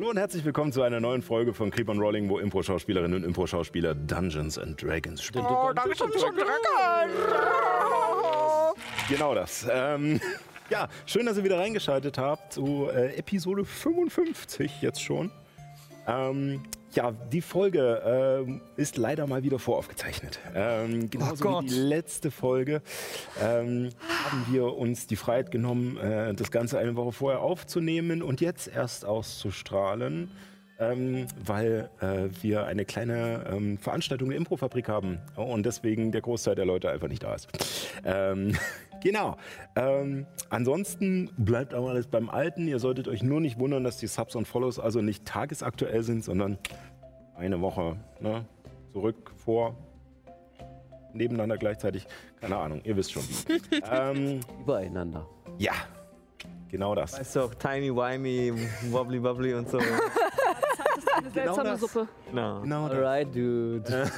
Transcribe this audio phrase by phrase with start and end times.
[0.00, 3.22] Hallo und herzlich willkommen zu einer neuen Folge von Creep on Rolling, wo Impro-Schauspielerinnen und
[3.22, 5.44] Impro-Schauspieler Dungeons and Dragons spielen.
[5.44, 7.12] Oh, Dungeons and Dragons!
[9.10, 9.66] Genau das.
[9.70, 10.18] Ähm,
[10.70, 15.30] ja, schön, dass ihr wieder reingeschaltet habt zu äh, Episode 55 jetzt schon.
[16.06, 16.62] Ähm,
[16.94, 18.02] ja, die Folge
[18.46, 20.40] ähm, ist leider mal wieder voraufgezeichnet.
[20.54, 22.82] Ähm, genauso Oh wie die letzte Folge
[23.40, 28.40] ähm, haben wir uns die Freiheit genommen, äh, das Ganze eine Woche vorher aufzunehmen und
[28.40, 30.30] jetzt erst auszustrahlen,
[30.78, 36.54] ähm, weil äh, wir eine kleine ähm, Veranstaltung der Improfabrik haben und deswegen der Großteil
[36.54, 37.48] der Leute einfach nicht da ist.
[38.04, 38.56] Ähm,
[39.00, 39.36] Genau.
[39.76, 42.68] Ähm, ansonsten bleibt aber alles beim Alten.
[42.68, 46.24] Ihr solltet euch nur nicht wundern, dass die Subs und Follows also nicht tagesaktuell sind,
[46.24, 46.58] sondern
[47.40, 48.44] eine Woche ne?
[48.92, 49.74] zurück, vor,
[51.12, 52.06] nebeneinander gleichzeitig.
[52.40, 53.22] Keine Ahnung, ihr wisst schon.
[53.90, 55.26] ähm, Übereinander.
[55.58, 55.72] ja,
[56.68, 57.18] genau das.
[57.18, 58.52] Weißt du auch, timey, wimey,
[58.90, 59.78] wobbly, wobbly und so.
[61.16, 61.80] Eine seltsame das.
[61.80, 62.08] Suppe.
[62.32, 62.60] No.
[62.62, 62.96] Genau das.
[62.96, 63.84] Alright, dude.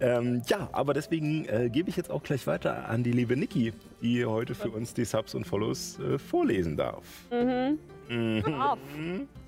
[0.00, 3.72] Ähm, ja, aber deswegen äh, gebe ich jetzt auch gleich weiter an die liebe Niki,
[4.00, 7.04] die heute für uns die Subs und Follows äh, vorlesen darf.
[7.28, 8.78] Brav,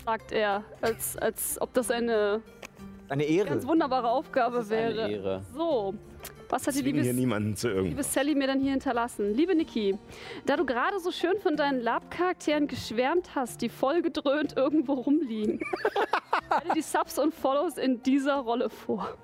[0.05, 2.43] sagt er, als, als ob das eine
[3.09, 3.49] Eine Ehre.
[3.49, 5.11] ganz wunderbare Aufgabe Das ist eine wäre.
[5.11, 5.43] Ehre.
[5.55, 5.95] So,
[6.51, 8.03] was hat die liebe, niemanden zu liebe.
[8.03, 9.35] Sally mir dann hier hinterlassen?
[9.35, 9.99] Liebe Niki,
[10.47, 15.61] da du gerade so schön von deinen Lab-Charakteren geschwärmt hast, die vollgedröhnt irgendwo rumliegen,
[16.59, 19.17] stelle die Subs und Follows in dieser Rolle vor.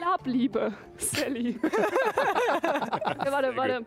[0.00, 1.58] Labliebe, Sally.
[3.24, 3.84] ja, warte, warte.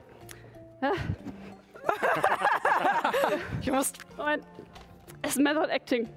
[3.61, 3.93] Ich muss.
[4.17, 4.43] Moment.
[5.27, 6.07] Es ist Method Acting.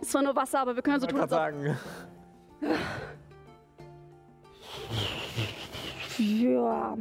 [0.00, 1.78] Es war nur Wasser, aber wir können so Ich tun, als sagen.
[6.18, 6.98] Ja.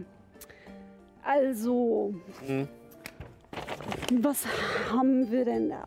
[1.23, 2.13] Also.
[4.11, 4.45] Was
[4.91, 5.83] haben wir denn da?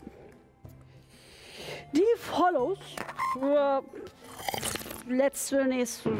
[1.93, 2.81] Die Follows
[3.33, 3.84] für
[5.09, 6.11] letzte, nächste,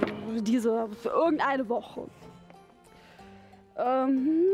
[0.42, 2.06] diese, für irgendeine Woche.
[3.76, 4.44] Ähm,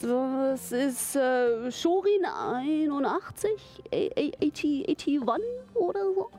[0.00, 3.50] das ist äh, Shorin 81,
[3.90, 5.22] A- A- 80, 81
[5.74, 6.30] oder so.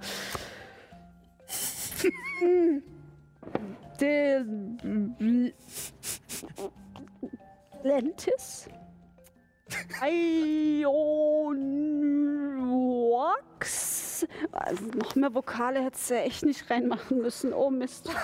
[2.40, 2.84] Hm.
[4.00, 4.46] Der
[7.84, 8.68] Lentis.
[14.22, 14.28] Ionwax.
[14.52, 17.54] Also noch mehr Vokale hättest du ja echt nicht reinmachen müssen.
[17.54, 18.10] Oh Mist.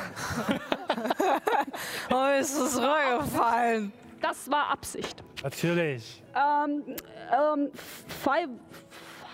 [2.11, 3.94] Oh, ist es runtergefallen.
[4.22, 5.23] Das war Absicht.
[5.44, 6.23] Natürlich.
[6.35, 6.83] Ähm,
[7.31, 7.69] ähm,
[8.23, 8.50] Five,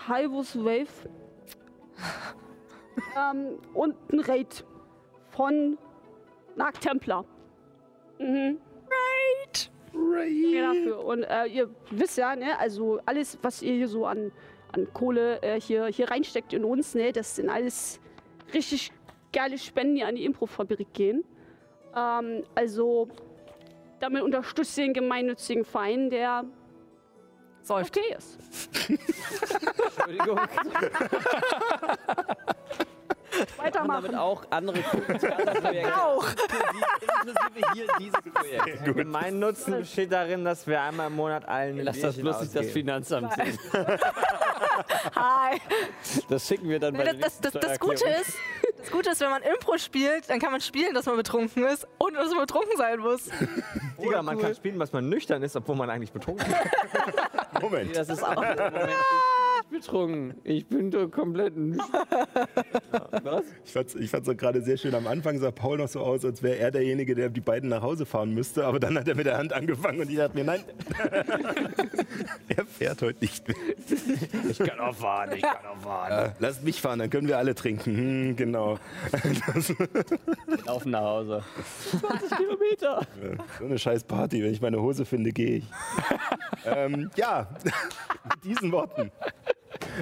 [0.06, 0.86] Fivus Wave.
[3.16, 4.64] ähm, und ein Raid
[5.30, 5.78] von
[6.56, 7.24] Narc Templar.
[8.18, 8.58] Mhm.
[8.90, 9.70] Raid!
[9.94, 10.62] Raid!
[10.62, 11.04] dafür.
[11.04, 14.30] Und äh, ihr wisst ja, ne, also alles, was ihr hier so an,
[14.76, 18.00] an Kohle äh, hier, hier reinsteckt in uns, ne, das sind alles
[18.54, 18.92] richtig
[19.32, 21.24] geile Spenden, die an die Improfabrik gehen.
[21.94, 23.08] Ähm, also
[23.98, 26.44] damit unterstützt ihr den gemeinnützigen Verein, der
[27.62, 27.96] Säuft.
[27.96, 28.38] okay ist.
[29.96, 30.40] Entschuldigung.
[33.40, 34.02] Und Weitermachen.
[34.04, 35.96] damit auch andere Projekte.
[35.96, 36.26] Auch.
[37.00, 39.06] Inklusive hier dieses Projekt.
[39.06, 42.56] Mein Nutzen besteht darin, dass wir einmal im Monat allen ein Lass das bloß nicht
[42.56, 42.66] das.
[42.70, 43.58] Finanzamt sehen.
[45.14, 45.60] Hi.
[46.28, 48.32] Das schicken wir dann bei Das, das, das, Gute ist,
[48.78, 51.86] das Gute ist, wenn man Impro spielt, dann kann man spielen, dass man betrunken ist
[51.98, 53.28] und dass man betrunken sein muss.
[53.96, 57.62] Oder man kann spielen, was man nüchtern ist, obwohl man eigentlich betrunken ist.
[57.62, 57.96] Moment.
[57.96, 58.60] Das ist auch Moment,
[59.70, 60.34] nicht betrunken.
[60.44, 61.54] Ich bin doch komplett.
[63.22, 63.44] Was?
[63.64, 64.94] Ich fand's, ich fand's auch gerade sehr schön.
[64.94, 67.82] Am Anfang sah Paul noch so aus, als wäre er derjenige, der die beiden nach
[67.82, 68.66] Hause fahren müsste.
[68.66, 70.60] Aber dann hat er mit der Hand angefangen und ich dachte mir, nein,
[72.48, 73.56] er fährt heute nicht mehr.
[74.50, 76.30] Ich kann auch fahren, ich kann auch fahren.
[76.30, 77.96] Äh, lasst mich fahren, dann können wir alle trinken.
[77.96, 78.78] Hm, genau.
[80.66, 81.42] Laufen nach Hause.
[82.00, 83.06] 20 Kilometer.
[83.58, 84.42] So eine scheiß Party.
[84.42, 85.64] Wenn ich meine Hose finde, gehe ich.
[86.64, 89.10] ähm, ja, mit diesen Worten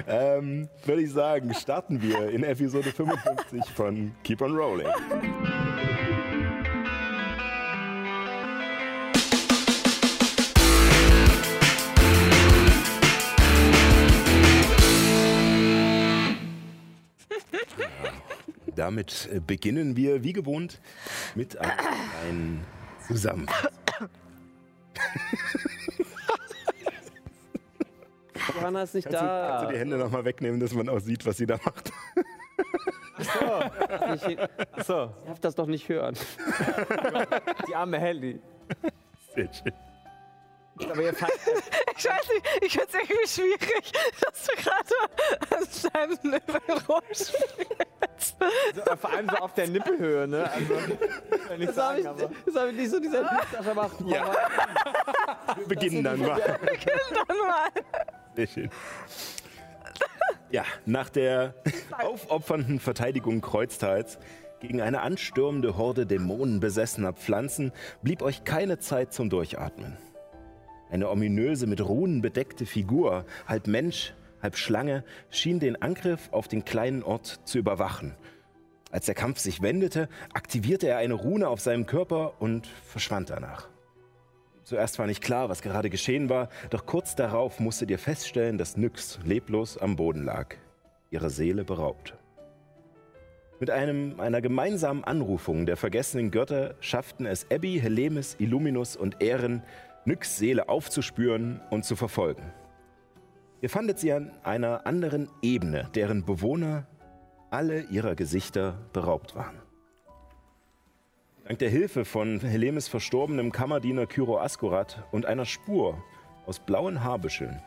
[0.07, 4.87] ähm, würde ich sagen, starten wir in Episode 55 von Keep on Rolling.
[18.75, 20.79] Damit beginnen wir wie gewohnt
[21.33, 22.65] mit einem kleinen
[23.07, 23.71] Zusammenfassung.
[28.65, 29.65] Johanna ist nicht Kannst du, kannst da.
[29.65, 31.91] du die Hände nochmal wegnehmen, dass man auch sieht, was sie da macht?
[33.17, 33.27] Ich,
[34.85, 36.15] so, ich darf das doch nicht hören.
[37.67, 38.41] Die arme Helly.
[39.35, 39.73] Sehr schön.
[40.89, 44.95] Aber ihr Ich weiß nicht, ich finde es irgendwie schwierig, dass du gerade
[45.55, 48.35] an deinem Nippel rumspielst.
[48.75, 50.51] also, vor allem so auf der Nippelhöhe, ne?
[50.51, 50.73] Also,
[51.53, 52.29] ich nicht Das habe ich, aber.
[52.45, 53.95] das hab ich nicht so dieser Pizza gemacht.
[54.07, 54.33] Ja.
[55.55, 56.41] Wir beginnen dann mal.
[56.41, 57.69] Dann mal.
[58.35, 58.69] Schön.
[60.51, 61.55] Ja, nach der
[61.91, 64.19] aufopfernden Verteidigung Kreuztals
[64.59, 67.71] gegen eine anstürmende Horde dämonenbesessener Pflanzen
[68.03, 69.97] blieb euch keine Zeit zum Durchatmen.
[70.89, 76.63] Eine ominöse, mit Runen bedeckte Figur, halb Mensch, halb Schlange, schien den Angriff auf den
[76.63, 78.15] kleinen Ort zu überwachen.
[78.91, 83.67] Als der Kampf sich wendete, aktivierte er eine Rune auf seinem Körper und verschwand danach.
[84.65, 88.77] Zuerst war nicht klar, was gerade geschehen war, doch kurz darauf musstet ihr feststellen, dass
[88.77, 90.55] Nyx leblos am Boden lag,
[91.11, 92.15] ihre Seele beraubt.
[93.59, 99.61] Mit einem, einer gemeinsamen Anrufung der vergessenen Götter schafften es Abby, Helemis, Illuminus und Ehren,
[100.05, 102.51] Nyx Seele aufzuspüren und zu verfolgen.
[103.61, 106.87] Ihr fandet sie an einer anderen Ebene, deren Bewohner
[107.51, 109.64] alle ihrer Gesichter beraubt waren.
[111.45, 116.03] Dank der Hilfe von Helemis verstorbenem Kammerdiener Kyro Askurat und einer Spur
[116.47, 117.61] aus blauen Haarbüscheln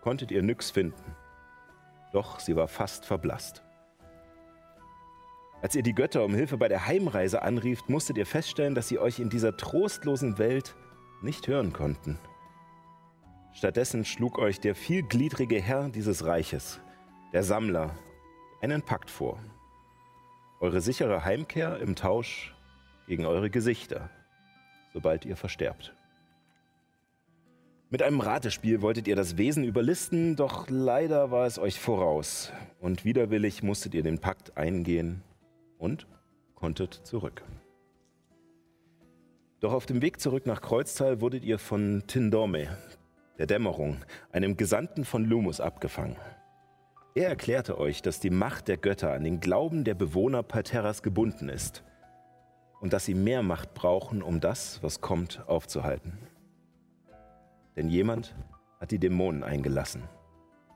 [0.00, 1.14] konntet ihr Nyx finden.
[2.12, 3.62] Doch sie war fast verblasst.
[5.62, 8.98] Als ihr die Götter um Hilfe bei der Heimreise anrieft, musstet ihr feststellen, dass sie
[8.98, 10.74] euch in dieser trostlosen Welt
[11.22, 12.18] nicht hören konnten.
[13.52, 16.80] Stattdessen schlug euch der vielgliedrige Herr dieses Reiches,
[17.32, 17.94] der Sammler,
[18.60, 19.38] einen Pakt vor.
[20.58, 22.55] Eure sichere Heimkehr im Tausch
[23.06, 24.10] gegen eure Gesichter,
[24.92, 25.94] sobald ihr versterbt.
[27.88, 32.52] Mit einem Ratespiel wolltet ihr das Wesen überlisten, doch leider war es euch voraus.
[32.80, 35.22] Und widerwillig musstet ihr den Pakt eingehen
[35.78, 36.08] und
[36.56, 37.44] konntet zurück.
[39.60, 42.76] Doch auf dem Weg zurück nach Kreuztal wurdet ihr von Tindorme,
[43.38, 43.98] der Dämmerung,
[44.32, 46.16] einem Gesandten von Lumus, abgefangen.
[47.14, 51.48] Er erklärte euch, dass die Macht der Götter an den Glauben der Bewohner Palterras gebunden
[51.48, 51.84] ist
[52.80, 56.18] und dass sie mehr Macht brauchen, um das, was kommt, aufzuhalten.
[57.76, 58.34] Denn jemand
[58.80, 60.02] hat die Dämonen eingelassen.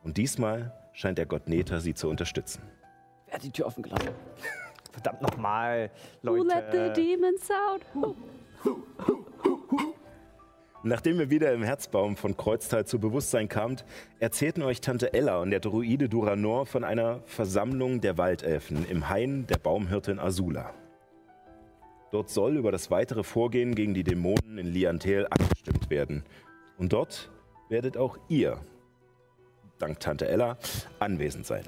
[0.03, 2.63] Und diesmal scheint der Gott Neta sie zu unterstützen.
[3.27, 4.11] Wer hat die Tür offen gelassen?
[4.93, 5.91] Verdammt nochmal,
[6.23, 6.93] Who let the Leute.
[6.93, 7.83] demons out?
[10.83, 13.85] Nachdem ihr wieder im Herzbaum von Kreuztal zu Bewusstsein kamt,
[14.19, 19.47] erzählten euch Tante Ella und der Druide Duranor von einer Versammlung der Waldelfen im Hain
[19.47, 20.73] der Baumhirtin Azula.
[22.11, 26.25] Dort soll über das weitere Vorgehen gegen die Dämonen in Liantel abgestimmt werden.
[26.77, 27.31] Und dort
[27.69, 28.59] werdet auch ihr,
[29.79, 30.59] dank Tante Ella,
[30.99, 31.65] anwesend sein.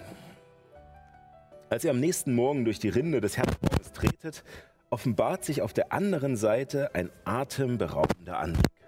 [1.70, 4.44] Als ihr am nächsten Morgen durch die Rinde des Herzbaumes tretet,
[4.90, 8.81] offenbart sich auf der anderen Seite ein atemberaubender Anblick.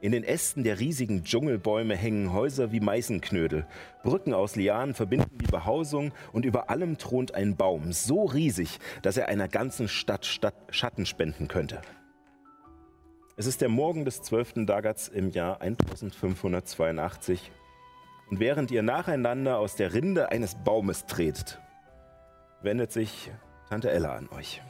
[0.00, 3.66] In den Ästen der riesigen Dschungelbäume hängen Häuser wie Meißenknödel.
[4.04, 9.16] Brücken aus Lianen verbinden die Behausung und über allem thront ein Baum, so riesig, dass
[9.16, 11.80] er einer ganzen Stadt, Stadt Schatten spenden könnte.
[13.36, 14.66] Es ist der Morgen des 12.
[14.66, 17.50] Dagats im Jahr 1582
[18.30, 21.60] und während ihr nacheinander aus der Rinde eines Baumes tretet,
[22.62, 23.32] wendet sich
[23.68, 24.62] Tante Ella an euch.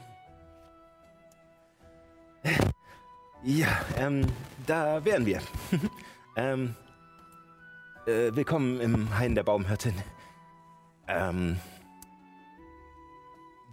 [3.41, 3.67] Ja,
[3.97, 4.25] ähm,
[4.67, 5.39] da wären wir.
[6.35, 6.75] ähm,
[8.05, 9.93] äh, willkommen im Hain der Baumhirtin.
[11.07, 11.57] Ähm,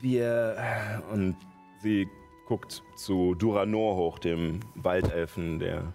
[0.01, 1.35] wir, und
[1.83, 2.07] sie
[2.47, 5.93] guckt zu Duranor hoch, dem Waldelfen, der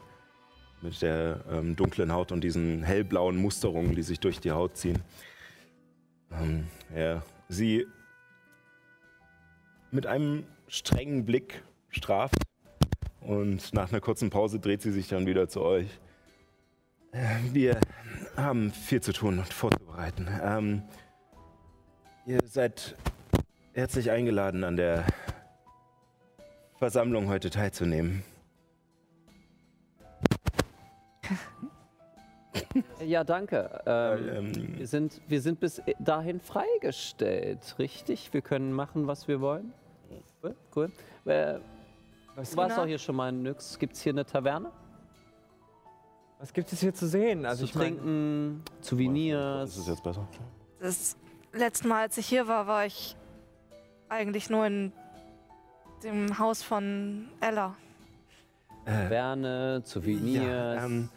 [0.82, 5.02] mit der ähm, dunklen Haut und diesen hellblauen Musterungen, die sich durch die Haut ziehen.
[6.30, 7.88] Ähm, ja, sie
[9.92, 12.51] mit einem strengen Blick straft
[13.22, 15.88] und nach einer kurzen Pause dreht sie sich dann wieder zu euch.
[17.12, 17.80] Äh, Wir
[18.36, 20.28] haben viel zu tun und vorzubereiten.
[20.44, 20.84] Ähm,
[22.26, 22.96] ihr seid
[23.74, 25.06] herzlich eingeladen, an der
[26.78, 28.24] Versammlung heute teilzunehmen.
[33.06, 33.82] Ja, danke.
[33.86, 38.34] Ähm, Ähm, wir, sind, wir sind bis dahin freigestellt, richtig?
[38.34, 39.74] Wir können machen, was wir wollen.
[40.44, 40.56] Cool.
[40.76, 40.92] cool.
[41.26, 41.60] Äh,
[42.36, 42.82] Was, du warst Genau.
[42.84, 43.78] doch hier schon mal in Nyx.
[43.78, 44.72] Gibt es hier eine Taverne?
[46.40, 47.46] was gibt es hier zu sehen?
[47.46, 49.78] Also zu trinken, ist Souvenirs.
[49.78, 50.28] es jetzt besser?
[50.80, 51.16] Das
[51.54, 53.16] letzte Mal, als ich hier war, war ich
[54.10, 54.92] eigentlich nur in
[56.04, 57.76] dem Haus von Ella.
[58.86, 60.44] Äh, Taverne, Souvenirs.
[60.44, 61.10] Ja, ähm,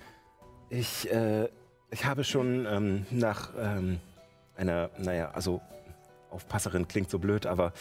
[0.69, 1.49] ich, äh,
[1.91, 4.01] ich habe schon ähm, nach ähm,
[4.59, 5.63] einer, naja, also
[6.35, 7.73] Aufpasserin klingt so blöd, aber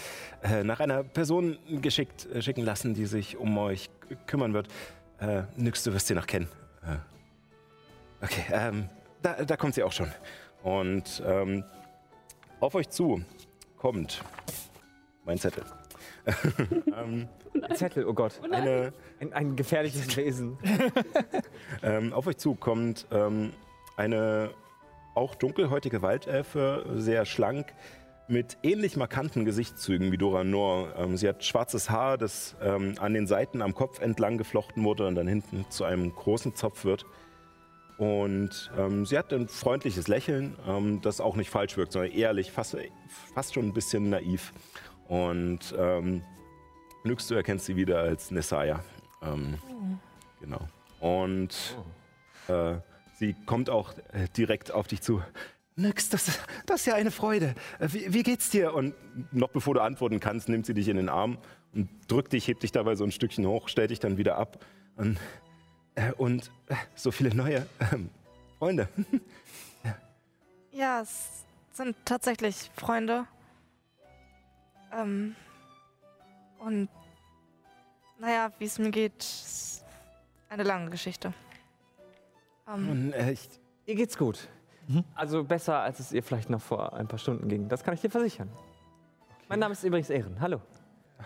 [0.43, 3.89] äh, nach einer Person geschickt, äh, schicken lassen, die sich um euch
[4.27, 4.67] kümmern wird.
[5.19, 6.47] Äh, Nix, du wirst sie noch kennen.
[6.83, 8.89] Äh, okay, ähm,
[9.21, 10.11] da, da kommt sie auch schon.
[10.61, 11.63] Und ähm,
[12.59, 13.23] auf euch zu
[13.77, 14.23] kommt
[15.25, 15.63] mein Zettel.
[16.97, 17.27] ähm,
[17.61, 18.39] ein Zettel, oh Gott.
[18.51, 20.57] eine, Ein, ein gefährliches Wesen.
[21.81, 23.51] Ähm, auf euch zu kommt ähm,
[23.97, 24.51] eine
[25.15, 27.73] auch dunkelhäutige Waldelfe, sehr schlank,
[28.27, 30.93] mit ähnlich markanten Gesichtszügen wie Dora Noor.
[30.97, 35.07] Ähm, sie hat schwarzes Haar, das ähm, an den Seiten am Kopf entlang geflochten wurde
[35.07, 37.05] und dann hinten zu einem großen Zopf wird.
[37.97, 42.51] Und ähm, sie hat ein freundliches Lächeln, ähm, das auch nicht falsch wirkt, sondern ehrlich,
[42.51, 42.75] fast,
[43.33, 44.53] fast schon ein bisschen naiv.
[45.07, 46.23] Und ähm,
[47.03, 48.83] Nyx, du erkennst sie wieder als Nessaya.
[49.21, 49.59] Ähm,
[50.43, 50.67] Genau.
[50.99, 51.77] Und
[52.49, 52.75] äh,
[53.17, 55.21] sie kommt auch äh, direkt auf dich zu.
[55.75, 57.55] Nix, das, das ist ja eine Freude.
[57.79, 58.73] Äh, Wie, wie geht's dir?
[58.73, 58.93] Und
[59.33, 61.37] noch bevor du antworten kannst, nimmt sie dich in den Arm
[61.73, 64.63] und drückt dich, hebt dich dabei so ein Stückchen hoch, stellt dich dann wieder ab.
[64.95, 65.17] Und,
[65.95, 68.09] äh, und äh, so viele neue ähm,
[68.59, 68.87] Freunde.
[70.75, 73.27] Ja, es sind tatsächlich Freunde.
[74.91, 75.35] Ähm,
[76.57, 76.89] und
[78.19, 79.85] naja, wie es mir geht, ist
[80.49, 81.31] eine lange Geschichte.
[82.67, 83.47] Ähm, Und, äh, ich,
[83.85, 84.47] Ihr geht's gut.
[85.15, 87.69] Also besser, als es ihr vielleicht noch vor ein paar Stunden ging.
[87.69, 88.49] Das kann ich dir versichern.
[89.47, 90.39] Mein Name ist übrigens Ehren.
[90.39, 90.61] Hallo.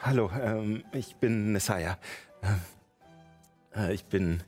[0.04, 1.98] hallo, ähm, ich bin Nessaya.
[2.44, 2.62] Ähm,
[3.76, 4.44] äh, ich bin.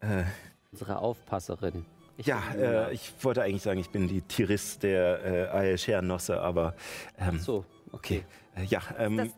[0.00, 0.24] Äh,
[0.70, 1.86] Unsere Aufpasserin.
[2.16, 6.74] Ich Ja, äh, ich wollte eigentlich sagen, ich bin die Tiris der äh, Ael-Schernosse, aber
[7.18, 8.24] ähm, so, okay.
[8.54, 8.62] okay.
[8.62, 9.28] Äh, ja, ähm, das,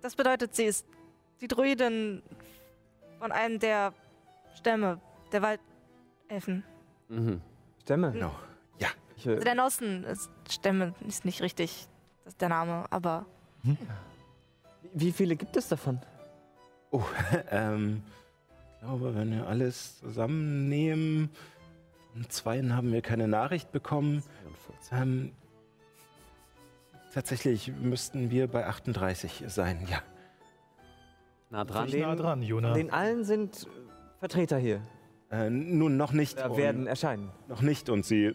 [0.00, 0.86] das bedeutet, sie ist
[1.40, 2.22] die Druidin
[3.18, 3.92] von einem der
[4.56, 5.00] Stämme
[5.32, 6.64] der Waldelfen.
[7.08, 7.40] Mhm.
[7.84, 8.12] Stämme.
[8.12, 8.34] genau.
[8.78, 11.86] Ja, Ich, äh, Also der Nossen ist Stämme ist nicht richtig,
[12.24, 13.26] das ist der Name, aber
[14.92, 16.00] wie viele gibt es davon?
[16.90, 17.02] oh,
[17.50, 18.02] ähm,
[18.74, 21.30] ich glaube, wenn wir alles zusammennehmen,
[22.12, 24.22] von zweien haben wir keine Nachricht bekommen.
[24.88, 24.92] 42.
[24.92, 25.32] Ähm,
[27.12, 29.98] tatsächlich müssten wir bei 38 sein, ja.
[31.50, 31.88] Nah dran.
[31.90, 32.74] Nah dran, Jona.
[32.74, 33.66] Den allen sind
[34.20, 34.80] Vertreter hier.
[35.34, 36.38] Äh, nun, noch nicht.
[36.38, 37.30] Oder werden erscheinen.
[37.48, 37.88] Noch nicht.
[37.88, 38.34] Und sie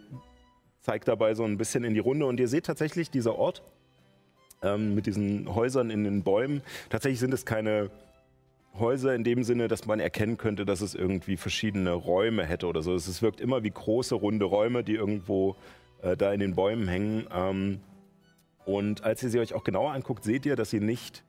[0.81, 2.25] zeigt dabei so ein bisschen in die Runde.
[2.25, 3.63] Und ihr seht tatsächlich dieser Ort
[4.61, 6.61] ähm, mit diesen Häusern in den Bäumen.
[6.89, 7.89] Tatsächlich sind es keine
[8.77, 12.81] Häuser in dem Sinne, dass man erkennen könnte, dass es irgendwie verschiedene Räume hätte oder
[12.81, 12.93] so.
[12.93, 15.55] Es wirkt immer wie große, runde Räume, die irgendwo
[16.01, 17.27] äh, da in den Bäumen hängen.
[17.33, 17.79] Ähm,
[18.65, 21.23] und als ihr sie euch auch genauer anguckt, seht ihr, dass sie nicht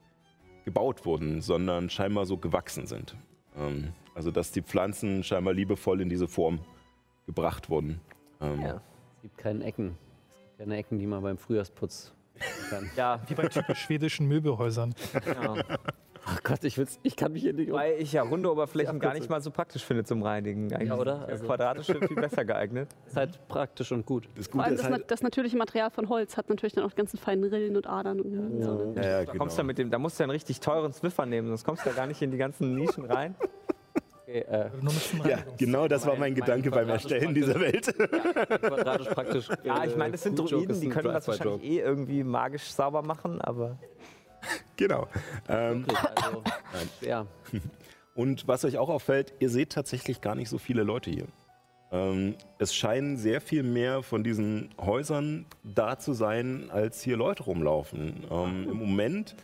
[0.65, 3.15] gebaut wurden, sondern scheinbar so gewachsen sind.
[3.57, 6.59] Ähm, also dass die Pflanzen scheinbar liebevoll in diese Form
[7.25, 7.99] gebracht wurden.
[8.41, 8.81] Ähm, Ja.
[9.17, 9.97] Es gibt keine Ecken.
[10.29, 12.11] Es gibt keine Ecken, die man beim Frühjahrsputz
[12.69, 12.89] kann.
[12.95, 14.95] Ja, Wie bei typisch schwedischen Möbelhäusern.
[15.25, 15.57] genau.
[16.23, 17.77] Ach Gott, ich, will's, ich kann mich hier nicht um.
[17.77, 20.71] Weil ich ja runde Oberflächen Ja, gar nicht mal so praktisch finde zum Reinigen.
[20.71, 21.23] Eigentlich Ja, oder?
[21.23, 22.89] ist Also- Quadratische viel besser geeignet.
[23.07, 24.27] Ist halt praktisch und gut.
[24.35, 26.83] Das Vor Gute allem ist das, halt, das natürliche Material von Holz hat natürlich dann
[26.83, 28.21] auch die ganzen feinen Rillen und Adern.
[28.21, 28.71] Und, ja.
[28.75, 28.93] ne?
[28.97, 29.37] ja, ja, Da, genau.
[29.39, 31.89] kommst du mit dem, da musst du einen richtig teuren Swiffer nehmen, sonst kommst du
[31.89, 33.33] ja gar nicht in die ganzen Nischen rein.
[34.31, 37.59] Okay, äh, dem ja, genau das war Mein- mein mein Gedanke beim quadratisch Erstellen dieser
[37.59, 37.93] Welt.
[37.97, 39.49] quadratisch praktisch.
[39.63, 42.71] Ja, ich äh, meine, das sind Joke Druiden, die können das wahrscheinlich eh irgendwie magisch
[42.71, 43.77] sauber machen, aber
[44.77, 45.07] genau.
[45.49, 45.85] Ähm.
[46.15, 46.43] Also,
[47.01, 47.25] ja.
[48.15, 51.25] und was euch auch auffällt, ihr seht tatsächlich gar nicht so viele Leute hier.
[51.91, 57.43] Ähm, es scheinen sehr viel mehr von diesen Häusern da zu sein, als hier Leute
[57.43, 58.25] rumlaufen.
[58.31, 59.35] Ähm, Im Moment,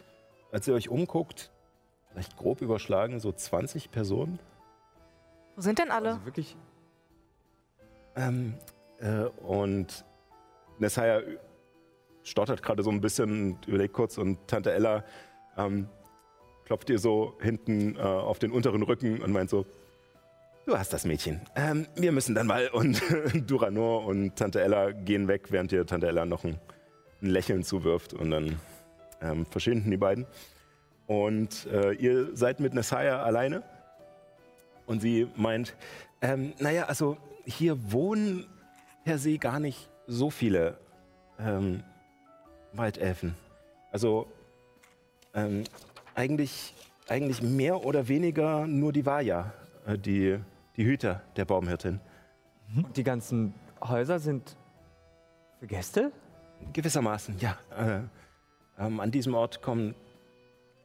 [0.53, 1.51] als ihr euch umguckt,
[2.11, 4.39] vielleicht grob überschlagen, so 20 Personen.
[5.57, 6.09] Wo sind denn alle?
[6.11, 6.55] also wirklich
[8.15, 8.53] Ähm,
[8.99, 10.05] äh, und
[10.77, 11.21] Nessaya
[12.23, 15.03] stottert gerade so ein bisschen, und überlegt kurz und Tante Ella
[15.57, 15.89] ähm,
[16.65, 19.65] klopft ihr so hinten äh, auf den unteren Rücken und meint so,
[20.67, 21.41] du hast das Mädchen.
[21.55, 22.69] Ähm, wir müssen dann mal.
[22.69, 23.01] Und
[23.49, 26.59] Duranor und Tante Ella gehen weg, während ihr Tante Ella noch ein,
[27.21, 28.59] ein Lächeln zuwirft und dann
[29.21, 30.27] ähm, verschwinden die beiden.
[31.07, 33.63] Und äh, ihr seid mit Nessaya alleine
[34.87, 35.75] und sie meint,
[36.21, 38.47] ähm, naja, also hier wohnen
[39.03, 40.77] per se gar nicht so viele
[41.39, 41.83] ähm,
[42.73, 43.35] Waldelfen.
[43.91, 44.27] Also
[45.33, 45.63] ähm,
[46.15, 46.73] eigentlich,
[47.07, 49.53] eigentlich mehr oder weniger nur die Vaja,
[49.85, 50.39] äh, die,
[50.75, 51.99] die Hüter der Baumhirtin.
[52.75, 54.57] Und die ganzen Häuser sind
[55.59, 56.11] für Gäste?
[56.73, 57.57] Gewissermaßen, ja.
[57.77, 58.01] Äh,
[58.79, 59.95] ähm, an diesem Ort kommt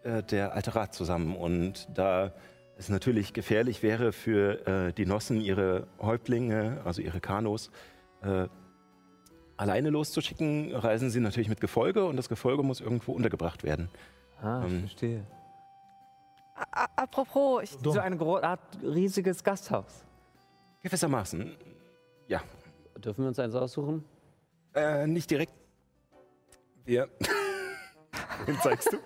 [0.04, 1.35] äh, der alte Rat zusammen.
[1.35, 2.32] Und da
[2.79, 7.71] es natürlich gefährlich wäre für äh, die Nossen, ihre Häuptlinge, also ihre Kanos,
[8.23, 8.49] äh,
[9.57, 13.88] alleine loszuschicken, reisen sie natürlich mit Gefolge und das Gefolge muss irgendwo untergebracht werden.
[14.43, 15.26] Ah, ich Ähm, verstehe.
[16.55, 20.05] A- Apropos, ich, So eine Art riesiges Gasthaus.
[20.83, 21.52] Gewissermaßen,
[22.26, 22.41] ja.
[22.97, 24.05] Dürfen wir uns eins aussuchen?
[24.75, 25.52] Äh, nicht direkt.
[26.85, 27.09] Wir.
[28.47, 28.97] Wen zeigst du?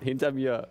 [0.00, 0.68] Hinter mir.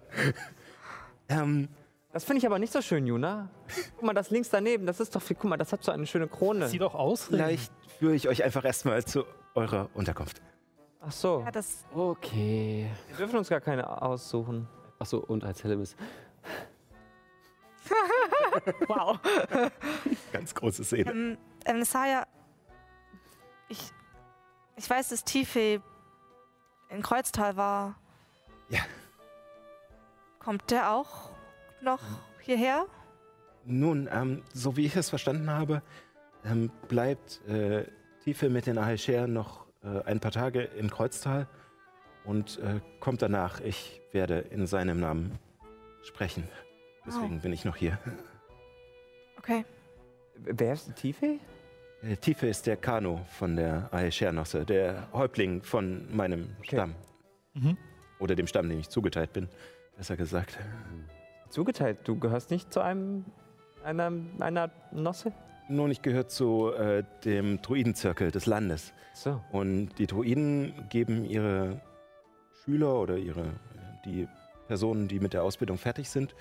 [1.30, 1.68] Ähm,
[2.12, 3.50] Das finde ich aber nicht so schön, Juna.
[3.96, 5.36] Guck mal, das links daneben, das ist doch viel.
[5.40, 6.68] Guck mal, das hat so eine schöne Krone.
[6.68, 7.26] Sieh doch aus.
[7.26, 10.42] vielleicht führe ich euch einfach erstmal zu eurer Unterkunft.
[11.02, 11.42] Ach so.
[11.46, 12.90] ja, das, Okay.
[13.08, 14.68] Wir dürfen uns gar keine aussuchen.
[14.98, 15.96] Achso, und als Hellemis.
[18.88, 19.18] wow.
[20.34, 21.12] Ganz große Szene.
[21.12, 22.26] ähm, ähm, Saya,
[23.70, 23.92] ich,
[24.76, 25.82] ich weiß, dass Tife
[26.90, 27.96] in Kreuztal war.
[28.70, 28.82] Ja.
[30.40, 31.30] Kommt der auch
[31.82, 32.02] noch
[32.42, 32.86] hierher?
[33.66, 35.82] Nun, ähm, so wie ich es verstanden habe,
[36.46, 37.86] ähm, bleibt äh,
[38.24, 41.48] Tiefe mit den Ahelcher noch äh, ein paar Tage im Kreuztal
[42.24, 43.60] und äh, kommt danach.
[43.60, 45.38] Ich werde in seinem Namen
[46.04, 46.48] sprechen.
[47.06, 47.98] Deswegen bin ich noch hier.
[49.38, 49.66] Okay.
[50.36, 51.40] Wer ist Tiefe?
[52.02, 56.76] Äh, Tiefe ist der Kano von der Ahelcher-Nosse, der Häuptling von meinem Okay.
[56.76, 56.96] Stamm.
[57.54, 57.78] Mhm.
[58.20, 59.50] Oder dem Stamm, dem ich zugeteilt bin,
[60.00, 60.58] besser gesagt.
[61.50, 62.00] Zugeteilt.
[62.06, 63.26] Du gehörst nicht zu einem
[63.84, 65.34] einer, einer Nosse?
[65.68, 68.94] Nun, ich gehöre zu äh, dem Druidenzirkel des Landes.
[69.14, 69.42] So.
[69.52, 71.82] Und die Druiden geben ihre
[72.64, 73.46] Schüler oder ihre,
[74.06, 74.28] die
[74.68, 76.34] Personen, die mit der Ausbildung fertig sind,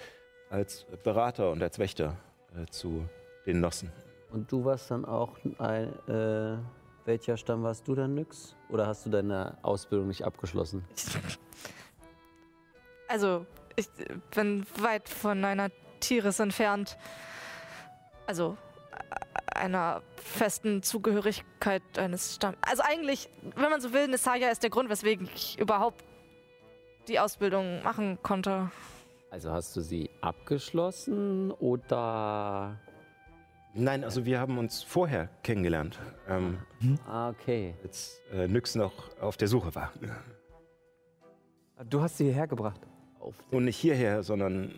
[0.51, 2.17] als Berater und als Wächter
[2.57, 3.09] äh, zu
[3.45, 3.91] den Nossen.
[4.31, 5.93] Und du warst dann auch ein.
[6.09, 6.59] Äh,
[7.07, 8.55] welcher Stamm warst du dann, Nyx?
[8.69, 10.85] Oder hast du deine Ausbildung nicht abgeschlossen?
[13.09, 13.47] Also,
[13.79, 13.89] ich
[14.35, 16.99] bin weit von einer Tieres entfernt.
[18.27, 18.57] Also,
[19.55, 22.59] äh, einer festen Zugehörigkeit eines Stamms.
[22.61, 26.05] Also eigentlich, wenn man so will, Nesaya ist der Grund, weswegen ich überhaupt
[27.09, 28.71] die Ausbildung machen konnte.
[29.31, 32.79] Also hast du sie abgeschlossen oder.
[33.75, 36.59] Nein, also wir haben uns vorher kennengelernt, ähm,
[37.07, 37.75] Ah, okay.
[37.85, 39.93] als äh, Nyx noch auf der Suche war.
[41.89, 42.81] Du hast sie hierher gebracht.
[43.29, 44.73] Auf Und nicht hierher, sondern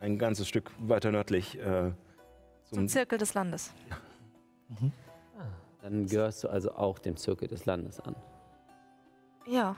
[0.00, 1.90] ein ganzes Stück weiter nördlich äh,
[2.62, 3.72] Zum zum Zirkel des Landes.
[5.82, 8.14] Dann gehörst du also auch dem Zirkel des Landes an.
[9.46, 9.76] Ja.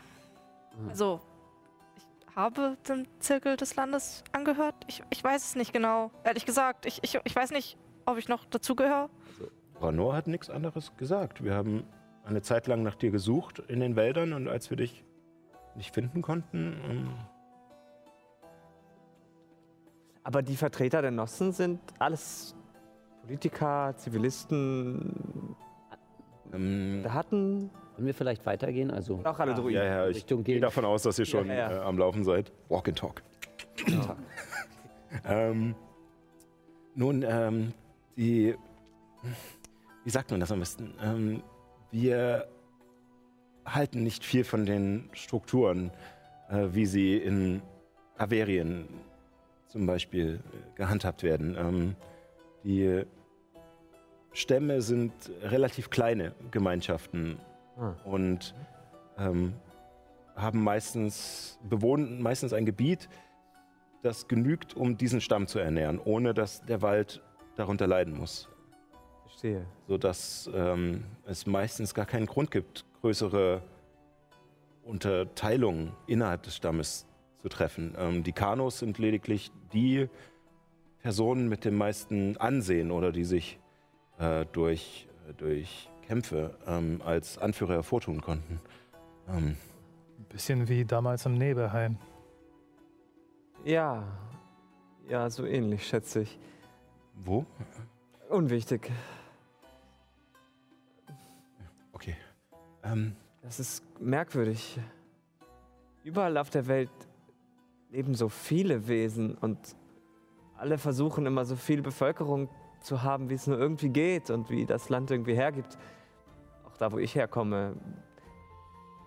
[0.78, 0.88] Mhm.
[0.90, 1.20] Also,
[1.96, 4.74] ich habe dem Zirkel des Landes angehört.
[4.86, 6.10] Ich, ich weiß es nicht genau.
[6.22, 9.08] Ehrlich gesagt, ich, ich, ich weiß nicht, ob ich noch dazugehöre.
[9.80, 11.42] Ranor hat nichts anderes gesagt.
[11.42, 11.84] Wir haben
[12.24, 15.02] eine Zeit lang nach dir gesucht in den Wäldern und als wir dich
[15.76, 17.10] nicht finden konnten, ähm,
[20.26, 22.56] Aber die Vertreter der Nossen sind alles
[23.22, 25.54] Politiker, Zivilisten,
[26.52, 27.70] ähm, Daten.
[27.94, 28.90] Wollen wir vielleicht weitergehen?
[28.90, 29.76] Also auch alle Ah, Druiden.
[29.80, 30.62] ja, ja, ich Richtung gehe gehen.
[30.62, 31.70] davon aus, dass ihr schon Ja, ja.
[31.76, 32.50] Äh, am Laufen seid.
[32.68, 33.22] Walk and talk.
[35.24, 35.76] ähm,
[36.96, 37.72] nun, ähm,
[38.16, 38.56] die,
[40.02, 40.92] wie sagt man das am besten?
[41.00, 41.42] Ähm,
[41.92, 42.48] wir
[43.64, 45.92] halten nicht viel von den Strukturen,
[46.48, 47.62] äh, wie sie in
[48.18, 48.88] Averien
[49.76, 51.54] zum Beispiel äh, gehandhabt werden.
[51.58, 51.96] Ähm,
[52.64, 53.02] die
[54.32, 55.12] Stämme sind
[55.42, 57.38] relativ kleine Gemeinschaften
[57.78, 57.94] Ah.
[58.04, 58.54] und
[59.18, 59.52] ähm,
[60.34, 63.10] haben meistens bewohnen meistens ein Gebiet,
[64.02, 67.20] das genügt, um diesen Stamm zu ernähren, ohne dass der Wald
[67.56, 68.48] darunter leiden muss,
[69.24, 69.66] Verstehe.
[69.88, 73.60] sodass ähm, es meistens gar keinen Grund gibt, größere
[74.84, 77.06] Unterteilungen innerhalb des Stammes
[77.46, 77.94] zu treffen.
[77.96, 80.08] Ähm, die Kanos sind lediglich die
[81.02, 83.60] Personen mit dem meisten Ansehen oder die sich
[84.18, 88.60] äh, durch, äh, durch Kämpfe ähm, als Anführer hervortun konnten.
[89.28, 89.56] Ähm,
[90.18, 91.98] Ein bisschen wie damals im Nebelhain.
[93.64, 94.02] Ja.
[95.08, 96.38] Ja, so ähnlich, schätze ich.
[97.14, 97.46] wo?
[98.28, 98.90] Unwichtig.
[101.92, 102.16] Okay.
[102.82, 104.80] Ähm, Das ist merkwürdig.
[106.02, 106.90] Überall auf der Welt
[107.96, 109.58] leben so viele Wesen und
[110.58, 114.66] alle versuchen immer so viel Bevölkerung zu haben, wie es nur irgendwie geht und wie
[114.66, 115.78] das Land irgendwie hergibt.
[116.66, 117.74] Auch da, wo ich herkomme,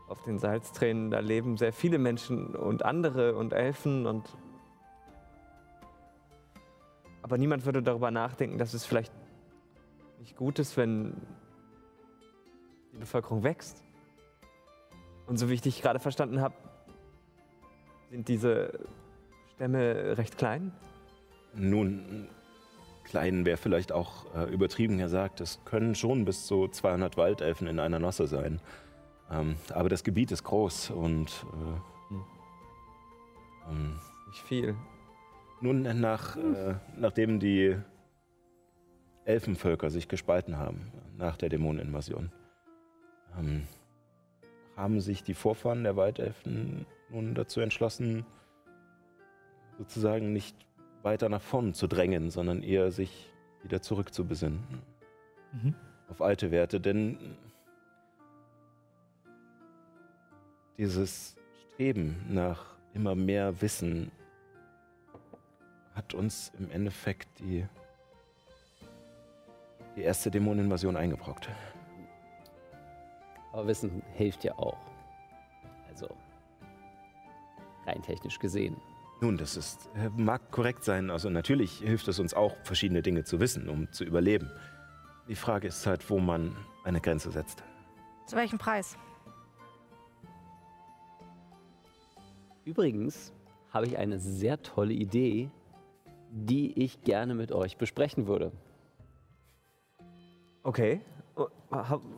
[0.07, 4.35] auf den Salztränen, da leben sehr viele Menschen und andere und Elfen und.
[7.21, 9.13] Aber niemand würde darüber nachdenken, dass es vielleicht
[10.17, 11.13] nicht gut ist, wenn
[12.93, 13.83] die Bevölkerung wächst.
[15.27, 16.55] Und so wie ich dich gerade verstanden habe,
[18.09, 18.79] sind diese
[19.55, 20.71] Stämme recht klein.
[21.53, 22.27] Nun,
[23.03, 25.41] klein wäre vielleicht auch äh, übertrieben gesagt.
[25.41, 28.61] Es können schon bis zu 200 Waldelfen in einer Nosse sein.
[29.31, 32.23] Ähm, aber das Gebiet ist groß und äh, Hm.
[33.69, 34.75] ähm, Nicht viel.
[35.61, 37.77] nun nach, äh, nachdem die
[39.25, 42.31] Elfenvölker sich gespalten haben nach der Dämoneninvasion,
[43.37, 43.67] ähm,
[44.75, 48.25] haben sich die Vorfahren der Waldelfen nun dazu entschlossen,
[49.77, 50.55] sozusagen nicht
[51.01, 53.31] weiter nach vorn zu drängen, sondern eher sich
[53.63, 54.59] wieder zurückzubesinnen
[55.51, 55.73] Mhm.
[56.09, 57.17] auf alte Werte, denn
[60.77, 61.35] dieses
[61.73, 64.11] Streben nach immer mehr Wissen
[65.95, 67.65] hat uns im Endeffekt die,
[69.95, 71.49] die erste Dämoneninvasion eingebrockt.
[73.51, 74.88] Aber Wissen hilft ja auch.
[77.89, 78.75] Rein technisch gesehen.
[79.21, 81.09] Nun, das ist, äh, mag korrekt sein.
[81.09, 84.49] Also natürlich hilft es uns auch, verschiedene Dinge zu wissen, um zu überleben.
[85.27, 87.63] Die Frage ist halt, wo man eine Grenze setzt.
[88.25, 88.97] Zu welchem Preis?
[92.63, 93.33] Übrigens
[93.71, 95.49] habe ich eine sehr tolle Idee,
[96.31, 98.51] die ich gerne mit euch besprechen würde.
[100.63, 101.01] Okay.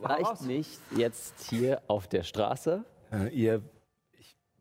[0.03, 2.83] Reicht nicht jetzt hier auf der Straße.
[3.11, 3.61] Äh, ihr,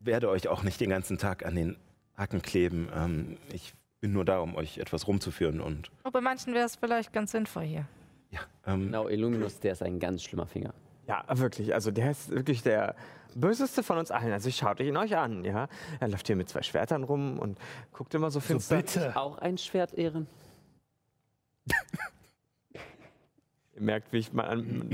[0.03, 1.77] werde euch auch nicht den ganzen Tag an den
[2.17, 2.89] Hacken kleben.
[2.95, 6.75] Ähm, ich bin nur da, um euch etwas rumzuführen und Oh, bei manchen wäre es
[6.75, 7.85] vielleicht ganz sinnvoll hier.
[8.31, 10.73] ja, ähm, Genau, Illuminus, der ist ein ganz schlimmer Finger.
[11.07, 11.73] Ja, wirklich.
[11.73, 12.95] Also der ist wirklich der
[13.35, 14.31] böseste von uns allen.
[14.31, 15.67] Also ich schaut ihn euch an, ja.
[15.99, 17.57] Er läuft hier mit zwei Schwertern rum und
[17.91, 18.77] guckt immer so So finster.
[18.77, 19.15] bitte.
[19.15, 20.27] Auch ein Schwert ehren?
[22.73, 24.89] Ihr merkt, wie ich mal an,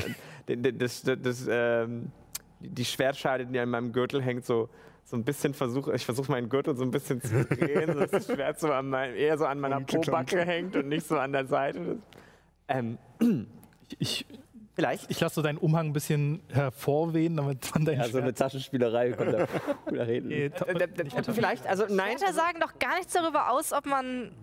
[0.46, 2.12] das, das, das, ähm,
[2.60, 4.70] die Schwertscheide, die an meinem Gürtel hängt, so,
[5.10, 8.26] so ein bisschen versuche, ich versuche meinen Gürtel so ein bisschen zu drehen, dass das
[8.26, 11.46] Schwert so an mein, eher so an meiner Pobacke hängt und nicht so an der
[11.48, 12.00] Seite.
[12.68, 12.98] Ähm,
[14.00, 14.26] Ich,
[14.76, 15.10] vielleicht.
[15.10, 18.34] ich lasse so deinen Umhang ein bisschen hervorwehen, damit man dein Ja, so eine.
[18.34, 19.48] Taschenspielerei kommt da.
[20.22, 22.18] Nee, ta- Äh, äh, vielleicht, also nein.
[22.18, 24.34] Schwerter sagen doch gar nichts darüber aus, ob man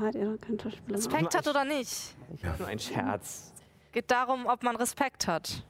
[0.00, 0.86] Hat keinen Taschenspieler?
[0.86, 0.96] mehr?
[0.96, 2.14] Respekt hat oder nicht.
[2.58, 3.52] Nur ein Scherz.
[3.92, 5.62] Geht darum, ob man Respekt hat.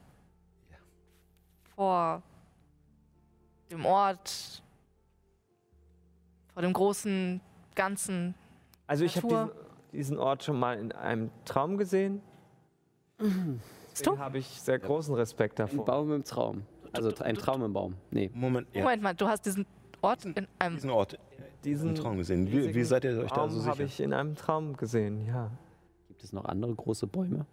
[1.75, 2.23] Vor
[3.71, 4.61] dem Ort,
[6.53, 7.41] vor dem großen
[7.75, 8.35] Ganzen.
[8.87, 9.49] Also ich habe diesen,
[9.93, 12.21] diesen Ort schon mal in einem Traum gesehen.
[13.91, 15.85] Deswegen habe ich sehr großen Respekt Ein davor.
[15.85, 16.63] Baum im Traum.
[16.93, 17.95] Also ein Traum im Baum.
[18.09, 18.29] Nee.
[18.33, 19.65] Moment, ja, Moment mal, du hast diesen
[20.01, 20.75] Ort in einem.
[20.75, 21.17] diesen Ort
[21.63, 22.51] Diesen Traum gesehen.
[22.51, 23.85] Wie, wie seid ihr euch da Traum so habe sicher?
[23.85, 25.51] ich in einem Traum gesehen, ja.
[26.07, 27.45] Gibt es noch andere große Bäume?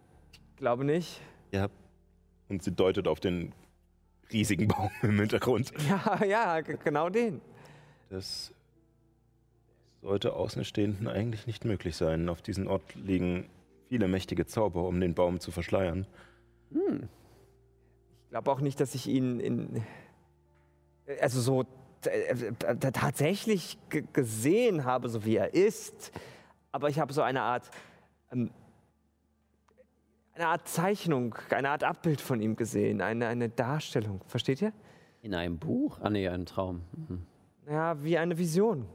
[0.56, 1.20] Glaube nicht.
[1.52, 1.68] Ja.
[2.48, 3.52] Und sie deutet auf den
[4.32, 5.72] riesigen Baum im Hintergrund.
[5.88, 7.40] Ja, ja, genau den.
[8.10, 8.52] Das
[10.02, 12.28] sollte Außenstehenden eigentlich nicht möglich sein.
[12.28, 13.48] Auf diesem Ort liegen
[13.88, 16.06] viele mächtige Zauber, um den Baum zu verschleiern.
[16.70, 19.82] Ich glaube auch nicht, dass ich ihn in.
[21.20, 21.64] Also so
[22.04, 22.52] äh,
[22.92, 23.78] tatsächlich
[24.12, 26.12] gesehen habe, so wie er ist.
[26.70, 27.70] Aber ich habe so eine Art.
[28.30, 28.50] Ähm,
[30.38, 34.20] eine Art Zeichnung, eine Art Abbild von ihm gesehen, eine, eine Darstellung.
[34.28, 34.72] Versteht ihr?
[35.20, 35.98] In einem Buch?
[36.00, 36.82] Ah, nee, ein Traum.
[36.92, 37.26] Mhm.
[37.68, 38.86] Ja, wie eine Vision.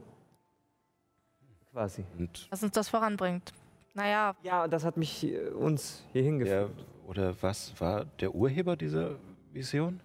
[1.70, 2.04] Quasi.
[2.18, 3.52] Und Was uns das voranbringt.
[3.92, 6.86] Naja, Ja, das hat mich äh, uns hier der, hingeführt.
[7.06, 9.16] oder was war der Urheber dieser
[9.52, 10.00] Vision?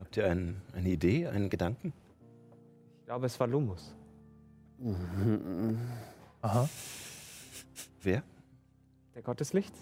[0.00, 1.92] Habt ihr ein, eine Idee, einen Gedanken?
[3.00, 3.94] Ich glaube, es war Lumus.
[6.40, 6.68] Aha.
[8.00, 8.22] Wer?
[9.14, 9.78] Der Gott des Lichts.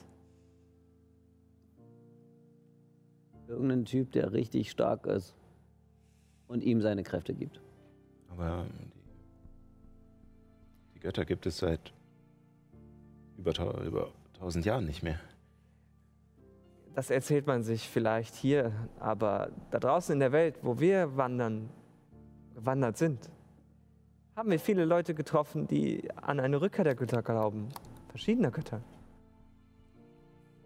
[3.48, 5.34] Irgendein Typ, der richtig stark ist
[6.48, 7.60] und ihm seine Kräfte gibt.
[8.30, 8.90] Aber die,
[10.94, 11.92] die Götter gibt es seit
[13.38, 15.18] über, über tausend Jahren nicht mehr.
[16.94, 21.70] Das erzählt man sich vielleicht hier, aber da draußen in der Welt, wo wir wandern,
[22.54, 23.30] gewandert sind,
[24.36, 27.68] haben wir viele Leute getroffen, die an eine Rückkehr der Götter glauben.
[28.08, 28.82] Verschiedener Götter.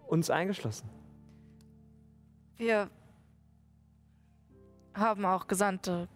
[0.07, 0.89] Uns eingeschlossen.
[2.63, 2.89] Wir
[4.95, 6.09] haben auch Gesandte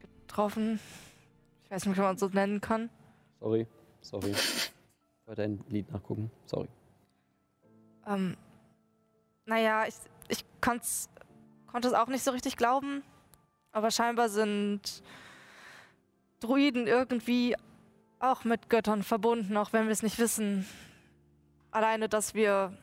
[0.00, 0.80] getroffen.
[1.64, 2.90] Ich weiß nicht, ob man so nennen kann.
[3.38, 3.66] Sorry,
[4.00, 4.32] sorry.
[4.32, 4.72] Ich
[5.26, 6.30] wollte ein Lied nachgucken.
[6.44, 6.68] Sorry.
[8.06, 8.36] Ähm,
[9.44, 9.94] naja, ich,
[10.28, 13.04] ich konnte es auch nicht so richtig glauben.
[13.70, 15.02] Aber scheinbar sind
[16.40, 17.54] Druiden irgendwie
[18.18, 20.66] auch mit Göttern verbunden, auch wenn wir es nicht wissen.
[21.70, 22.76] Alleine, dass wir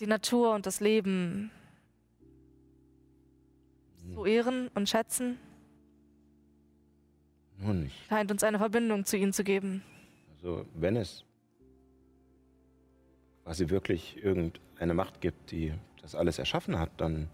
[0.00, 1.50] die Natur und das Leben
[4.14, 5.38] so ehren und schätzen,
[7.58, 7.94] Nur nicht.
[8.08, 9.82] scheint uns eine Verbindung zu ihnen zu geben.
[10.36, 11.24] Also, wenn es
[13.44, 17.28] quasi wirklich irgendeine Macht gibt, die das alles erschaffen hat, dann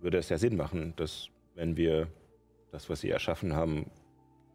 [0.00, 2.08] würde es ja Sinn machen, dass, wenn wir
[2.70, 3.90] das, was sie erschaffen haben,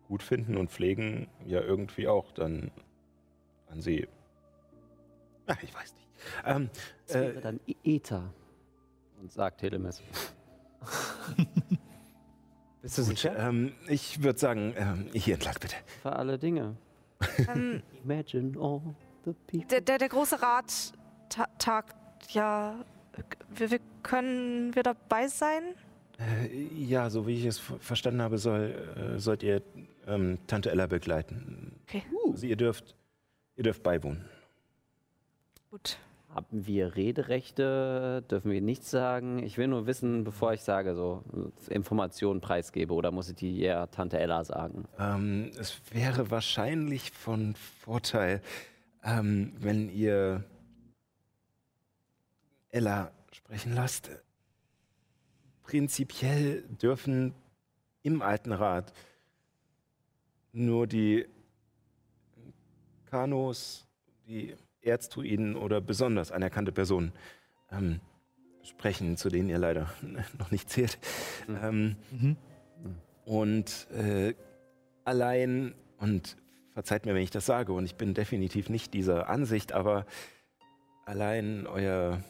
[0.08, 2.72] gut finden und pflegen, ja irgendwie auch dann
[3.70, 4.08] an sie.
[5.48, 6.08] Ach, ich weiß nicht.
[6.46, 6.70] Ähm,
[7.08, 8.34] Das wäre äh, dann E- Ether.
[9.20, 10.02] Und sagt Telemes.
[12.82, 13.38] Bist du sicher?
[13.38, 15.76] ähm, ich würde sagen, ähm, hier entlang bitte.
[16.02, 16.76] Für alle Dinge.
[17.48, 18.82] Ähm, Imagine all
[19.26, 19.68] the people.
[19.68, 20.94] der, der, der große Rat
[21.30, 21.96] ta tagt
[22.34, 22.84] ja.
[23.54, 25.76] Wir, wir können wir dabei sein?
[26.18, 28.74] Äh, ja, so wie ich es ver- verstanden habe, soll,
[29.16, 29.62] äh, sollt ihr
[30.08, 31.80] ähm, Tante Ella begleiten.
[31.84, 32.04] Okay.
[32.32, 32.96] Also ihr dürft,
[33.58, 34.26] ihr dürft beiwohnen.
[35.72, 35.98] Gut.
[36.36, 38.26] Haben wir Rederechte?
[38.30, 39.42] Dürfen wir nichts sagen?
[39.42, 41.24] Ich will nur wissen, bevor ich sage, so
[41.70, 42.94] Informationen preisgebe.
[42.94, 44.86] Oder muss ich die eher Tante Ella sagen?
[45.00, 48.42] Ähm, es wäre wahrscheinlich von Vorteil,
[49.04, 50.44] ähm, wenn ihr
[52.70, 54.10] Ella sprechen lasst.
[55.64, 57.34] Prinzipiell dürfen
[58.04, 58.92] im Alten Rat
[60.52, 61.28] nur die
[63.06, 63.88] Kanos,
[64.28, 67.12] die Erzdruiden oder besonders anerkannte Personen
[67.72, 68.00] ähm,
[68.64, 69.90] sprechen, zu denen ihr leider
[70.40, 70.98] noch nicht zählt.
[71.62, 72.38] Ähm, Mhm.
[73.26, 74.34] und äh,
[75.06, 76.38] allein, und
[76.74, 80.06] verzeiht mir, wenn ich das sage, und ich bin definitiv nicht dieser Ansicht, aber
[81.06, 82.24] allein euer,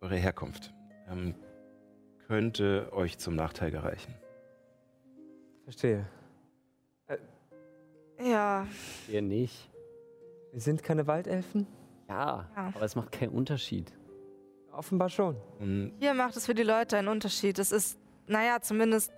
[0.00, 0.72] eure Herkunft
[1.10, 1.34] ähm,
[2.26, 4.14] könnte euch zum Nachteil gereichen.
[5.64, 6.06] Verstehe.
[8.18, 8.66] Ja.
[9.08, 9.68] Wir nicht.
[10.56, 11.66] Wir sind keine Waldelfen?
[12.08, 12.72] Ja, Ja.
[12.74, 13.92] aber es macht keinen Unterschied.
[14.72, 15.36] Offenbar schon.
[15.60, 17.58] Und Hier macht es für die Leute einen Unterschied.
[17.58, 19.12] Es ist, naja, zumindest.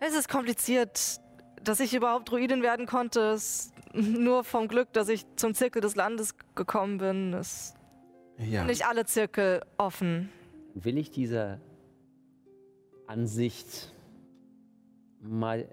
[0.00, 1.20] Es ist kompliziert,
[1.62, 3.20] dass ich überhaupt Druidin werden konnte.
[3.34, 7.32] Es nur vom Glück, dass ich zum Zirkel des Landes gekommen bin.
[7.32, 7.74] Es
[8.36, 10.28] ja, sind nicht alle Zirkel offen.
[10.74, 11.60] Will ich diese
[13.06, 13.94] Ansicht
[15.20, 15.68] mal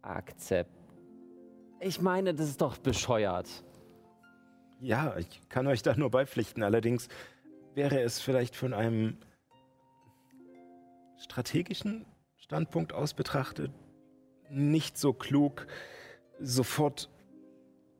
[0.00, 0.75] akzeptieren?
[1.80, 3.48] Ich meine, das ist doch bescheuert.
[4.80, 6.62] ja, ich kann euch da nur beipflichten.
[6.62, 7.08] Allerdings
[7.74, 9.18] wäre es vielleicht von einem
[11.18, 12.04] strategischen
[12.36, 13.72] Standpunkt aus betrachtet
[14.50, 15.66] nicht so klug,
[16.38, 17.10] sofort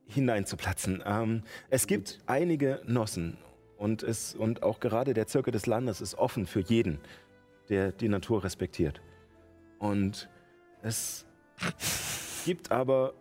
[0.07, 1.03] hineinzuplatzen.
[1.05, 3.39] Ähm, es gibt einige Nossen
[3.77, 7.01] und, es, und auch gerade der Zirkel des Landes ist offen für jeden,
[7.69, 9.01] der die Natur respektiert.
[9.79, 10.29] Und
[10.83, 11.27] es
[12.45, 13.15] gibt aber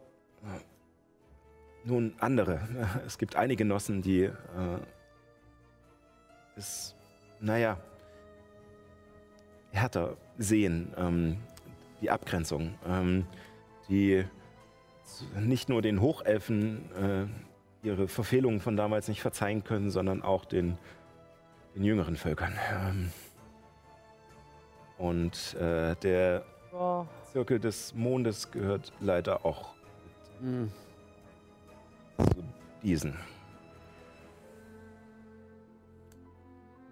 [1.85, 2.59] nun andere.
[3.05, 4.33] Es gibt einige Nossen, die äh,
[6.55, 6.95] es,
[7.39, 7.77] naja,
[9.71, 11.37] härter sehen, ähm,
[12.01, 13.25] die Abgrenzung, ähm,
[13.89, 14.25] die
[15.39, 20.77] nicht nur den Hochelfen äh, ihre Verfehlungen von damals nicht verzeihen können, sondern auch den,
[21.75, 22.53] den jüngeren Völkern.
[22.73, 23.11] Ähm,
[24.97, 26.45] und äh, der
[27.31, 29.74] Zirkel des Mondes gehört leider auch
[30.41, 30.71] Hm.
[32.17, 32.43] zu
[32.83, 33.15] diesen.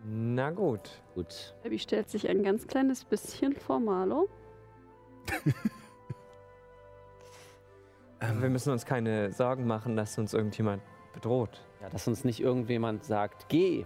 [0.06, 1.02] na gut.
[1.16, 1.56] Gut.
[1.64, 4.28] Abby stellt sich ein ganz kleines bisschen vor Marlo.
[8.20, 10.82] Wir müssen uns keine Sorgen machen, dass uns irgendjemand
[11.14, 11.62] bedroht.
[11.82, 13.86] Ja, dass uns nicht irgendjemand sagt, geh.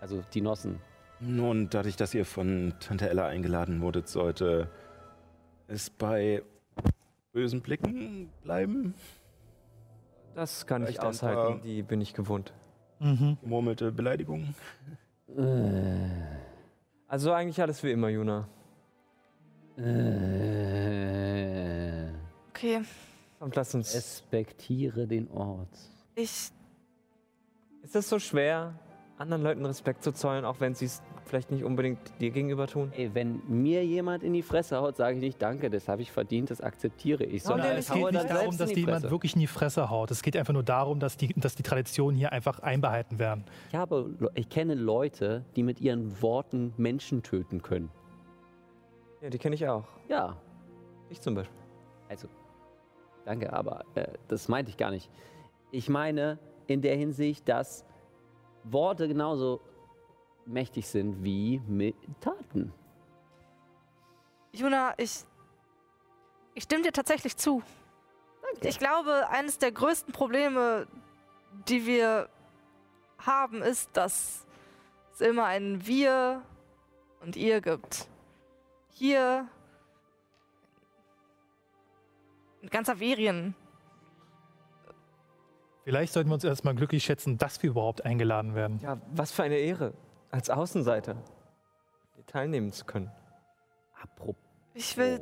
[0.00, 0.80] Also die Nossen.
[1.20, 4.70] Nun, dadurch, dass ihr von Tante Ella eingeladen wurdet, sollte
[5.66, 6.42] es bei
[7.34, 8.94] bösen Blicken bleiben.
[10.34, 12.54] Das kann ich Vielleicht ein aushalten, die bin ich gewohnt.
[13.00, 13.36] Mhm.
[13.42, 14.54] Gemurmelte Beleidigungen.
[15.36, 16.08] Äh,
[17.08, 18.48] Also eigentlich alles wie immer, Juna.
[20.74, 22.08] äh,
[22.50, 22.82] Okay,
[23.40, 23.94] Und lass uns.
[23.94, 25.68] respektiere den Ort.
[26.14, 26.50] ich.
[27.82, 28.78] Ist es so schwer,
[29.24, 32.92] anderen Leuten Respekt zu zollen, auch wenn sie es vielleicht nicht unbedingt dir gegenüber tun?
[32.94, 36.12] Ey, wenn mir jemand in die Fresse haut, sage ich nicht Danke, das habe ich
[36.12, 37.42] verdient, das akzeptiere ich.
[37.42, 40.10] Sondern ich es geht nicht darum, dass dir die jemand wirklich in die Fresse haut.
[40.10, 43.44] Es geht einfach nur darum, dass die, dass die Traditionen hier einfach einbehalten werden.
[43.70, 47.90] Ich, habe, ich kenne Leute, die mit ihren Worten Menschen töten können.
[49.22, 49.84] Ja, die kenne ich auch.
[50.08, 50.36] Ja,
[51.08, 51.58] Ich zum Beispiel.
[52.08, 52.28] also
[53.24, 55.10] Danke, aber äh, das meinte ich gar nicht.
[55.70, 57.86] Ich meine in der Hinsicht, dass
[58.64, 59.60] Worte genauso
[60.46, 62.72] mächtig sind wie mit Taten.
[64.52, 65.24] Juna, ich.
[66.54, 67.62] Ich stimme dir tatsächlich zu.
[68.60, 70.86] Ich glaube, eines der größten Probleme,
[71.68, 72.28] die wir
[73.18, 74.46] haben, ist, dass
[75.12, 76.42] es immer ein Wir
[77.20, 78.08] und Ihr gibt.
[78.90, 79.48] Hier.
[82.62, 83.56] In ganz Averien.
[85.84, 88.80] Vielleicht sollten wir uns erstmal glücklich schätzen, dass wir überhaupt eingeladen werden.
[88.82, 89.92] Ja, was für eine Ehre,
[90.30, 91.16] als Außenseiter
[92.14, 93.10] hier teilnehmen zu können.
[94.02, 94.36] Apropos.
[94.72, 95.20] Ich will.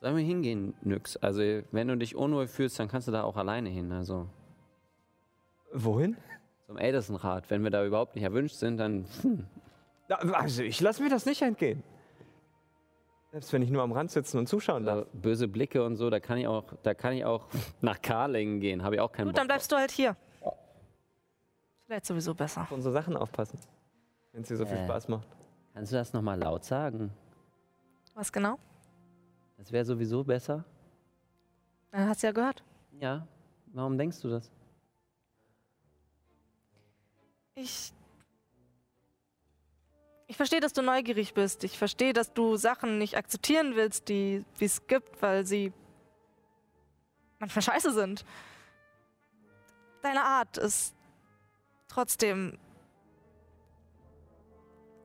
[0.00, 1.16] Sollen wir hingehen, Nyx?
[1.16, 3.92] Also, wenn du dich unwohl fühlst, dann kannst du da auch alleine hin.
[3.92, 4.28] Also,
[5.72, 6.16] Wohin?
[6.66, 7.50] zum Ältestenrat.
[7.50, 9.04] Wenn wir da überhaupt nicht erwünscht sind, dann.
[9.22, 9.46] Hm.
[10.08, 11.82] Na, Also, ich lasse mir das nicht entgehen.
[13.32, 15.06] Selbst wenn ich nur am Rand sitzen und zuschauen darf.
[15.06, 17.48] Da böse Blicke und so, da kann ich auch, da kann ich auch
[17.80, 18.82] nach Karlingen gehen.
[18.84, 20.14] Habe ich auch keinen Gut, Bock dann bleibst du halt hier.
[21.86, 22.60] Vielleicht sowieso besser.
[22.62, 23.58] Auf unsere Sachen aufpassen.
[24.32, 24.84] Wenn es dir so viel Äh.
[24.84, 25.26] Spaß macht.
[25.72, 27.10] Kannst du das nochmal laut sagen?
[28.14, 28.58] Was genau?
[29.56, 30.64] Das wäre sowieso besser.
[31.90, 32.62] Dann hast du ja gehört.
[33.00, 33.26] Ja.
[33.72, 34.50] Warum denkst du das?
[37.54, 37.92] Ich.
[40.32, 41.62] Ich verstehe, dass du neugierig bist.
[41.62, 45.74] Ich verstehe, dass du Sachen nicht akzeptieren willst, die es gibt, weil sie
[47.38, 48.24] manchmal scheiße sind.
[50.00, 50.94] Deine Art ist
[51.86, 52.56] trotzdem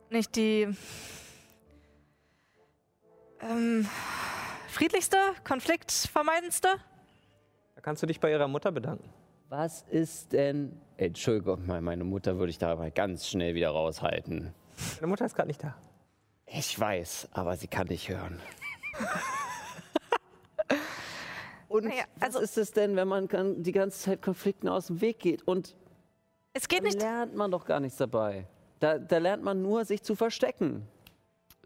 [0.08, 0.74] nicht die
[3.42, 3.86] ähm,
[4.68, 6.68] friedlichste, konfliktvermeidendste.
[7.74, 9.12] Da kannst du dich bei ihrer Mutter bedanken.
[9.50, 10.80] Was ist denn.
[10.96, 14.54] Entschuldigung, me- meine Mutter würde ich da mal ganz schnell wieder raushalten.
[14.96, 15.76] Deine Mutter ist gerade nicht da.
[16.46, 18.40] Ich weiß, aber sie kann nicht hören.
[21.68, 24.86] Und Naja, also- was ist es denn, wenn man kann, die ganze Zeit Konflikten aus
[24.86, 25.46] dem Weg geht?
[25.46, 25.76] Und
[26.54, 27.00] Es geht nicht.
[27.00, 28.46] lernt man doch gar nichts dabei.
[28.80, 30.86] Da, da lernt man nur, sich zu verstecken.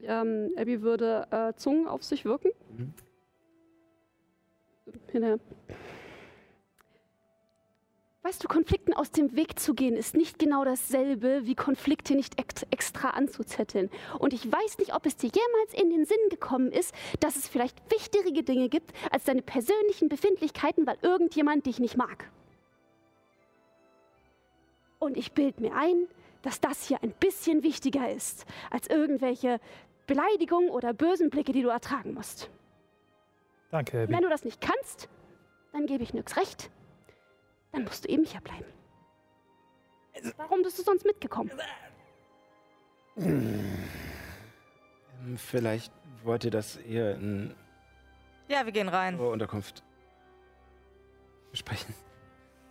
[0.03, 2.51] Ähm, Abby würde äh, Zungen auf sich wirken.
[5.13, 5.39] Hinterher.
[8.25, 12.39] Weißt du, Konflikten aus dem Weg zu gehen, ist nicht genau dasselbe, wie Konflikte nicht
[12.39, 13.91] ex extra anzuzetteln.
[14.21, 17.49] Und ich weiß nicht, ob es dir jemals in den Sinn gekommen ist, dass es
[17.49, 22.31] vielleicht wichtigere Dinge gibt als deine persönlichen Befindlichkeiten, weil irgendjemand dich nicht mag.
[25.01, 26.07] Und ich bild mir ein,
[26.43, 29.59] dass das hier ein bisschen wichtiger ist als irgendwelche
[30.07, 32.51] Beleidigungen oder bösen Blicke, die du ertragen musst.
[33.73, 34.13] Danke, Abby.
[34.13, 35.09] Wenn du das nicht kannst,
[35.73, 36.71] dann gebe ich nix recht.
[37.73, 38.65] Dann musst du eben hier bleiben.
[40.37, 41.51] Warum bist du sonst mitgekommen?
[43.17, 43.61] Ähm,
[45.37, 45.93] Vielleicht
[46.25, 47.55] wollt ihr das eher in
[48.49, 49.19] Ja, wir gehen rein.
[49.19, 49.83] Unterkunft
[51.51, 51.95] besprechen.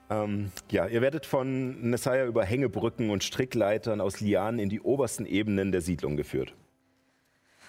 [0.10, 5.26] Ähm, ja, ihr werdet von Nessaya über Hängebrücken und Strickleitern aus Lianen in die obersten
[5.26, 6.54] Ebenen der Siedlung geführt.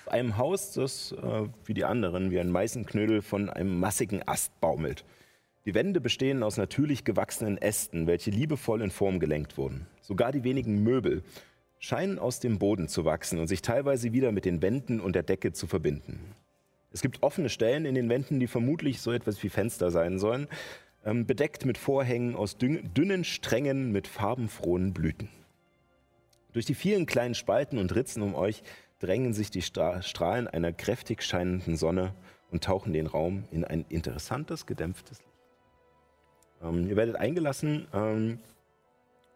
[0.04, 4.58] Auf einem Haus, das äh, wie die anderen wie ein Meißenknödel von einem massigen Ast
[4.60, 5.04] baumelt.
[5.64, 9.86] Die Wände bestehen aus natürlich gewachsenen Ästen, welche liebevoll in Form gelenkt wurden.
[10.00, 11.22] Sogar die wenigen Möbel
[11.78, 15.22] scheinen aus dem Boden zu wachsen und sich teilweise wieder mit den Wänden und der
[15.22, 16.18] Decke zu verbinden.
[16.92, 20.48] Es gibt offene Stellen in den Wänden, die vermutlich so etwas wie Fenster sein sollen,
[21.04, 25.28] ähm, bedeckt mit Vorhängen aus dünn, dünnen Strängen mit farbenfrohen Blüten.
[26.52, 28.62] Durch die vielen kleinen Spalten und Ritzen um euch
[28.98, 32.14] drängen sich die Stra Strahlen einer kräftig scheinenden Sonne
[32.50, 35.31] und tauchen den Raum in ein interessantes, gedämpftes Licht.
[36.62, 38.38] Ähm, ihr werdet eingelassen ähm,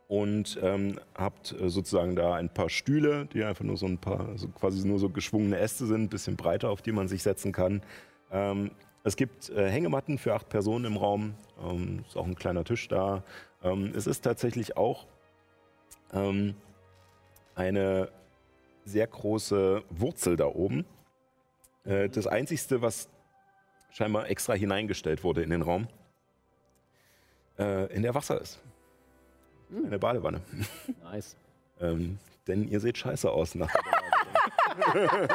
[0.08, 4.36] und ähm, habt äh, sozusagen da ein paar Stühle, die einfach nur so ein paar,
[4.36, 7.52] so quasi nur so geschwungene Äste sind, ein bisschen breiter, auf die man sich setzen
[7.52, 7.82] kann.
[8.30, 8.70] Ähm,
[9.04, 11.34] es gibt äh, Hängematten für acht Personen im Raum.
[11.62, 13.22] Ähm, ist auch ein kleiner Tisch da.
[13.62, 15.06] Ähm, es ist tatsächlich auch
[17.56, 18.10] eine
[18.84, 20.86] sehr große Wurzel da oben.
[21.84, 23.08] Äh, das Einzigste, was
[23.90, 25.88] scheinbar extra hineingestellt wurde in den Raum,
[27.58, 28.60] äh, in der Wasser ist.
[29.70, 30.40] Eine Badewanne.
[31.02, 31.36] Nice.
[31.78, 35.28] Ähm, denn ihr seht scheiße aus nach der Badewanne.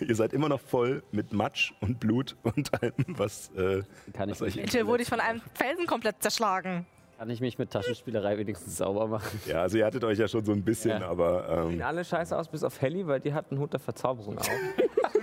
[0.00, 3.82] Ihr seid immer noch voll mit Matsch und Blut und allem, was, äh,
[4.12, 6.86] Kann ich, was euch mich, Bitte wurde ich von einem Felsen komplett zerschlagen.
[7.22, 9.40] Kann ich mich mit Taschenspielerei wenigstens sauber machen?
[9.46, 11.06] Ja, also ihr hattet euch ja schon so ein bisschen, Ja.
[11.08, 13.78] aber Sehen ähm, alle scheiße aus, bis auf Helly, weil die hat einen Hut der
[13.78, 14.50] Verzauberung auf.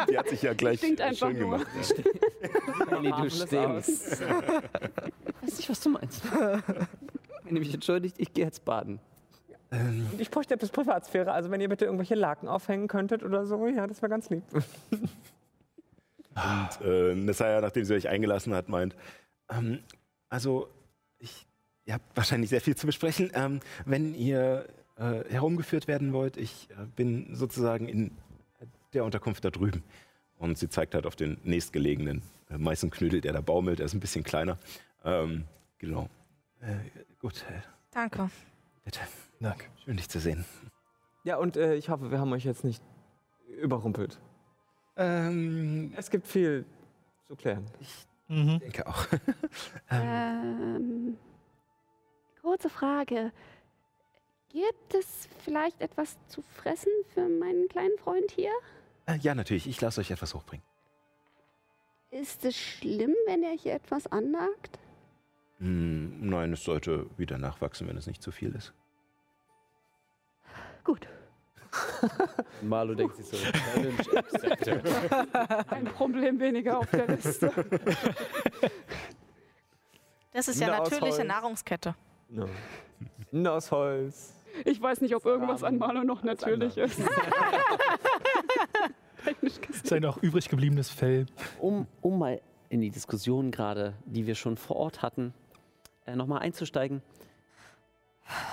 [0.10, 1.58] die hat sich ja gleich Stinkt einfach schön nur.
[1.58, 1.68] gemacht.
[2.92, 4.22] Ellie, du Harmlos stinkst.
[4.22, 6.22] weiß nicht, was du meinst.
[7.44, 9.02] Wenn ihr mich entschuldigt, ich gehe jetzt baden.
[9.70, 13.68] Und ich bräuchte etwas Privatsphäre, also wenn ihr bitte irgendwelche Laken aufhängen könntet oder so,
[13.68, 14.44] ja, das wäre ganz lieb.
[14.54, 15.10] Und
[16.82, 18.96] äh, Nessaya, nachdem sie euch eingelassen hat, meint,
[19.52, 19.80] ähm,
[20.30, 20.70] also
[21.20, 21.46] ich,
[21.90, 23.32] ihr habt wahrscheinlich sehr viel zu besprechen.
[23.34, 28.12] Ähm, wenn ihr äh, herumgeführt werden wollt, ich äh, bin sozusagen in
[28.94, 29.84] der Unterkunft da drüben.
[30.38, 32.22] Und sie zeigt halt auf den nächstgelegenen
[32.52, 33.80] äh, Meißenknödel, der da baumelt.
[33.80, 34.60] Der ist ein bisschen kleiner.
[35.04, 35.46] Ähm,
[35.80, 36.10] genau.
[36.62, 36.76] Äh,
[37.20, 37.44] gut,
[37.92, 38.30] Danke.
[38.86, 39.00] bitte.
[39.40, 39.66] Danke.
[39.84, 40.46] Schön, dich zu sehen.
[41.24, 42.84] Ja, und äh, ich hoffe, wir haben euch jetzt nicht
[43.62, 44.20] überrumpelt.
[44.96, 46.66] Ähm, Es gibt viel
[47.28, 47.66] zu klären.
[48.28, 48.50] Mhm.
[48.58, 49.08] ich denke auch.
[49.90, 51.18] ähm, Ähm,
[52.42, 53.32] kurze Frage.
[54.50, 58.52] Gibt es vielleicht etwas zu fressen für meinen kleinen Freund hier?
[59.06, 59.68] äh, ja, natürlich.
[59.68, 60.66] Ich lasse euch etwas hochbringen.
[62.12, 64.80] Ist es schlimm, wenn er hier etwas annagt?
[65.60, 68.74] Hm, nein, es sollte wieder nachwachsen, wenn es nicht zu viel ist.
[70.84, 71.08] Gut.
[72.64, 73.38] Marlo denkt sich so,
[73.74, 75.72] Challenge accepted.
[75.72, 77.52] Ein Problem weniger auf der Liste.
[80.32, 81.24] Das ist ja natürliche.
[81.24, 81.94] Nahrungskette.
[82.30, 82.48] No.
[83.50, 84.34] Aus Holz.
[84.66, 87.00] Ich weiß nicht, ob irgendwas an Marlo noch natürlich ist.
[89.24, 89.86] Technisch gesehen.
[89.86, 91.26] Sein noch übrig gebliebenes Fell.
[91.60, 95.34] um, um mal in die Diskussion gerade, die wir schon vor Ort hatten,
[96.06, 97.02] äh, nochmal einzusteigen,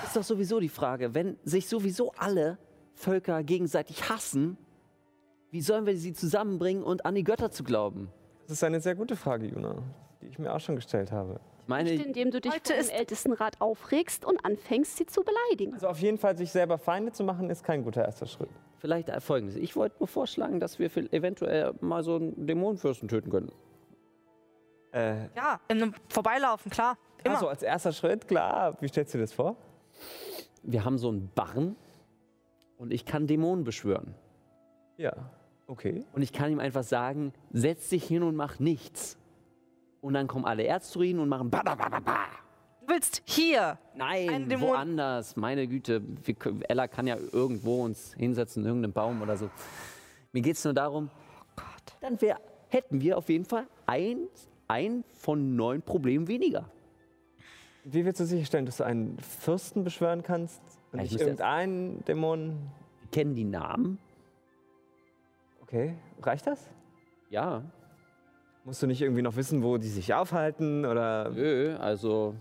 [0.04, 2.58] ist doch sowieso die Frage, wenn sich sowieso alle
[2.94, 4.56] Völker gegenseitig hassen,
[5.50, 8.08] wie sollen wir sie zusammenbringen und an die Götter zu glauben?
[8.46, 9.82] Das ist eine sehr gute Frage, Juna,
[10.22, 11.40] die ich mir auch schon gestellt habe.
[11.66, 15.74] Ich meine, Indem du dich vor dem Ältestenrat aufregst und anfängst, sie zu beleidigen.
[15.74, 18.48] Also auf jeden Fall sich selber Feinde zu machen, ist kein guter erster Schritt.
[18.78, 19.56] vielleicht folgendes.
[19.56, 23.50] Ich wollte nur vorschlagen, dass wir eventuell mal so einen Dämonenfürsten töten können.
[24.92, 26.96] Äh, Ja, in einem Vorbeilaufen, klar.
[27.24, 27.34] Immer.
[27.34, 28.76] also als erster Schritt, klar.
[28.80, 29.56] Wie stellst du dir das vor?
[30.62, 31.74] Wir haben so einen Barren
[32.78, 34.14] und ich kann Dämonen beschwören.
[34.98, 35.12] Ja,
[35.66, 36.04] okay.
[36.12, 39.18] Und ich kann ihm einfach sagen, setz dich hin und mach nichts.
[40.06, 42.18] Und dann kommen alle Erzdruiden und machen ba, ba, ba, ba, ba.
[42.80, 43.76] Du willst hier.
[43.96, 45.34] Nein, Ein Dämon- woanders.
[45.34, 46.36] Meine Güte, wir,
[46.68, 49.50] Ella kann ja irgendwo uns hinsetzen, in irgendeinem Baum oder so.
[50.30, 51.10] Mir geht es nur darum,
[52.00, 52.38] dann wär,
[52.68, 54.28] hätten wir auf jeden Fall ein,
[54.68, 56.70] ein von neun Problemen weniger.
[57.82, 62.04] Wie willst du sicherstellen, dass du einen Fürsten beschwören kannst und Ja, ich nicht irgendeinen
[62.04, 62.70] Dämon?
[63.00, 63.98] Wir kennen die Namen,
[65.62, 66.70] Okay, reicht das?
[67.28, 67.64] ja.
[68.66, 71.30] Musst du nicht irgendwie noch wissen, wo die sich aufhalten oder?
[71.30, 72.34] Nö, also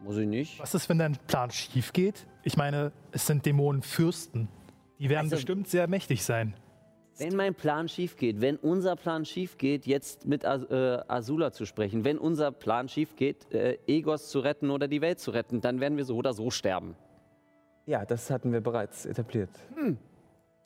[0.00, 0.58] muss ich nicht.
[0.58, 2.26] Was ist, wenn dein Plan schief geht?
[2.42, 4.48] Ich meine, es sind Dämonenfürsten.
[4.98, 6.54] Die werden Also- bestimmt sehr mächtig sein.
[7.18, 11.52] Wenn mein Plan schief geht, wenn unser Plan schief geht, jetzt mit As äh, Azula
[11.52, 15.30] zu sprechen, wenn unser Plan schief geht, äh, Egos zu retten oder die Welt zu
[15.30, 16.96] retten, dann werden wir so oder so sterben.
[17.86, 19.50] Ja, das hatten wir bereits etabliert.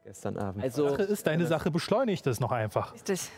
[0.04, 0.62] Gestern Abend.
[0.62, 2.94] Also, Sache ist, deine Sache beschleunigt es noch einfach.
[2.94, 3.30] Richtig.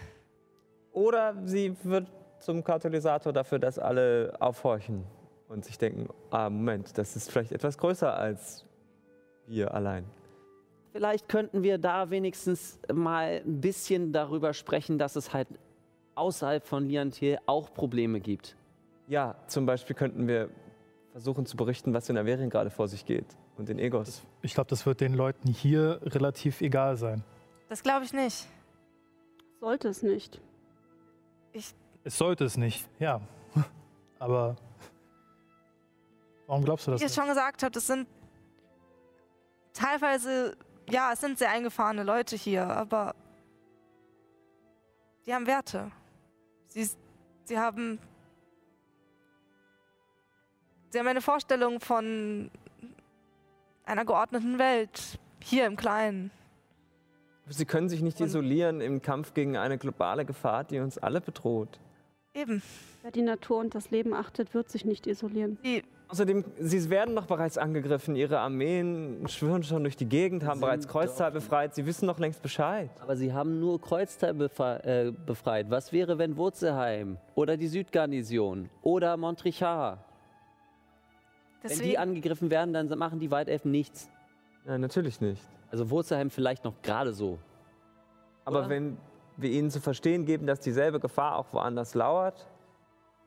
[0.96, 2.06] Oder sie wird
[2.38, 5.04] zum Katalysator dafür, dass alle aufhorchen
[5.46, 8.64] und sich denken, ah, Moment, das ist vielleicht etwas größer als
[9.46, 10.06] wir allein.
[10.92, 15.48] vielleicht könnten wir da wenigstens mal ein bisschen darüber sprechen, dass es halt
[16.14, 18.56] außerhalb von Liantil auch Probleme gibt.
[19.06, 20.48] Ja, zum Beispiel könnten wir
[21.12, 23.26] versuchen zu berichten, was in Averien gerade vor sich geht
[23.58, 24.22] und in Egos.
[24.40, 27.22] Ich glaube, das wird den Leuten hier relativ egal sein.
[27.68, 28.46] Das glaube ich nicht.
[29.60, 30.40] Sollte es nicht.
[32.04, 33.20] Es sollte es nicht, ja.
[34.18, 34.56] Aber
[36.46, 37.00] warum glaubst du Wie das?
[37.00, 37.20] ich es Nicht?
[37.24, 38.06] schon gesagt habe, das sind
[39.72, 40.56] teilweise,
[40.88, 43.14] ja, es sind sehr eingefahrene Leute hier, aber
[45.26, 45.90] die haben Werte.
[46.68, 46.88] Sie,
[47.44, 47.98] sie haben.
[50.90, 52.50] Sie haben eine Vorstellung von
[53.84, 55.18] einer geordneten Welt.
[55.42, 56.30] Hier im Kleinen.
[57.48, 61.20] Sie können sich nicht Und- isolieren im Kampf gegen eine globale Gefahr, die uns alle
[61.20, 61.78] bedroht.
[62.34, 62.62] Eben.
[63.02, 65.58] Wer die Natur und das Leben achtet, wird sich nicht isolieren.
[65.62, 68.14] Sie, Außerdem, sie werden doch bereits angegriffen.
[68.14, 71.74] Ihre Armeen schwirren schon durch die Gegend, haben bereits Kreuztal befreit.
[71.74, 72.90] Sie wissen doch längst Bescheid.
[73.00, 75.68] Aber sie haben nur Kreuztal äh, befreit.
[75.70, 79.98] Was wäre, wenn Wurzelheim oder die Südgarnison oder Montrichard,
[81.62, 84.08] wenn die deswegen, angegriffen werden, dann machen die Waldelfen nichts.
[84.64, 85.42] Nein, natürlich nicht.
[85.70, 87.38] Also Wurzelheim vielleicht noch gerade so.
[88.44, 88.68] Aber Oder?
[88.68, 88.98] wenn
[89.36, 92.46] wir ihnen zu verstehen geben, dass dieselbe Gefahr auch woanders lauert,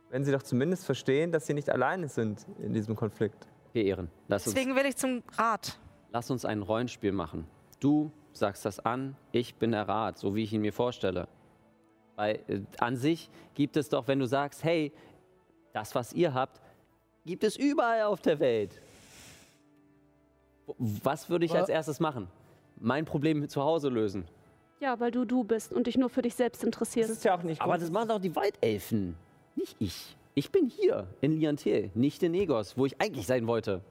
[0.10, 3.48] wenn sie doch zumindest verstehen, dass sie nicht alleine sind in diesem Konflikt.
[3.74, 4.10] Wir ehren.
[4.28, 5.78] Lass uns, deswegen will ich zum Rat.
[6.12, 7.46] lass uns ein Rollenspiel machen.
[7.80, 11.28] Du sagst das an, ich bin der Rat, so wie ich ihn mir vorstelle.
[12.16, 14.92] Weil äh, an sich gibt es doch, wenn du sagst, hey,
[15.74, 16.60] das, was ihr habt,
[17.26, 18.82] gibt es überall auf der Welt.
[20.78, 22.28] Was würde ich Aber- als erstes machen?
[22.80, 24.26] Mein Problem zu Hause lösen.
[24.80, 27.10] Ja, weil du du bist und dich nur für dich selbst Das interessierst.
[27.12, 27.82] ist ja auch nicht Aber gut.
[27.82, 29.16] das machen doch die Waldelfen.
[29.56, 30.16] Nicht ich.
[30.36, 33.82] Ich bin hier in Liantel, nicht in Negos, wo ich eigentlich sein wollte.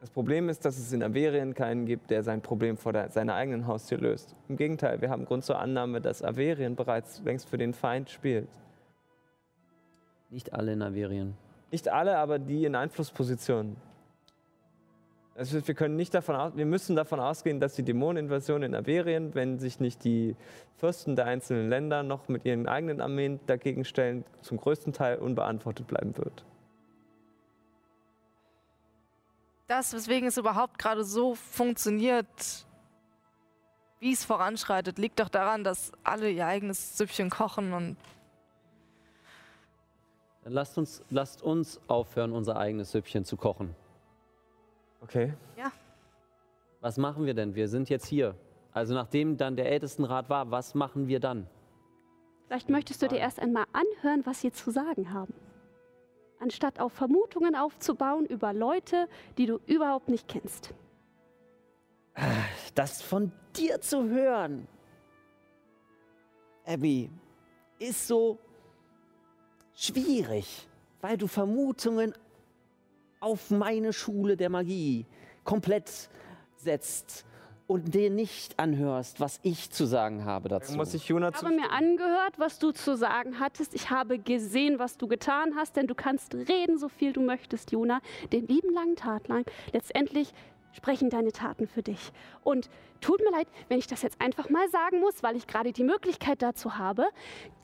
[0.00, 3.34] Das Problem ist, dass es in Averien keinen gibt, der sein Problem vor der, seiner
[3.34, 4.36] eigenen Haustür löst.
[4.48, 8.48] Im Gegenteil, wir haben Grund zur Annahme, dass Averien bereits längst für den Feind spielt.
[10.30, 11.34] Nicht alle in Averien.
[11.72, 13.76] Nicht alle, aber die in Einflusspositionen.
[15.38, 19.36] Also wir können nicht davon aus, wir müssen davon ausgehen, dass die Dämoneninvasion in Averien,
[19.36, 20.34] wenn sich nicht die
[20.78, 25.86] Fürsten der einzelnen Länder noch mit ihren eigenen Armeen dagegen stellen, zum größten Teil unbeantwortet
[25.86, 26.44] bleiben wird.
[29.68, 32.66] Das, weswegen es überhaupt gerade so funktioniert,
[34.00, 37.96] wie es voranschreitet, liegt doch daran, dass alle ihr eigenes Süppchen kochen und
[40.42, 43.76] Dann lasst uns, lasst uns aufhören, unser eigenes Süppchen zu kochen.
[45.00, 45.34] Okay.
[46.80, 47.54] Was machen wir denn?
[47.54, 48.34] Wir sind jetzt hier.
[48.72, 51.46] Also nachdem dann der Ältestenrat war, was machen wir dann?
[52.46, 55.34] Vielleicht möchtest du dir erst einmal anhören, was sie zu sagen haben.
[56.40, 60.72] Anstatt auf Vermutungen aufzubauen über Leute, die du überhaupt nicht kennst.
[62.74, 64.68] Das von dir zu hören,
[66.64, 67.10] Abby,
[67.78, 68.38] ist so
[69.74, 70.68] schwierig,
[71.00, 72.14] weil du Vermutungen
[73.20, 75.06] auf meine Schule der Magie
[75.44, 76.08] komplett
[76.56, 77.24] setzt
[77.66, 80.74] und dir nicht anhörst, was ich zu sagen habe dazu.
[80.74, 83.74] Muss ich Juna Ich habe mir angehört, was du zu sagen hattest.
[83.74, 87.70] Ich habe gesehen, was du getan hast, denn du kannst reden, so viel du möchtest,
[87.70, 88.00] Juna.
[88.32, 89.44] Den lieben langen Tat lang.
[89.72, 90.32] Letztendlich
[90.72, 92.10] sprechen deine Taten für dich.
[92.42, 92.70] Und
[93.02, 95.84] tut mir leid, wenn ich das jetzt einfach mal sagen muss, weil ich gerade die
[95.84, 97.06] Möglichkeit dazu habe.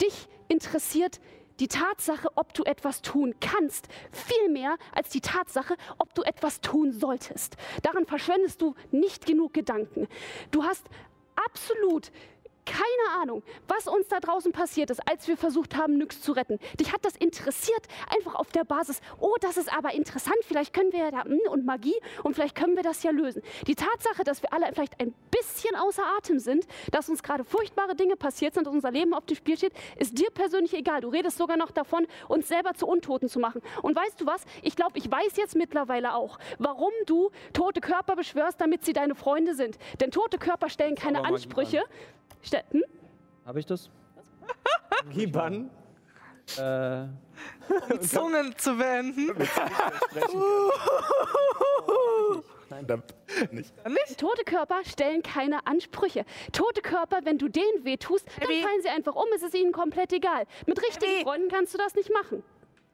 [0.03, 1.19] Dich interessiert
[1.61, 6.61] die Tatsache, ob du etwas tun kannst, viel mehr als die Tatsache, ob du etwas
[6.61, 7.57] tun solltest.
[7.83, 10.09] Daran verschwendest du nicht genug Gedanken.
[10.51, 10.85] Du hast
[11.37, 12.11] absolut
[12.65, 16.59] keine Ahnung, was uns da draußen passiert ist, als wir versucht haben, Nyx zu retten.
[16.79, 20.93] Dich hat das interessiert, einfach auf der Basis, oh, das ist aber interessant, vielleicht können
[20.93, 23.43] wir ja da, hm, und Magie, und vielleicht können wir das ja lösen.
[23.67, 27.95] Die Tatsache, dass wir alle vielleicht ein bisschen außer Atem sind, dass uns gerade furchtbare
[27.95, 31.01] Dinge passiert sind und unser Leben auf dem Spiel steht, ist dir persönlich egal.
[31.01, 33.63] Du redest sogar noch davon, uns selber zu Untoten zu machen.
[33.83, 34.45] Und weißt du was?
[34.63, 39.15] Ich glaube, ich weiß jetzt mittlerweile auch, warum du tote Körper beschwörst, damit sie deine
[39.15, 39.79] Freunde sind.
[40.01, 41.83] Denn tote Körper stellen keine Ansprüche.
[42.43, 42.85] Ste hm?
[43.47, 43.91] Habe ich das?
[45.11, 45.71] Giban?
[46.59, 47.07] Äh,
[48.01, 49.29] Zungen zu beenden.
[54.17, 56.25] Tote Körper stellen keine Ansprüche.
[56.53, 58.63] Tote Körper, wenn du denen wehtust, dann Abby.
[58.63, 59.27] fallen sie einfach um.
[59.35, 60.45] Es ist ihnen komplett egal.
[60.67, 61.23] Mit richtigen Abby.
[61.25, 62.43] Freunden kannst du das nicht machen.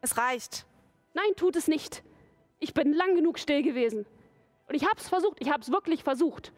[0.01, 0.67] Es reicht.
[1.15, 2.03] Nein, tut es nicht.
[2.59, 4.07] Ich bin lang genug still gewesen.
[4.69, 5.39] Und ich hab's versucht.
[5.41, 6.53] Ich hab's wirklich versucht.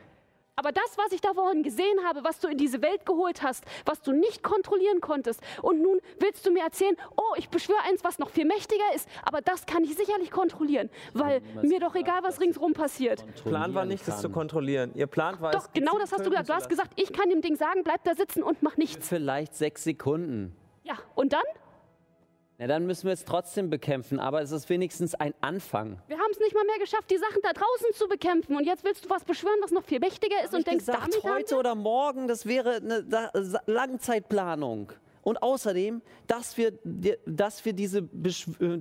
[0.56, 3.64] Aber das, was ich da vorhin gesehen habe, was du in diese Welt geholt hast,
[3.84, 8.02] was du nicht kontrollieren konntest, und nun willst du mir erzählen, oh, ich beschwöre eins,
[8.02, 12.22] was noch viel mächtiger ist, aber das kann ich sicherlich kontrollieren, weil mir doch egal,
[12.22, 13.24] was dass ringsrum passiert.
[13.44, 14.92] Plan war nicht, das zu kontrollieren.
[14.94, 16.48] Ihr Plan war Doch, es, genau das hast du gesagt.
[16.48, 19.08] Du hast gesagt, ich kann dem Ding sagen, bleib da sitzen und mach nichts.
[19.08, 20.56] vielleicht sechs Sekunden.
[20.84, 21.42] Ja, und dann?
[22.62, 25.98] Na, dann müssen wir es trotzdem bekämpfen, aber es ist wenigstens ein Anfang.
[26.06, 28.54] Wir haben es nicht mal mehr geschafft, die Sachen da draußen zu bekämpfen.
[28.54, 31.02] Und jetzt willst du was beschwören, was noch viel mächtiger ist Hab und denkst gesagt,
[31.02, 33.30] damit heute oder morgen, das wäre eine
[33.66, 34.92] Langzeitplanung.
[35.22, 36.72] Und außerdem, dass, wir,
[37.26, 38.02] dass, wir diese,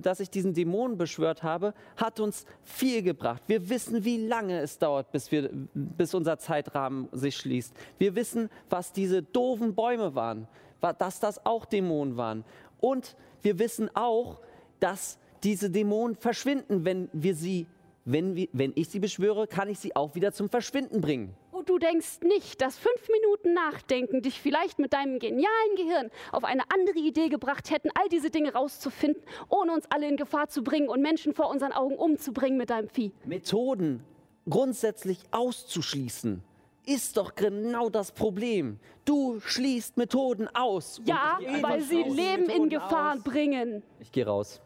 [0.00, 3.42] dass ich diesen Dämon beschwört habe, hat uns viel gebracht.
[3.48, 7.74] Wir wissen, wie lange es dauert, bis, wir, bis unser Zeitrahmen sich schließt.
[7.98, 10.46] Wir wissen, was diese doofen Bäume waren,
[10.80, 12.44] wa- dass das auch Dämonen waren.
[12.80, 14.38] Und wir wissen auch,
[14.80, 17.66] dass diese Dämonen verschwinden, wenn wir sie,
[18.04, 21.34] wenn, wir, wenn ich sie beschwöre, kann ich sie auch wieder zum Verschwinden bringen.
[21.50, 26.44] Und du denkst nicht, dass fünf Minuten Nachdenken dich vielleicht mit deinem genialen Gehirn auf
[26.44, 30.64] eine andere Idee gebracht hätten, all diese Dinge rauszufinden, ohne uns alle in Gefahr zu
[30.64, 33.12] bringen und Menschen vor unseren Augen umzubringen mit deinem Vieh.
[33.24, 34.02] Methoden
[34.48, 36.42] grundsätzlich auszuschließen,
[36.84, 38.80] ist doch genau das Problem.
[39.04, 41.00] Du schließt Methoden aus.
[41.04, 42.14] Ja, weil sie raus.
[42.14, 43.22] Leben in Gefahr aus.
[43.22, 43.82] bringen.
[44.00, 44.60] Ich gehe raus.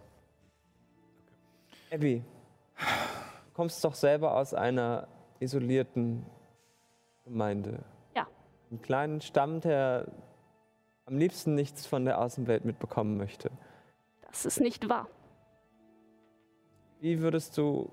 [1.92, 2.22] Abby,
[2.78, 5.08] du kommst doch selber aus einer
[5.40, 6.26] isolierten
[7.24, 7.84] Gemeinde.
[8.14, 8.26] Ja.
[8.70, 10.06] Einen kleinen Stamm, der
[11.04, 13.50] am liebsten nichts von der Außenwelt mitbekommen möchte.
[14.28, 15.08] Das ist nicht wahr.
[17.00, 17.90] Wie würdest du,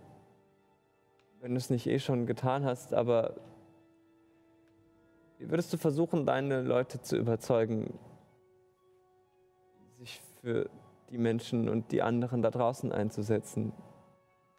[1.42, 3.36] wenn du es nicht eh schon getan hast, aber
[5.50, 8.00] würdest du versuchen, deine Leute zu überzeugen,
[9.98, 10.70] sich für
[11.10, 13.74] die Menschen und die anderen da draußen einzusetzen?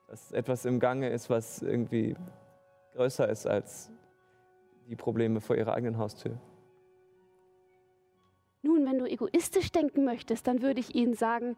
[0.08, 2.16] Dass etwas im Gange ist, was irgendwie
[2.94, 3.90] größer ist als
[4.88, 6.38] die Probleme vor ihrer eigenen Haustür.
[8.62, 11.56] Nun, wenn du egoistisch denken möchtest, dann würde ich ihnen sagen,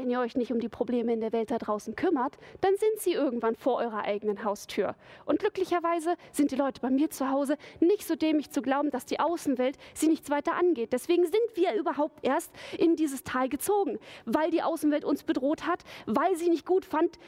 [0.00, 3.00] wenn ihr euch nicht um die Probleme in der Welt da draußen kümmert, dann sind
[3.00, 4.94] sie irgendwann vor eurer eigenen Haustür.
[5.26, 9.04] Und glücklicherweise sind die Leute bei mir zu Hause nicht so dämlich zu glauben, dass
[9.04, 10.94] die Außenwelt sie nichts weiter angeht.
[10.94, 15.84] Deswegen sind wir überhaupt erst in dieses Tal gezogen, weil die Außenwelt uns bedroht hat,
[16.06, 17.18] weil sie nicht gut fand,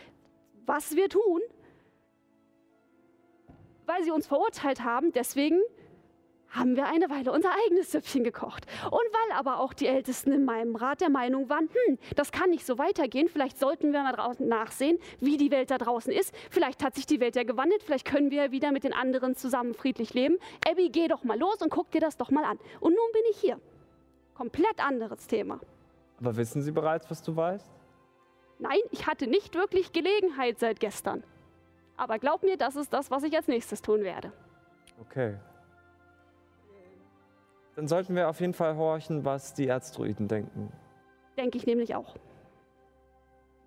[0.64, 1.42] was wir tun,
[3.84, 5.12] weil sie uns verurteilt haben.
[5.12, 5.60] Deswegen
[6.52, 8.66] haben wir eine Weile unser eigenes Süppchen gekocht.
[8.84, 12.50] Und weil aber auch die Ältesten in meinem Rat der Meinung waren, hm, das kann
[12.50, 16.34] nicht so weitergehen, vielleicht sollten wir mal draußen nachsehen, wie die Welt da draußen ist.
[16.50, 19.34] Vielleicht hat sich die Welt ja gewandelt, vielleicht können wir ja wieder mit den anderen
[19.34, 20.36] zusammen friedlich leben.
[20.68, 22.58] Abby, geh doch mal los und guck dir das doch mal an.
[22.80, 23.58] Und nun bin ich hier.
[24.34, 25.60] Komplett anderes Thema.
[26.20, 27.70] Aber wissen Sie bereits, was du weißt?
[28.58, 31.24] Nein, ich hatte nicht wirklich Gelegenheit seit gestern.
[31.96, 34.32] Aber glaub mir, das ist das, was ich als nächstes tun werde.
[35.00, 35.36] Okay.
[37.74, 40.70] Dann sollten wir auf jeden Fall horchen, was die Erzdruiden denken.
[41.36, 42.16] Denke ich nämlich auch.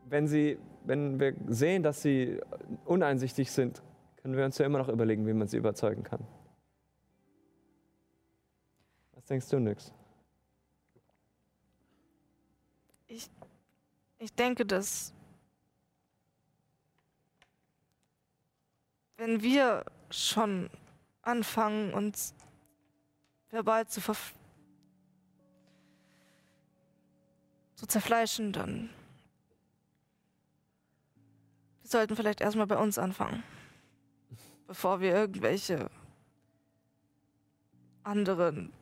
[0.08, 2.40] Wenn sie, wenn wir sehen, dass sie
[2.86, 3.82] uneinsichtig sind,
[4.18, 6.26] können wir uns ja immer noch überlegen, wie man sie überzeugen kann.
[9.14, 9.92] Was denkst du, Nix?
[13.08, 13.30] Ich,
[14.20, 15.14] ich denke, dass
[19.18, 20.70] wenn wir schon
[21.22, 22.36] anfangen, uns
[23.52, 24.02] verbal zu,
[27.76, 28.90] zu zerfleischen, dann
[31.82, 33.44] wir sollten vielleicht erstmal bei uns anfangen,
[34.66, 35.92] bevor wir irgendwelche
[38.04, 38.74] anderen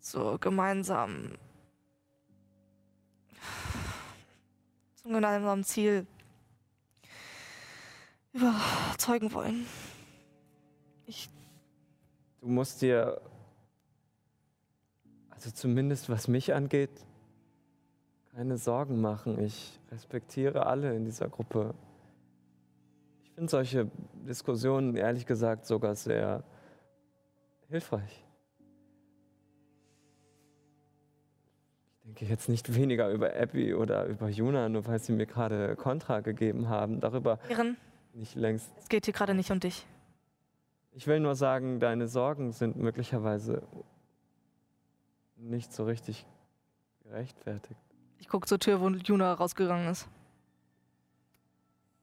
[0.00, 1.36] zur gemeinsamen
[5.04, 6.06] zum gemeinsamen Ziel
[8.32, 9.66] überzeugen wollen.
[12.44, 13.22] Du musst dir,
[15.30, 16.90] also zumindest was mich angeht,
[18.34, 19.42] keine Sorgen machen.
[19.42, 21.72] Ich respektiere alle in dieser Gruppe.
[23.24, 23.90] Ich finde solche
[24.28, 26.44] Diskussionen ehrlich gesagt sogar sehr
[27.70, 28.22] hilfreich.
[31.96, 35.76] Ich denke jetzt nicht weniger über Abby oder über Juna, nur weil sie mir gerade
[35.76, 37.00] Kontra gegeben haben.
[37.00, 37.78] Darüber Ehren,
[38.12, 38.70] nicht längst.
[38.76, 39.86] es geht hier gerade nicht um dich.
[40.96, 43.66] Ich will nur sagen, deine Sorgen sind möglicherweise
[45.36, 46.24] nicht so richtig
[47.02, 47.80] gerechtfertigt.
[48.18, 50.08] Ich gucke zur Tür, wo Juna rausgegangen ist.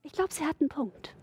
[0.02, 1.16] Ich glaube, sie hat einen Punkt.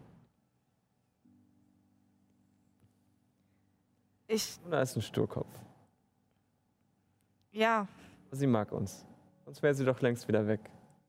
[4.28, 5.50] Ich, Juna ist ein Sturkopf.
[7.52, 7.88] ja,
[8.32, 9.06] Sie mag uns.
[9.46, 10.60] Sonst wäre sie doch längst wieder weg.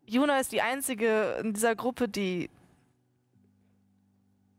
[0.06, 2.50] Juna ist die einzige in dieser Gruppe, die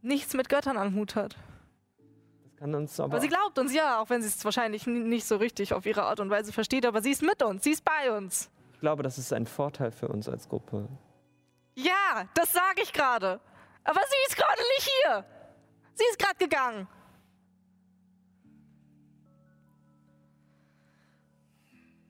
[0.02, 1.36] nichts mit Göttern am Hut hat.
[2.62, 3.14] Kann uns aber.
[3.14, 6.04] Aber sie glaubt uns ja, auch wenn sie es wahrscheinlich nicht so richtig auf ihre
[6.04, 8.52] Art und Weise versteht, aber sie ist mit uns, sie ist bei uns.
[8.74, 10.88] ich glaube, das ist ein Vorteil für uns als Gruppe.
[11.74, 13.40] Ja, das sage ich gerade.
[13.84, 15.26] Aber sie ist gerade nicht hier.
[15.96, 16.88] Sie ist gerade gegangen.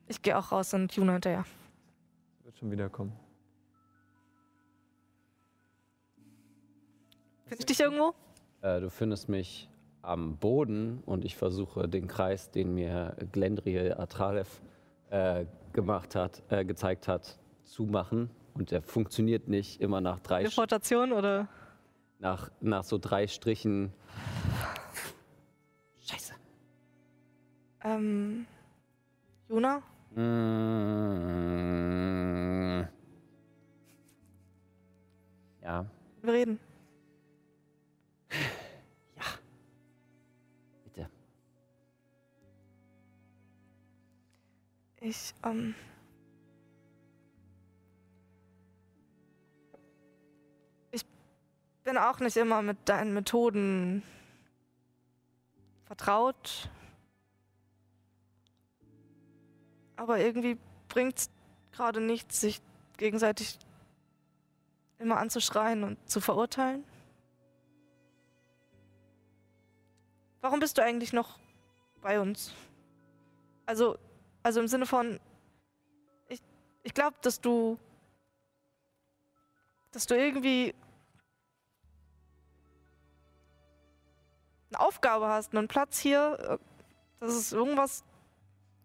[0.06, 1.46] Ich gehe auch raus und Juna hinterher.
[2.40, 3.18] Sie wird schon wiederkommen.
[7.46, 8.14] Finde ich dich irgendwo?
[8.60, 9.71] Äh, du findest mich
[10.02, 14.60] am Boden und ich versuche den Kreis, den mir Glendriel Atralev
[15.10, 18.30] äh, gemacht hat, äh, gezeigt hat, zu machen.
[18.54, 21.48] Und der funktioniert nicht immer nach drei, Teleportation oder?
[22.22, 23.92] nach, nach so drei Strichen.
[26.00, 26.34] Scheiße.
[27.84, 28.46] Ähm,
[29.48, 29.82] Juna?
[30.14, 30.22] Mm.
[35.62, 35.86] Ja,
[36.22, 36.60] Wir reden.
[45.04, 45.74] Ich, ähm.
[50.92, 51.04] Ich
[51.82, 54.04] bin auch nicht immer mit deinen Methoden
[55.86, 56.70] vertraut.
[59.96, 60.56] Aber irgendwie
[60.88, 61.30] bringt's
[61.72, 62.62] gerade nichts, sich
[62.96, 63.58] gegenseitig
[65.00, 66.84] immer anzuschreien und zu verurteilen.
[70.42, 71.40] Warum bist du eigentlich noch
[72.02, 72.54] bei uns?
[73.66, 73.98] Also,
[74.42, 75.20] also im Sinne von,
[76.28, 76.40] ich,
[76.82, 77.78] ich glaube, dass du,
[79.92, 80.74] dass du irgendwie
[84.70, 86.58] eine Aufgabe hast, einen Platz hier, äh,
[87.20, 88.04] dass es irgendwas,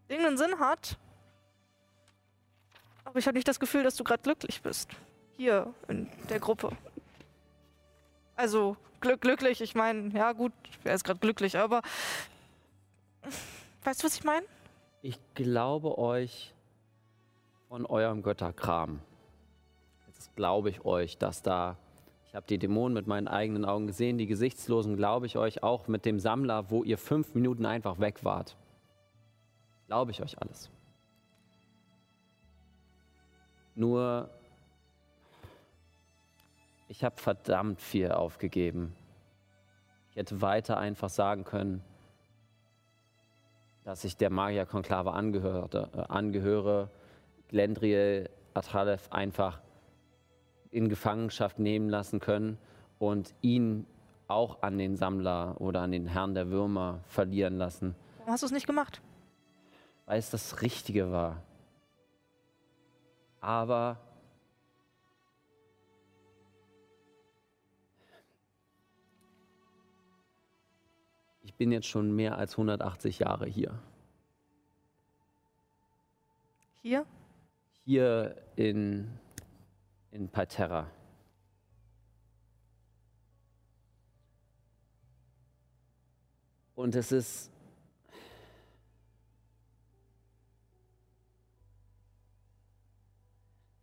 [0.08, 0.98] irgendeinen Sinn hat.
[3.06, 4.90] Aber ich habe nicht das Gefühl, dass du gerade glücklich bist.
[5.38, 6.76] Hier in der Gruppe.
[8.36, 10.52] Also glück, glücklich, ich meine, ja gut,
[10.84, 11.82] wer ist gerade glücklich, aber
[13.84, 14.46] Weißt du, was ich meine?
[15.02, 16.54] Ich glaube euch
[17.68, 19.00] von eurem Götterkram.
[20.08, 21.78] Jetzt glaube ich euch, dass da.
[22.26, 25.88] Ich habe die Dämonen mit meinen eigenen Augen gesehen, die Gesichtslosen glaube ich euch auch
[25.88, 28.58] mit dem Sammler, wo ihr fünf Minuten einfach weg wart.
[29.86, 30.70] Glaube ich euch alles.
[33.76, 34.30] Nur,
[36.88, 38.96] ich habe verdammt viel aufgegeben.
[40.10, 41.84] Ich hätte weiter einfach sagen können,
[43.88, 46.90] dass ich der Magierkonklave angehörte, äh, angehöre,
[47.48, 49.62] Glendriel Atralev einfach
[50.72, 52.58] in Gefangenschaft nehmen lassen können
[53.00, 53.88] und ihn
[54.28, 58.48] auch an den Sammler oder an den Herrn der Würmer verlieren lassen, Warum hast du
[58.48, 59.02] es nicht gemacht?
[60.06, 61.42] weil es das Richtige war.
[63.40, 64.00] Aber
[71.58, 73.80] bin jetzt schon mehr als 180 Jahre hier.
[76.82, 77.06] Hier?
[77.84, 79.20] Hier in,
[80.12, 80.88] in Palterra.
[86.76, 87.52] Und es ist.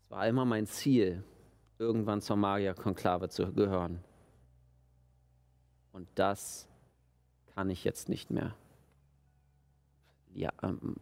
[0.04, 1.24] Es war immer mein Ziel,
[1.78, 4.04] irgendwann zur Magierkonklave zu gehören.
[5.92, 6.68] Und das
[7.54, 8.54] kann ich jetzt nicht mehr.
[10.34, 10.96] Ja, ähm,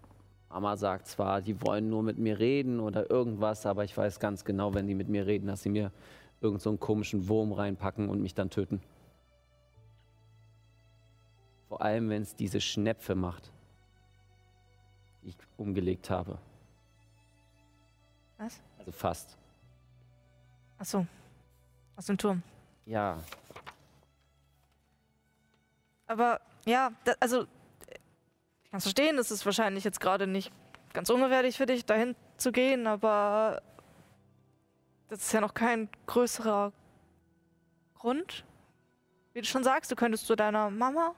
[0.50, 4.44] Mama sagt zwar, die wollen nur mit mir reden oder irgendwas, aber ich weiß ganz
[4.44, 5.90] genau, wenn die mit mir reden, dass sie mir
[6.42, 8.82] irgend so einen komischen Wurm reinpacken und mich dann töten.
[11.68, 13.50] Vor allem, wenn es diese Schnepfe macht,
[15.22, 16.36] die ich umgelegt habe.
[18.36, 18.61] Was?
[18.78, 19.38] Also fast.
[20.78, 21.07] Ach so.
[21.96, 22.42] Aus dem Turm.
[22.84, 23.18] Ja,
[26.13, 27.47] Aber ja, da, also
[28.65, 30.53] ich kann es verstehen, es ist wahrscheinlich jetzt gerade nicht
[30.93, 33.63] ganz ungefährlich für dich, dahin zu gehen, aber
[35.09, 36.75] das ist ja noch kein größerer
[37.95, 38.45] Grund.
[39.33, 41.15] Wie du schon sagst, du könntest zu deiner Mama.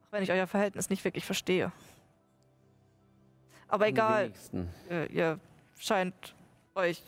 [0.00, 1.72] Auch wenn ich euer Verhältnis nicht wirklich verstehe.
[3.68, 4.32] Aber egal,
[4.88, 5.40] ihr, ihr
[5.78, 6.34] scheint
[6.74, 7.02] euch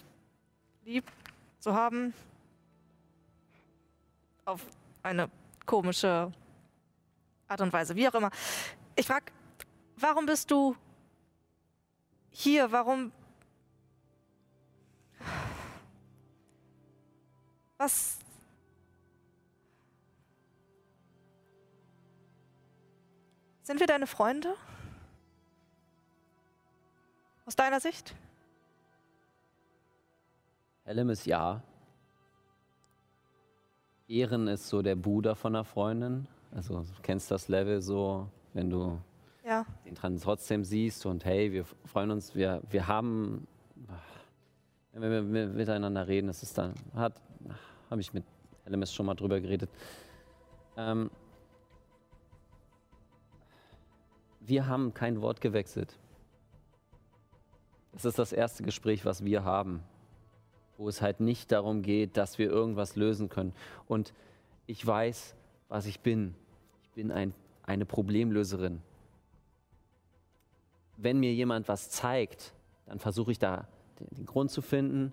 [0.84, 1.10] lieb
[1.60, 2.12] zu haben.
[4.44, 4.66] Auf
[5.02, 5.30] eine
[5.68, 6.32] komische
[7.46, 8.30] Art und Weise, wie auch immer.
[8.96, 9.30] Ich frag,
[9.96, 10.74] warum bist du
[12.30, 12.72] hier?
[12.72, 13.12] Warum.
[17.76, 18.18] Was.
[23.62, 24.56] Sind wir deine Freunde?
[27.44, 28.14] Aus deiner Sicht?
[30.84, 31.62] Hellem ist ja.
[34.08, 36.26] Ehren ist so der Bruder von einer Freundin.
[36.50, 38.98] Also du kennst das Level so, wenn du
[39.44, 39.66] Ja.
[39.84, 43.46] den dran trotzdem siehst und hey, wir freuen uns, wir, wir haben,
[44.92, 47.20] wenn wir mit- miteinander reden, das ist dann, hat,
[47.90, 48.24] habe ich mit
[48.66, 49.70] LMS schon mal drüber geredet.
[50.78, 51.10] Ähm,
[54.40, 55.98] wir haben kein Wort gewechselt.
[57.92, 59.82] Das ist das erste Gespräch, was wir haben,
[60.78, 63.52] wo es halt nicht darum geht, dass wir irgendwas lösen können.
[63.86, 64.14] Und
[64.66, 65.34] ich weiß,
[65.68, 66.34] was ich bin.
[66.84, 68.80] Ich bin ein, eine Problemlöserin
[70.98, 72.52] wenn mir jemand was zeigt,
[72.84, 73.66] dann versuche ich da
[74.16, 75.12] den, Grund zu finden,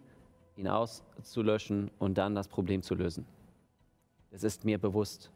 [0.58, 3.26] ihn auszulöschen und dann das Problem zu lösen.
[4.32, 5.32] Das ist mir bewusst.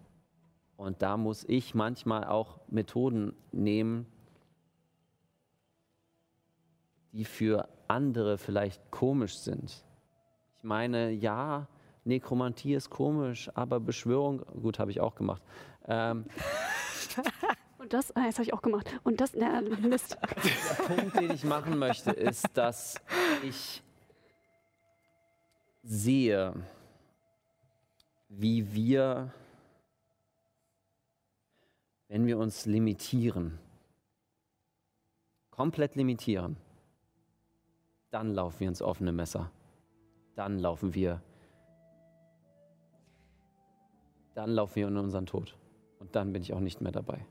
[0.76, 4.06] Und da muss ich manchmal auch Methoden nehmen,
[7.12, 9.84] die für andere vielleicht komisch sind.
[10.60, 11.68] Ich meine, ja,
[12.04, 15.42] Nekromantie ist komisch, aber Beschwörung, gut, habe ich auch gemacht.
[15.88, 16.26] Ähm,
[17.78, 18.94] Und das, ah, das habe ich auch gemacht.
[19.04, 20.18] Und das, na, Mist.
[20.20, 23.02] Der Punkt, den ich machen möchte, ist, dass
[23.42, 23.82] ich
[25.82, 26.54] sehe,
[28.28, 29.34] wie wir,
[32.10, 33.58] wenn wir uns limitieren,
[35.52, 36.58] komplett limitieren,
[38.12, 39.50] dann laufen wir ins offene Messer.
[40.40, 41.22] Dann laufen wir,
[44.36, 45.58] dann laufen wir in unseren Tod.
[46.00, 47.26] Und dann bin ich auch nicht mehr dabei.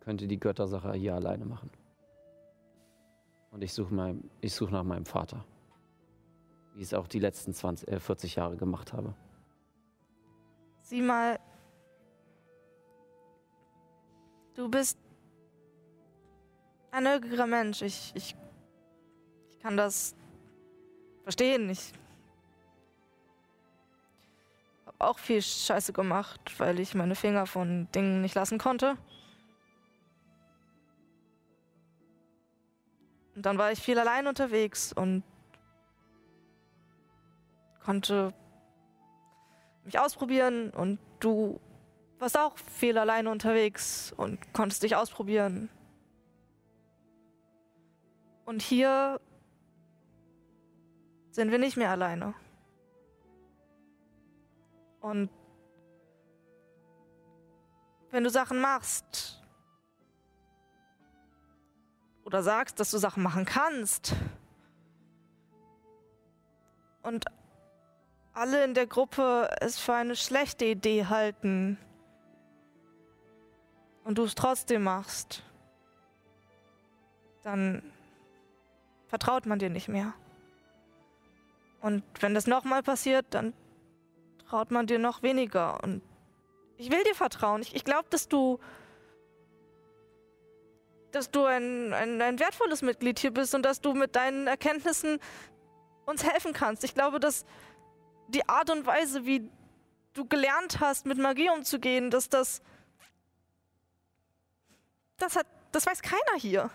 [0.00, 1.70] könnte die Göttersache hier alleine machen.
[3.52, 5.44] Und ich suche ich such nach meinem Vater.
[6.74, 9.14] Wie ich es auch die letzten 20, äh, 40 Jahre gemacht habe.
[10.82, 11.38] Sieh mal.
[14.54, 14.98] Du bist
[16.90, 17.82] ein nögiger Mensch.
[17.82, 18.45] Ich, ich, ich
[19.66, 20.14] kann das
[21.24, 21.68] verstehen.
[21.70, 21.92] Ich
[24.86, 28.96] habe auch viel Scheiße gemacht, weil ich meine Finger von Dingen nicht lassen konnte.
[33.34, 35.24] Und dann war ich viel allein unterwegs und
[37.82, 38.32] konnte
[39.82, 41.58] mich ausprobieren und du
[42.20, 45.70] warst auch viel allein unterwegs und konntest dich ausprobieren.
[48.44, 49.20] Und hier
[51.36, 52.32] sind wir nicht mehr alleine.
[55.00, 55.28] Und
[58.10, 59.38] wenn du Sachen machst
[62.24, 64.16] oder sagst, dass du Sachen machen kannst
[67.02, 67.26] und
[68.32, 71.76] alle in der Gruppe es für eine schlechte Idee halten
[74.04, 75.42] und du es trotzdem machst,
[77.42, 77.82] dann
[79.08, 80.14] vertraut man dir nicht mehr.
[81.86, 83.54] Und wenn das nochmal passiert, dann
[84.48, 85.84] traut man dir noch weniger.
[85.84, 86.02] Und
[86.78, 87.62] ich will dir vertrauen.
[87.62, 88.58] Ich, ich glaube, dass du.
[91.12, 95.20] dass du ein, ein, ein wertvolles Mitglied hier bist und dass du mit deinen Erkenntnissen
[96.06, 96.82] uns helfen kannst.
[96.82, 97.44] Ich glaube, dass
[98.26, 99.48] die Art und Weise, wie
[100.12, 102.62] du gelernt hast, mit Magie umzugehen, dass das.
[105.18, 105.46] Das hat.
[105.70, 106.68] Das weiß keiner hier.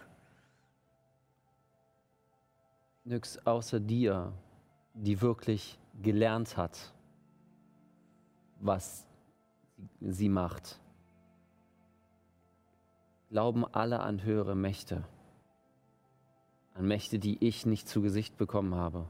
[3.04, 4.32] Nix außer dir,
[4.94, 6.94] die wirklich gelernt hat,
[8.60, 9.06] was
[10.00, 10.80] sie macht.
[13.30, 15.04] Glauben alle an höhere Mächte,
[16.74, 19.10] an Mächte, die ich nicht zu Gesicht bekommen habe.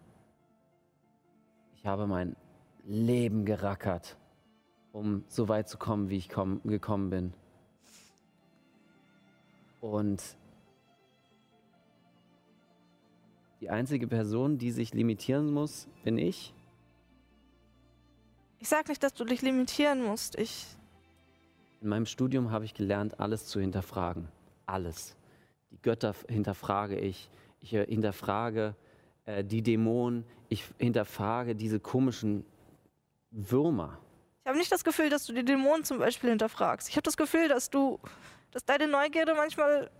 [1.75, 2.36] Ich habe mein
[2.84, 4.17] Leben gerackert,
[4.91, 7.34] um so weit zu kommen, wie ich komm, gekommen bin.
[9.79, 10.21] Und
[13.62, 16.53] die einzige Person, die sich limitieren muss, bin ich.
[18.59, 20.38] Ich sag nicht, dass du dich limitieren musst.
[20.38, 20.66] Ich.
[21.82, 24.28] In meinem Studium habe ich gelernt, alles zu hinterfragen.
[24.66, 25.16] Alles.
[25.70, 27.30] Die Götter hinterfrage ich.
[27.59, 28.76] Ich äh, hinterfrage
[29.26, 30.26] äh, die Dämonen.
[30.49, 32.43] Ich hinterfrage diese komischen
[33.30, 33.99] Würmer.
[34.43, 36.89] Ich habe nicht das Gefühl, dass du die Dämonen zum Beispiel hinterfragst.
[36.89, 37.99] Ich habe das Gefühl, dass du,
[38.51, 39.91] dass deine Neugierde manchmal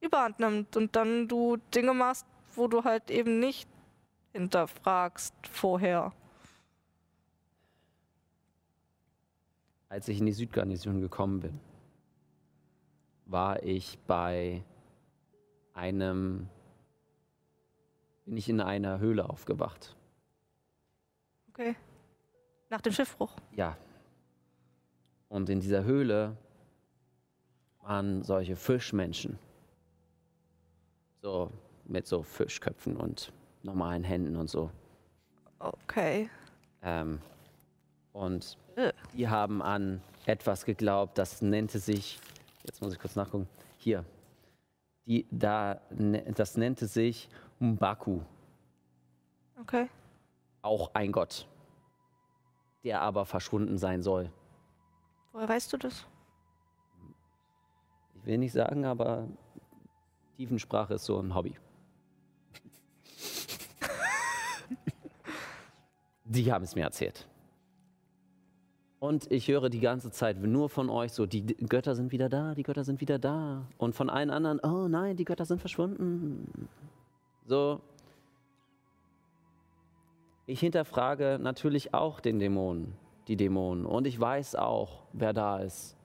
[0.00, 2.24] überhand nimmt und dann du Dinge machst,
[2.56, 3.68] wo du halt eben nicht
[4.32, 6.12] hinterfragst vorher.
[9.88, 11.60] Als ich in die Südgarnison gekommen bin,
[13.24, 14.62] war ich bei
[15.72, 16.48] einem,
[18.24, 19.96] bin ich in einer Höhle aufgewacht.
[21.50, 21.76] Okay.
[22.68, 23.34] Nach dem Schiffbruch.
[23.52, 23.76] Ja.
[25.28, 26.36] Und in dieser Höhle
[27.80, 29.38] waren solche Fischmenschen.
[31.22, 31.50] So
[31.88, 33.32] mit so Fischköpfen und
[33.62, 34.70] normalen Händen und so.
[35.58, 36.28] Okay.
[36.82, 37.20] Ähm,
[38.12, 38.92] und Ugh.
[39.14, 42.18] die haben an etwas geglaubt, das nannte sich,
[42.64, 44.04] jetzt muss ich kurz nachgucken, hier,
[45.06, 47.28] die, da, ne- das nannte sich
[47.60, 48.20] Mbaku,
[49.60, 49.88] Okay.
[50.62, 51.46] auch ein Gott,
[52.84, 54.30] der aber verschwunden sein soll.
[55.32, 56.06] Woher weißt du das?
[58.14, 59.28] Ich will nicht sagen, aber
[60.36, 61.56] Tiefensprache ist so ein Hobby.
[66.28, 67.26] Die haben es mir erzählt.
[68.98, 72.54] Und ich höre die ganze Zeit nur von euch so, die Götter sind wieder da,
[72.54, 73.66] die Götter sind wieder da.
[73.78, 76.68] Und von allen anderen, oh nein, die Götter sind verschwunden.
[77.44, 77.80] So.
[80.46, 82.94] Ich hinterfrage natürlich auch den Dämonen,
[83.28, 83.84] die Dämonen.
[83.84, 85.96] Und ich weiß auch, wer da ist.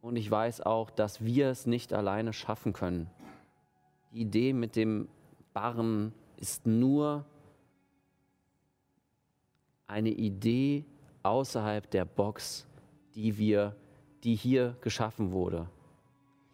[0.00, 3.10] Und ich weiß auch, dass wir es nicht alleine schaffen können.
[4.12, 5.08] Die Idee mit dem
[5.52, 7.24] Barren ist nur
[9.92, 10.84] eine Idee
[11.22, 12.66] außerhalb der Box,
[13.14, 13.76] die wir,
[14.24, 15.68] die hier geschaffen wurde.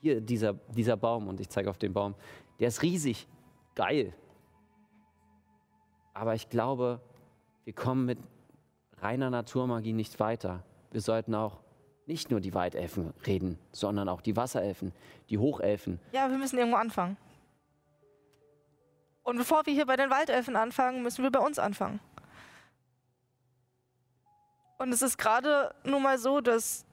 [0.01, 2.15] Hier dieser, dieser Baum, und ich zeige auf den Baum,
[2.59, 3.27] der ist riesig,
[3.75, 4.13] geil.
[6.13, 7.01] Aber ich glaube,
[7.65, 8.19] wir kommen mit
[9.01, 10.65] reiner Naturmagie nicht weiter.
[10.91, 11.61] Wir sollten auch
[12.07, 14.93] nicht nur die Waldelfen reden, sondern auch die Wasserelfen,
[15.31, 16.01] die Hochelfen.
[16.13, 17.17] Ja, wir müssen irgendwo anfangen.
[19.23, 22.01] Und bevor wir hier bei den Waldelfen anfangen, müssen wir bei uns anfangen.
[24.79, 26.85] Und es ist gerade nun mal so, dass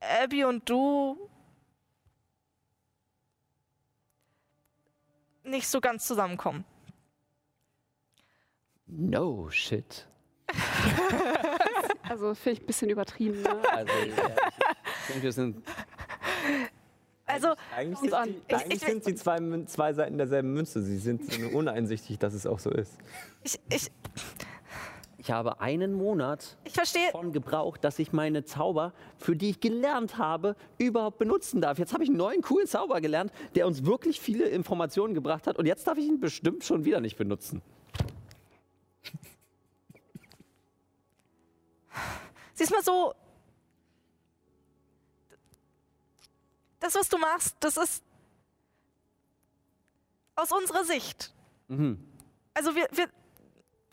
[0.00, 1.28] Abby und du
[5.44, 6.64] nicht so ganz zusammenkommen.
[8.86, 10.06] No shit.
[12.10, 13.42] Also finde ich ein bisschen übertrieben.
[13.42, 13.62] Ne?
[13.70, 14.28] Also, ja,
[15.10, 15.62] ich, ich wir sind
[17.26, 18.28] Also, Eigentlich, sind, an.
[18.30, 20.82] die, Ich- eigentlich ich- sind sie zwei, zwei Seiten derselben Münze.
[20.82, 21.20] Sie sind
[21.52, 22.96] uneinsichtig, dass es auch so ist.
[23.44, 23.90] ich, ich,
[25.28, 30.56] Ich habe einen Monat davon gebraucht, dass ich meine Zauber, für die ich gelernt habe,
[30.78, 31.78] überhaupt benutzen darf.
[31.78, 35.58] Jetzt habe ich einen neuen coolen Zauber gelernt, der uns wirklich viele Informationen gebracht hat.
[35.58, 37.60] Und jetzt darf ich ihn bestimmt schon wieder nicht benutzen.
[42.54, 43.12] Siehst mal so.
[46.80, 48.02] Das, was du machst, das ist
[50.36, 51.34] aus unserer Sicht.
[51.66, 52.02] Mhm.
[52.54, 53.10] Also wir, wir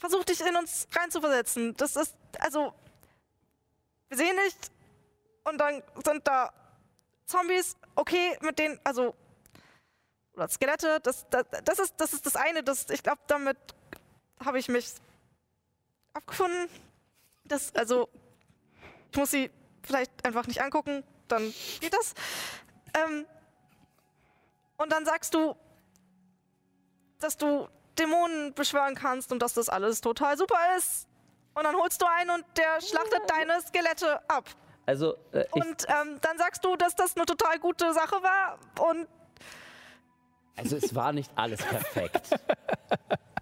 [0.10, 1.76] versuch dich in uns reinzuversetzen.
[1.78, 2.74] Das ist, also,
[4.10, 4.72] wir sehen nicht
[5.44, 6.54] und dann sind da
[7.26, 9.16] Zombies, okay, mit denen, also,
[10.34, 13.58] oder Skelette, das, das, das, ist, das ist das eine, das, ich glaube, damit
[14.44, 14.94] habe ich mich
[16.14, 16.70] abgefunden.
[17.46, 18.08] Das, also,
[19.12, 19.50] ich muss sie
[19.82, 22.14] vielleicht einfach nicht angucken, dann geht das.
[22.94, 23.26] Ähm,
[24.78, 25.56] und dann sagst du,
[27.20, 27.68] dass du
[28.00, 31.08] Dämonen beschwören kannst und dass das alles total super ist.
[31.54, 34.50] Und dann holst du einen und der schlachtet deine Skelette ab.
[34.86, 38.60] Also, äh, Und ähm, dann sagst du, dass das eine total gute Sache war.
[38.90, 39.08] Und
[40.58, 42.30] also es war nicht alles perfekt.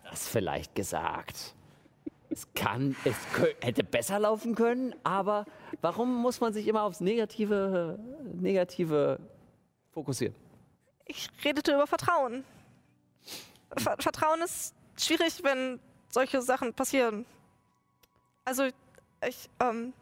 [0.09, 1.55] Das vielleicht gesagt.
[2.29, 3.15] Es kann, es
[3.61, 5.45] hätte besser laufen können, aber
[5.81, 7.97] warum muss man sich immer aufs Negative,
[8.35, 9.19] Negative
[9.91, 10.35] fokussieren?
[11.05, 12.43] ich redete über Vertrauen.
[13.77, 17.25] Ver Vertrauen ist schwierig, wenn solche Sachen passieren.
[18.45, 18.67] Also,
[19.27, 19.93] ich, ähm,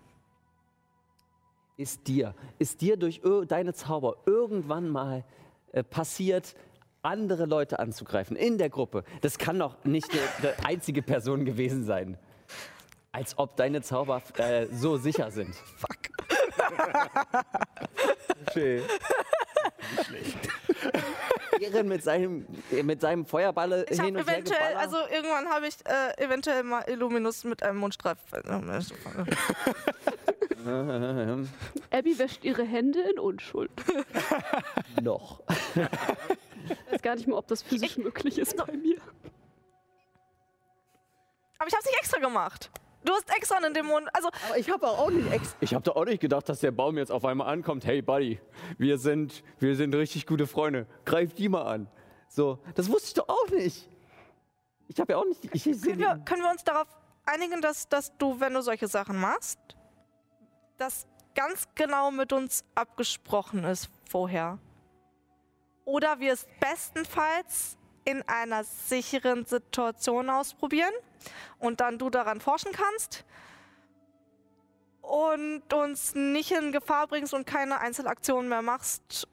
[1.78, 5.24] Ist dir, ist dir durch deine Zauber irgendwann mal
[5.72, 6.55] äh, passiert,
[7.03, 9.03] andere Leute anzugreifen in der Gruppe?
[9.22, 10.22] Das kann doch nicht eine,
[10.53, 12.17] eine einzige Person gewesen sein.
[13.11, 15.55] Als ob deine Zauber äh, so sicher sind.
[15.78, 15.97] fuck.
[18.53, 18.84] Schön.
[21.60, 22.45] Ehren mit seinem,
[22.84, 24.78] mit seinem Feuerballe Ich hin und her eventuell, geballert.
[24.78, 28.18] also irgendwann habe ich äh, eventuell mal Illuminus mit einem Mundstreif.
[31.91, 33.72] Abby wäscht ihre Hände in Unschuld.
[35.02, 35.41] noch.
[35.76, 38.97] Ich weiß gar nicht mehr, ob das physisch möglich ist bei mir.
[41.58, 42.70] Aber ich habe es nicht extra gemacht.
[43.04, 44.08] Du hast extra einen Dämon.
[44.14, 46.72] Also, Aber ich habe auch nicht ex Ich habe doch auch nicht gedacht, dass der
[46.72, 47.86] Baum jetzt auf einmal ankommt.
[47.86, 48.39] Hey Buddy,
[48.78, 50.86] wir sind, wir sind richtig gute Freunde.
[51.06, 51.88] Greif die mal an.
[52.28, 53.89] So, das wusste ich doch auch nicht.
[54.88, 55.43] Ich habe ja auch nicht.
[55.54, 56.88] Ich, ich, können wir, können wir uns darauf
[57.26, 59.60] einigen, dass, dass du, wenn du solche Sachen machst,
[60.78, 64.60] das ganz genau mit uns abgesprochen ist vorher?
[65.86, 70.93] Oder wir es bestenfalls in einer sicheren Situation ausprobieren
[71.60, 73.26] und dann du daran forschen kannst
[75.02, 79.28] und uns nicht in Gefahr bringst und keine Einzelaktionen mehr machst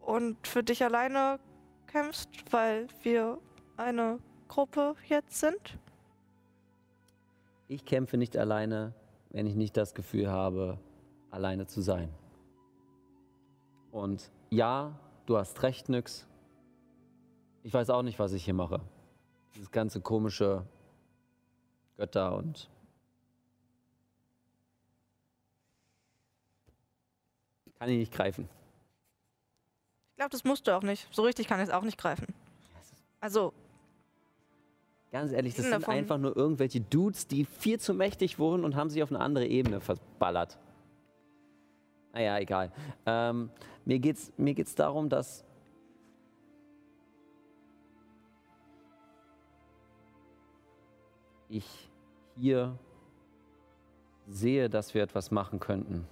[0.00, 1.38] und für dich alleine
[1.86, 3.38] kämpfst, weil wir
[3.76, 5.78] eine Gruppe jetzt sind?
[7.68, 8.94] ich kämpfe nicht alleine,
[9.30, 10.78] wenn ich nicht das Gefühl habe,
[11.30, 12.08] alleine zu sein.
[13.92, 16.26] Und ja, du hast recht, Nyx.
[17.68, 18.80] Ich weiß auch nicht, was ich hier mache.
[19.54, 20.64] Dieses ganze komische
[21.98, 22.70] Götter und.
[27.78, 28.48] Kann ich nicht greifen.
[30.12, 31.08] Ich glaube, das musst du auch nicht.
[31.14, 32.26] So richtig kann ich es auch nicht greifen.
[33.20, 33.52] Also,
[35.12, 38.76] Ganz ehrlich, das sind davon- einfach nur irgendwelche Dudes, die viel zu mächtig wurden und
[38.76, 40.58] haben sich auf eine andere Ebene verballert.
[42.14, 42.72] Naja, egal.
[43.04, 43.50] Ähm,
[43.84, 45.44] mir geht es mir geht's darum, dass
[51.48, 51.90] ich
[52.36, 52.78] hier
[54.28, 56.06] sehe, dass wir etwas machen könnten.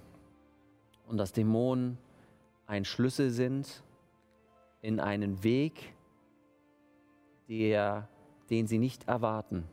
[1.07, 1.97] Und dass Dämonen
[2.65, 3.83] ein Schlüssel sind
[4.81, 5.93] in einen Weg,
[7.47, 8.07] der,
[8.49, 9.67] den sie nicht erwarten.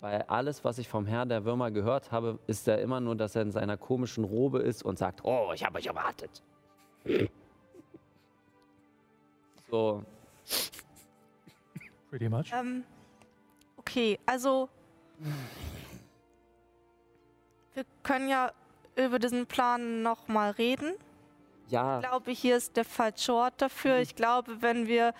[0.00, 3.34] Weil alles, was ich vom Herrn der Würmer gehört habe, ist ja immer nur, dass
[3.34, 6.42] er in seiner komischen Robe ist und sagt, oh, ich habe euch erwartet.
[9.70, 10.02] So,
[12.10, 12.52] Pretty much.
[12.52, 12.84] ähm,
[13.76, 14.68] okay, also.
[17.74, 18.52] Wir können ja
[18.96, 20.94] über diesen Plan nochmal reden.
[21.68, 23.98] ja, Ich glaube, hier ist der falsche Ort dafür.
[23.98, 25.12] Ich glaube, wenn wir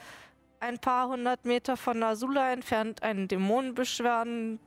[0.61, 4.59] ein paar hundert Meter von Azula entfernt einen Dämonen beschwören,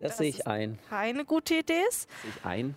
[0.00, 0.78] das, das sehe ist- ich ein.
[0.88, 2.08] keine gute Idee ist.
[2.22, 2.76] Sehe ich ein.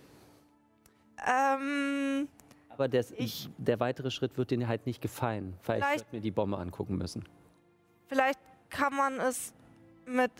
[1.26, 2.28] Ähm,
[2.70, 5.54] Aber der, Ich- der weitere Schritt wird dir halt nicht gefallen.
[5.64, 7.24] Weil ich Vielleicht- würde mir die Bombe angucken müssen.
[8.06, 8.38] vielleicht
[8.70, 9.52] kann man es
[10.06, 10.32] mit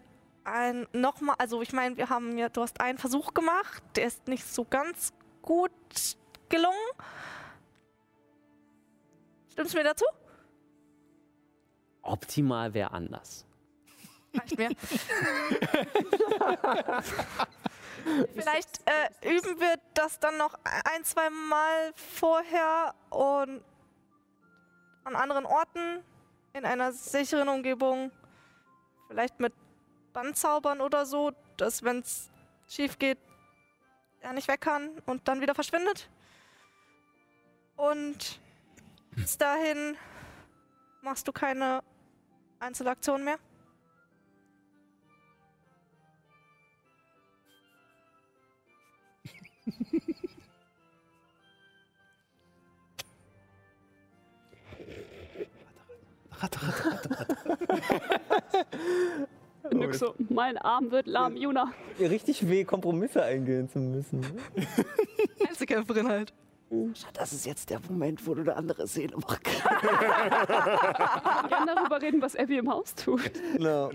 [0.45, 4.27] ein nochmal, also ich meine, wir haben ja, du hast einen Versuch gemacht, der ist
[4.29, 5.13] nicht so ganz
[5.43, 5.71] gut
[6.49, 6.77] gelungen.
[9.53, 10.05] Stimmst du mir dazu?
[12.03, 13.45] Optimal wäre anders.
[14.35, 14.71] Reicht mir.
[18.35, 23.63] Vielleicht äh, üben wir das dann noch ein, zwei Mal vorher und
[25.05, 26.05] an anderen Orten
[26.59, 28.11] in einer sicheren Umgebung.
[29.07, 29.55] Vielleicht mit
[30.13, 32.31] Bandzaubern oder so, dass wenn es
[32.69, 33.19] schief geht,
[34.21, 36.11] er nicht weg kann und dann wieder verschwindet.
[37.77, 38.41] Und
[39.13, 39.97] bis dahin
[41.01, 41.83] machst du keine
[42.59, 43.39] Einzelaktionen mehr.
[59.71, 61.73] Nix so, mein Arm wird lahm, Juna.
[61.99, 64.21] Richtig weh, Kompromisse eingehen zu müssen.
[64.21, 64.29] ne?
[65.49, 66.33] Einzelkämpferin halt.
[67.15, 69.43] Das ist jetzt der Moment, wo du eine andere Seele machst.
[71.49, 73.31] Gerne darüber reden, was Abby im Haus tut.
[73.55, 73.91] Genau.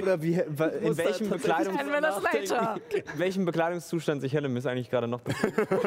[0.00, 2.78] Oder wie, in welchem, Bekleidungs Kennen wir das later.
[2.92, 5.68] in welchem Bekleidungszustand sich Hellemis eigentlich gerade noch befindet?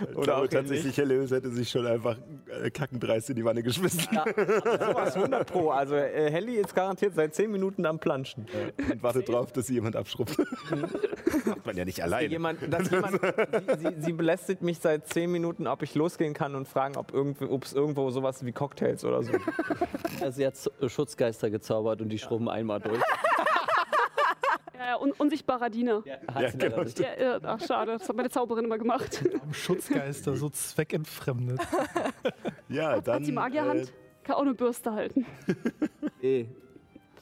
[0.14, 2.16] Oder auch tatsächlich, Herr Lewis hätte sich schon einfach
[2.62, 4.02] äh, kackendreist in die Wanne geschmissen.
[4.10, 5.70] Sowas 100 Pro.
[5.70, 8.46] Also äh, Helly ist garantiert seit 10 Minuten am Planschen.
[8.90, 10.36] Und wartet drauf, dass sie jemand abschrubbt.
[11.46, 12.28] Macht man ja nicht alleine.
[12.28, 13.20] Jemand, dass jemand,
[13.78, 17.14] sie, sie, sie belästigt mich seit 10 Minuten, ob ich losgehen kann und fragen, ob
[17.64, 19.32] es irgendwo sowas wie Cocktails oder so.
[20.20, 20.54] Also sie hat
[20.86, 23.00] Schutzgeister gezaubert und die schrubben einmal durch.
[24.80, 25.98] Ja, ja, un unsichtbarer Diener.
[25.98, 26.82] Hat Ja, leider genau.
[26.82, 29.22] Ja, äh, ach, schade, das hat meine Zauberin immer gemacht.
[29.52, 31.60] Schutzgeister, so zweckentfremdet.
[32.70, 33.16] Ja, dann.
[33.16, 33.92] hat die Magierhand?
[34.22, 35.26] Kann auch eine Bürste halten.
[36.22, 36.46] Eh.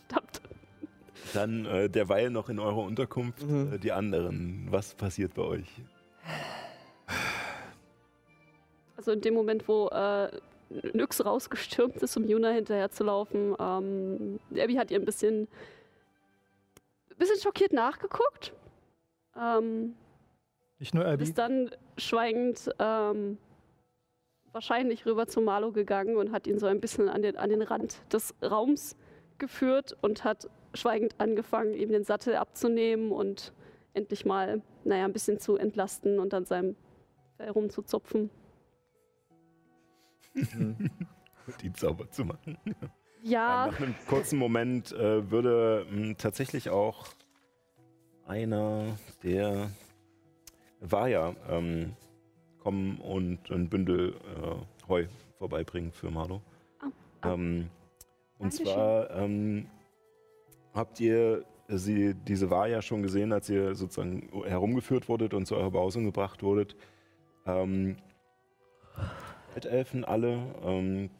[0.06, 0.40] Verdammt.
[0.44, 4.68] Äh, dann äh, derweil noch in eurer Unterkunft äh, die anderen.
[4.70, 5.66] Was passiert bei euch?
[8.96, 10.28] Also in dem Moment, wo äh,
[10.92, 15.48] Nyx rausgestürmt ist, um Juna hinterher zu laufen, ähm, Abby hat ihr ein bisschen,
[17.18, 18.54] bisschen schockiert nachgeguckt.
[19.36, 19.94] Ähm,
[20.78, 21.24] Nicht nur Abby.
[21.24, 23.38] ist dann schweigend ähm,
[24.52, 27.62] wahrscheinlich rüber zu Marlo gegangen und hat ihn so ein bisschen an den, an den
[27.62, 28.96] Rand des Raums
[29.38, 33.52] geführt und hat schweigend angefangen, ihm den Sattel abzunehmen und
[33.94, 36.76] endlich mal, naja, ein bisschen zu entlasten und an seinem
[37.36, 38.30] Fell rumzuzupfen.
[41.48, 42.58] Und ihn sauber zu machen.
[43.22, 47.06] Ja, Nach einem kurzen Moment äh, würde mh, tatsächlich auch
[48.26, 49.70] einer der
[50.80, 51.94] Vaja ähm,
[52.62, 55.06] kommen und ein Bündel äh, Heu
[55.38, 56.40] vorbeibringen für Marlo.
[56.82, 56.86] Oh,
[57.24, 57.28] oh.
[57.28, 57.70] Ähm,
[58.38, 58.66] und Dankeschön.
[58.66, 59.66] zwar ähm,
[60.74, 65.70] habt ihr sie, diese Vaja schon gesehen, als ihr sozusagen herumgeführt wurdet und zu eurer
[65.70, 66.76] Behausung gebracht wurdet.
[67.46, 67.96] Ähm,
[69.54, 70.38] Altelfen alle.
[70.64, 71.10] Ähm,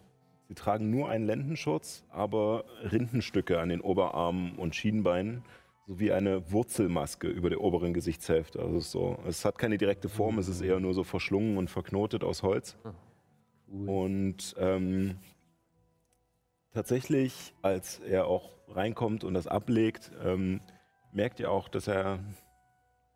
[0.48, 5.44] sie tragen nur einen Lendenschutz, aber Rindenstücke an den Oberarmen und Schienbeinen
[5.86, 8.60] sowie eine Wurzelmaske über der oberen Gesichtshälfte.
[8.60, 11.70] Also es so, es hat keine direkte Form, es ist eher nur so verschlungen und
[11.70, 12.76] verknotet aus Holz.
[13.86, 15.16] Und ähm,
[16.72, 20.60] tatsächlich, als er auch reinkommt und das ablegt, ähm,
[21.12, 22.18] merkt ihr auch, dass er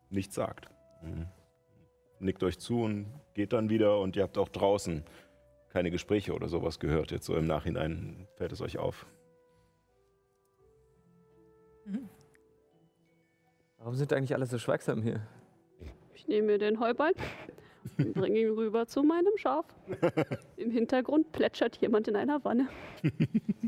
[0.09, 0.69] nichts sagt.
[1.01, 1.27] Mhm.
[2.19, 5.03] Nickt euch zu und geht dann wieder und ihr habt auch draußen
[5.73, 7.11] keine Gespräche oder sowas gehört.
[7.11, 9.07] Jetzt so im Nachhinein fällt es euch auf.
[13.79, 15.27] Warum sind eigentlich alle so schweigsam hier?
[16.13, 17.15] ich nehme mir den Heuballen
[17.97, 19.65] und bringe ihn rüber zu meinem Schaf.
[20.57, 22.69] Im Hintergrund plätschert jemand in einer Wanne.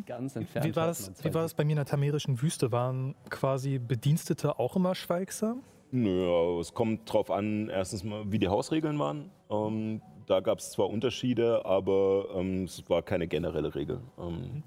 [0.06, 0.66] Ganz entfernt.
[0.66, 2.72] Wie war, das, zwei wie war das bei mir in der tamerischen Wüste?
[2.72, 5.64] Waren quasi Bedienstete auch immer schweigsam?
[5.92, 9.32] Nö, es kommt drauf an, erstens mal, wie die Hausregeln waren.
[9.50, 14.02] Ähm, da gab es zwar Unterschiede, aber ähm, es war keine generelle Regel.
[14.18, 14.64] Ähm,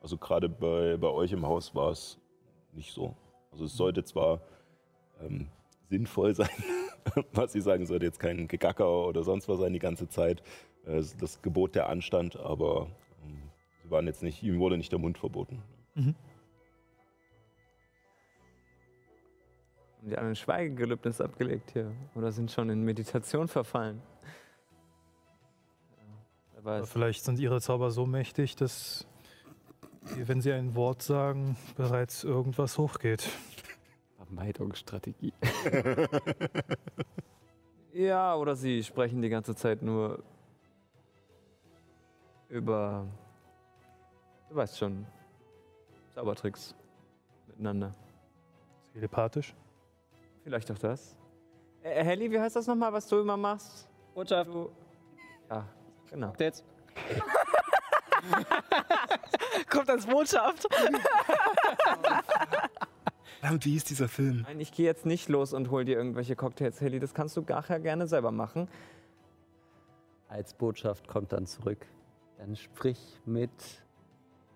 [0.00, 2.18] also gerade bei, bei euch im Haus war es
[2.72, 3.14] nicht so.
[3.50, 4.40] Also es sollte zwar
[5.20, 5.48] ähm,
[5.88, 6.48] sinnvoll sein,
[7.32, 10.42] was Sie sagen, es sollte jetzt kein Gegacker oder sonst was sein die ganze Zeit.
[10.86, 12.88] Äh, das Gebot der Anstand, aber
[13.24, 13.42] ähm,
[13.82, 15.62] sie waren jetzt nicht, ihm wurde nicht der Mund verboten.
[15.96, 16.14] Haben
[20.08, 21.92] die alle ein Schweigegelübnis abgelegt hier?
[22.14, 24.00] Oder sind schon in Meditation verfallen?
[26.84, 29.06] Vielleicht sind ihre Zauber so mächtig, dass,
[30.04, 33.28] sie, wenn sie ein Wort sagen, bereits irgendwas hochgeht.
[34.16, 35.32] Vermeidungsstrategie.
[37.92, 40.22] Ja, oder sie sprechen die ganze Zeit nur
[42.48, 43.06] über,
[44.48, 45.06] du weißt schon,
[46.14, 46.74] Zaubertricks
[47.48, 47.92] miteinander.
[48.92, 49.54] Telepathisch.
[50.44, 51.16] Vielleicht auch das.
[51.82, 53.88] Äh, Helly, wie heißt das nochmal, was du immer machst?
[54.14, 54.50] Botschaft.
[54.50, 54.70] Du,
[55.48, 55.66] ja,
[56.10, 56.32] genau.
[56.38, 56.64] Jetzt.
[59.90, 60.66] als Botschaft.
[63.40, 64.42] Verdammt, wie hieß dieser Film?
[64.42, 67.00] Nein, ich gehe jetzt nicht los und hol dir irgendwelche Cocktails, Heli.
[67.00, 68.68] Das kannst du nachher gerne selber machen.
[70.28, 71.86] Als Botschaft kommt dann zurück.
[72.38, 73.50] Dann sprich mit,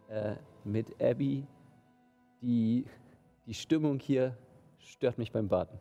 [0.08, 1.46] äh, mit Abby.
[2.42, 2.84] Die,
[3.46, 4.36] die Stimmung hier
[4.86, 5.78] stört mich beim Baden.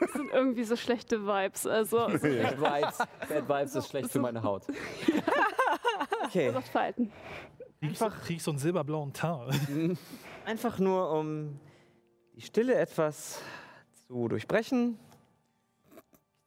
[0.00, 1.66] Das sind irgendwie so schlechte Vibes.
[1.66, 2.98] Also, Bad Vibes,
[3.28, 4.64] Bad Vibes ist schlecht für meine Haut.
[6.24, 6.50] Okay.
[6.52, 7.12] das Verhalten.
[7.80, 9.96] Riechst, riechst so einen silberblauen Teint.
[10.44, 11.60] Einfach nur, um
[12.34, 13.40] die Stille etwas
[14.06, 14.98] zu durchbrechen.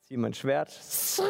[0.01, 0.69] Ich ziehe mein Schwert.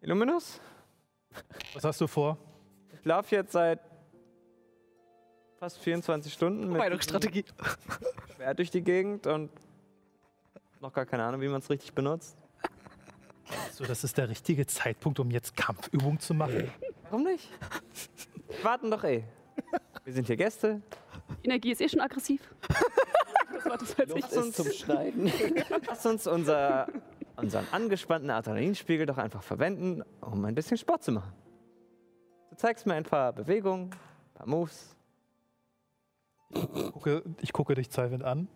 [0.00, 0.60] Illuminus?
[1.74, 2.36] Was hast du vor?
[2.92, 3.80] Ich laufe jetzt seit
[5.64, 7.42] fast 24 Stunden mit Meinungsstrategie.
[7.42, 7.56] diesem
[8.36, 9.50] Schwert durch die Gegend und
[10.82, 12.36] noch gar keine Ahnung, wie man es richtig benutzt.
[13.72, 16.70] So, das ist der richtige Zeitpunkt, um jetzt Kampfübung zu machen.
[17.04, 17.48] Warum nicht?
[18.62, 19.24] Warten doch eh.
[20.04, 20.82] Wir sind hier Gäste.
[21.42, 22.42] Die Energie ist eh schon aggressiv.
[23.54, 24.32] Das war das nicht.
[24.32, 25.32] ist zum Schneiden.
[25.86, 26.88] Lass uns unser,
[27.36, 31.32] unseren angespannten Adrenalinspiegel doch einfach verwenden, um ein bisschen Sport zu machen.
[32.50, 34.94] Du zeigst mir ein paar Bewegungen, ein paar Moves.
[36.92, 38.48] Gucke, ich gucke dich zweifelnd an.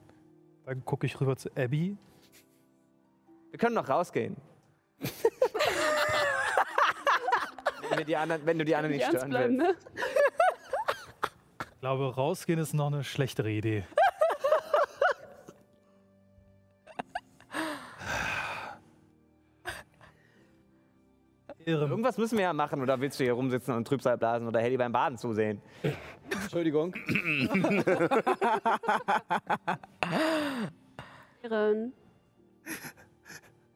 [0.64, 1.96] Dann gucke ich rüber zu Abby.
[3.50, 4.36] Wir können noch rausgehen.
[7.90, 9.56] wenn, die anderen, wenn du die anderen nicht stören willst.
[9.56, 9.74] ne?
[11.74, 13.84] Ich glaube, rausgehen ist noch eine schlechtere Idee.
[21.68, 21.86] Irre.
[21.86, 24.78] Irgendwas müssen wir ja machen, oder willst du hier rumsitzen und Trübsal blasen oder Heli
[24.78, 25.60] beim Baden zusehen?
[26.30, 26.94] Entschuldigung.
[31.42, 31.92] Iren.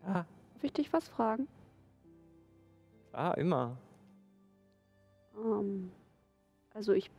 [0.07, 0.15] Ja.
[0.15, 0.27] Darf
[0.63, 1.47] ich dich was fragen?
[3.13, 3.77] Ah, immer.
[5.37, 5.93] Ähm,
[6.73, 7.11] also ich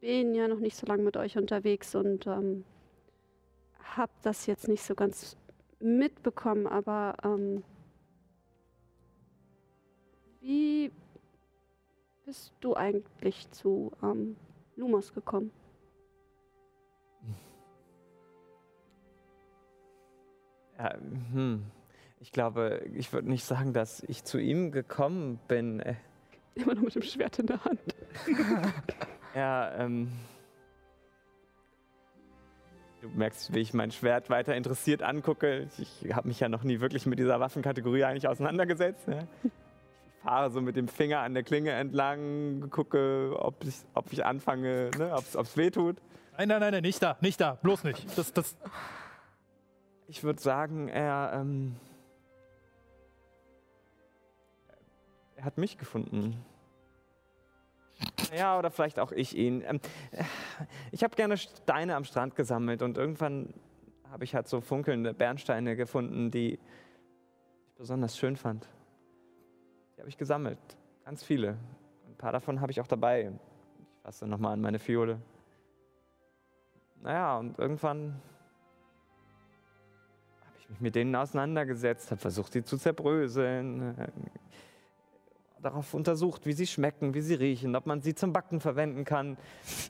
[0.00, 2.64] bin ja noch nicht so lange mit euch unterwegs und ähm,
[3.96, 5.36] habe das jetzt nicht so ganz
[5.80, 7.62] mitbekommen, aber ähm,
[10.40, 10.90] wie
[12.24, 14.36] bist du eigentlich zu ähm,
[14.76, 15.50] Lumos gekommen?
[20.78, 20.94] Ja,
[21.32, 21.64] hm.
[22.20, 25.80] Ich glaube, ich würde nicht sagen, dass ich zu ihm gekommen bin.
[25.80, 25.94] Äh,
[26.54, 27.80] Immer noch mit dem Schwert in der Hand.
[29.34, 30.10] Ja, ähm.
[33.02, 35.68] Du merkst, wie ich mein Schwert weiter interessiert angucke.
[35.78, 39.06] Ich habe mich ja noch nie wirklich mit dieser Waffenkategorie eigentlich auseinandergesetzt.
[39.06, 39.28] Ne?
[40.18, 44.24] Ich fahre so mit dem Finger an der Klinge entlang, gucke, ob ich, ob ich
[44.26, 45.14] anfange, ne?
[45.14, 45.96] ob es weh tut.
[46.36, 48.18] Nein, nein, nein, nein, nicht da, nicht da, bloß nicht.
[48.18, 48.56] Das, das,
[50.08, 51.76] Ich würde sagen, er, ähm,
[55.36, 56.44] er hat mich gefunden.
[58.36, 59.62] Ja, oder vielleicht auch ich ihn.
[59.66, 59.80] Ähm,
[60.92, 63.54] ich habe gerne Steine am Strand gesammelt und irgendwann
[64.10, 66.60] habe ich halt so funkelnde Bernsteine gefunden, die ich
[67.76, 68.66] besonders schön fand.
[69.98, 70.60] Die habe ich gesammelt.
[71.04, 71.58] Ganz viele.
[72.06, 73.32] Ein paar davon habe ich auch dabei.
[73.80, 75.20] Ich fasse nochmal an meine Fiole.
[77.02, 78.22] Naja, und irgendwann
[80.40, 84.08] habe ich mich mit denen auseinandergesetzt, habe versucht, sie zu zerbröseln, äh,
[85.60, 89.36] darauf untersucht, wie sie schmecken, wie sie riechen, ob man sie zum Backen verwenden kann.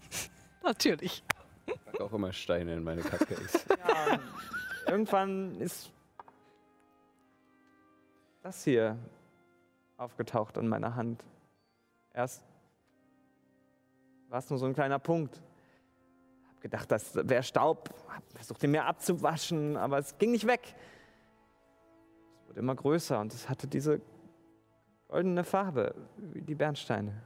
[0.63, 1.23] Natürlich.
[1.67, 3.67] Ich pack auch immer Steine in meine Cupcakes.
[3.79, 4.19] Ja,
[4.87, 5.93] irgendwann ist
[8.43, 8.97] das hier
[9.99, 11.25] aufgetaucht an meiner Hand.
[12.15, 12.43] Erst
[14.29, 15.43] war es nur so ein kleiner Punkt.
[16.49, 17.91] Hab gedacht, das wäre Staub.
[18.09, 20.75] Hab versucht, ihn mir abzuwaschen, aber es ging nicht weg.
[22.41, 24.01] Es wurde immer größer und es hatte diese
[25.09, 27.23] goldene Farbe, wie die Bernsteine.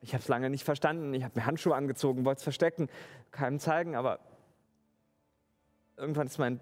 [0.00, 1.14] Ich habe es lange nicht verstanden.
[1.14, 2.88] Ich habe mir Handschuhe angezogen, wollte es verstecken,
[3.30, 4.18] keinem zeigen, aber
[5.96, 6.60] irgendwann ist mein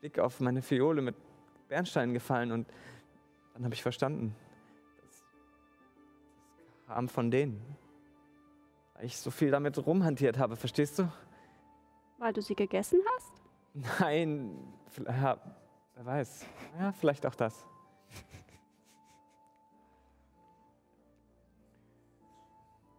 [0.00, 1.14] Blick auf meine Fiole mit
[1.68, 2.68] Bernsteinen gefallen und
[3.54, 4.34] dann habe ich verstanden.
[5.02, 5.24] Das,
[6.56, 7.76] das kam von denen.
[8.94, 11.12] Weil ich so viel damit rumhantiert habe, verstehst du?
[12.18, 14.00] Weil du sie gegessen hast?
[14.00, 14.74] Nein,
[15.06, 15.38] ja,
[15.94, 16.46] wer weiß.
[16.78, 17.66] Ja, vielleicht auch das.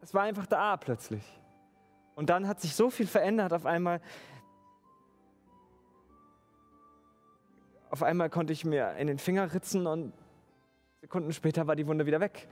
[0.02, 1.24] Es war einfach da plötzlich.
[2.16, 4.02] Und dann hat sich so viel verändert auf einmal.
[7.90, 10.14] Auf einmal konnte ich mir in den Finger ritzen und
[11.04, 12.48] Sekunden später war die Wunde wieder weg.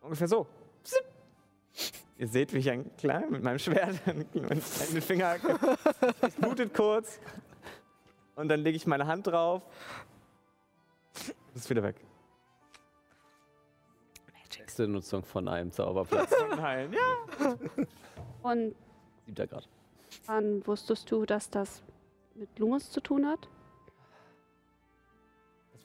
[0.00, 0.46] Ungefähr so.
[0.84, 1.04] Zip.
[2.18, 5.38] Ihr seht, wie ich ein klein mit meinem Schwert in den Finger.
[6.20, 7.18] Es blutet kurz.
[8.36, 9.66] Und dann lege ich meine Hand drauf.
[11.52, 11.96] Das ist wieder weg.
[14.56, 16.30] letzte Nutzung von einem Zauberplatz.
[16.56, 17.56] Nein, ja.
[18.42, 18.76] Und
[19.26, 19.68] Siebter Grad.
[20.26, 21.82] wann wusstest du, dass das
[22.36, 23.48] mit Lumos zu tun hat?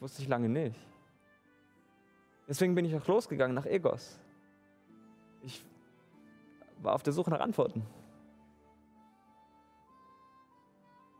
[0.05, 0.79] Wusste ich lange nicht.
[2.47, 4.19] Deswegen bin ich auch losgegangen nach Egos.
[5.41, 5.65] Ich
[6.77, 7.83] war auf der Suche nach Antworten.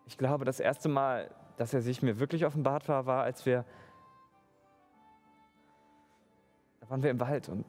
[0.05, 3.65] Ich glaube, das erste Mal, dass er sich mir wirklich offenbart war, war, als wir.
[6.79, 7.65] Da waren wir im Wald und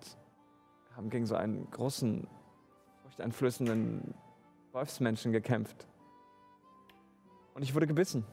[0.97, 2.29] haben gegen so einen großen,
[3.05, 4.13] furchteinflößenden
[4.73, 5.87] Wolfsmenschen gekämpft.
[7.55, 8.27] Und ich wurde gebissen.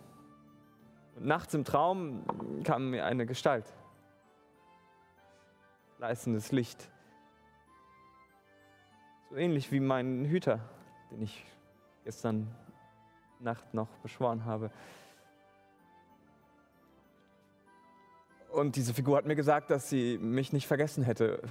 [1.16, 2.24] Und nachts im Traum
[2.64, 3.66] kam mir eine Gestalt.
[5.98, 6.90] Gleißendes Licht.
[9.30, 10.60] So ähnlich wie mein Hüter,
[11.12, 11.46] den ich
[12.04, 12.54] gestern
[13.40, 14.72] Nacht noch beschworen habe.
[18.52, 21.42] Und diese Figur hat mir gesagt, dass sie mich nicht vergessen hätte.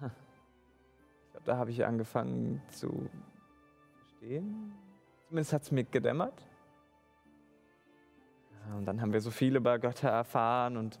[0.00, 3.08] Ich glaube, da habe ich angefangen zu
[3.98, 4.74] verstehen.
[5.28, 6.47] Zumindest hat es mir gedämmert.
[8.76, 10.98] Und dann haben wir so viel über Götter erfahren und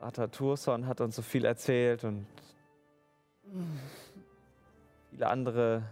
[0.00, 2.26] Krater Turson hat uns so viel erzählt und
[5.10, 5.82] viele andere.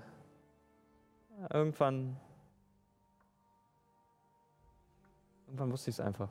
[1.38, 2.16] Ja, irgendwann.
[5.46, 6.30] Irgendwann wusste ich es einfach.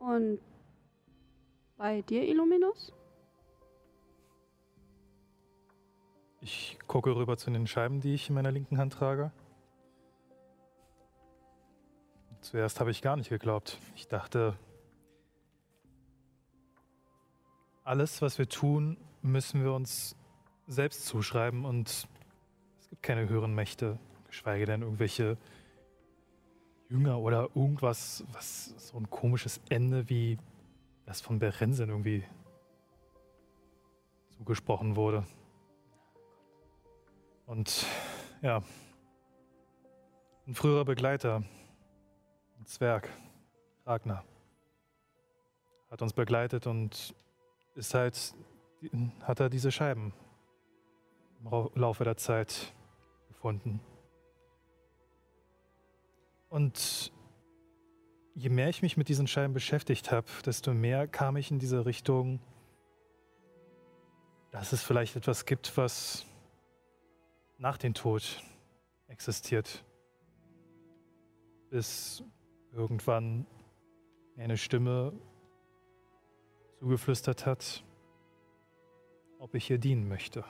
[0.00, 0.38] Und
[1.78, 2.92] bei dir, Illuminus?
[6.42, 9.30] Ich gucke rüber zu den Scheiben, die ich in meiner linken Hand trage.
[12.40, 13.78] Zuerst habe ich gar nicht geglaubt.
[13.94, 14.56] Ich dachte,
[17.84, 20.16] alles, was wir tun, müssen wir uns
[20.66, 21.88] selbst zuschreiben und
[22.78, 25.36] es gibt keine höheren Mächte, geschweige denn irgendwelche
[26.88, 30.38] Jünger oder irgendwas, was so ein komisches Ende wie
[31.04, 32.24] das von Berensen irgendwie
[34.38, 35.26] zugesprochen wurde.
[37.50, 37.84] Und
[38.42, 38.62] ja,
[40.46, 41.42] ein früherer Begleiter,
[42.56, 43.08] ein Zwerg,
[43.84, 44.24] Ragnar,
[45.90, 47.12] hat uns begleitet und
[47.74, 48.36] ist halt,
[49.22, 50.12] hat er diese Scheiben
[51.40, 52.72] im Laufe der Zeit
[53.26, 53.80] gefunden.
[56.50, 57.10] Und
[58.36, 61.84] je mehr ich mich mit diesen Scheiben beschäftigt habe, desto mehr kam ich in diese
[61.84, 62.38] Richtung,
[64.52, 66.29] dass es vielleicht etwas gibt, was
[67.60, 68.42] nach dem Tod
[69.06, 69.84] existiert.
[71.68, 72.24] Bis
[72.72, 73.46] irgendwann
[74.36, 75.12] eine Stimme
[76.78, 77.84] zugeflüstert hat,
[79.38, 80.42] ob ich ihr dienen möchte.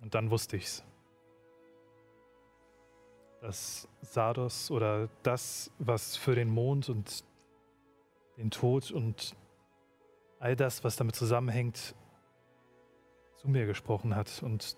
[0.00, 0.84] Und dann wusste ich's.
[3.40, 7.24] Dass Sardos oder das, was für den Mond und
[8.36, 9.34] den Tod und
[10.38, 11.94] all das, was damit zusammenhängt,
[13.46, 14.42] zu mir gesprochen hat.
[14.42, 14.76] Und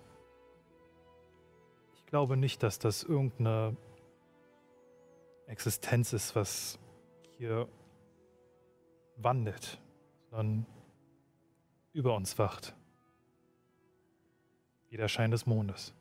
[1.94, 3.76] ich glaube nicht, dass das irgendeine
[5.46, 6.78] Existenz ist, was
[7.38, 7.66] hier
[9.16, 9.80] wandelt,
[10.30, 10.66] sondern
[11.94, 12.76] über uns wacht.
[14.90, 15.94] Wie der Schein des Mondes.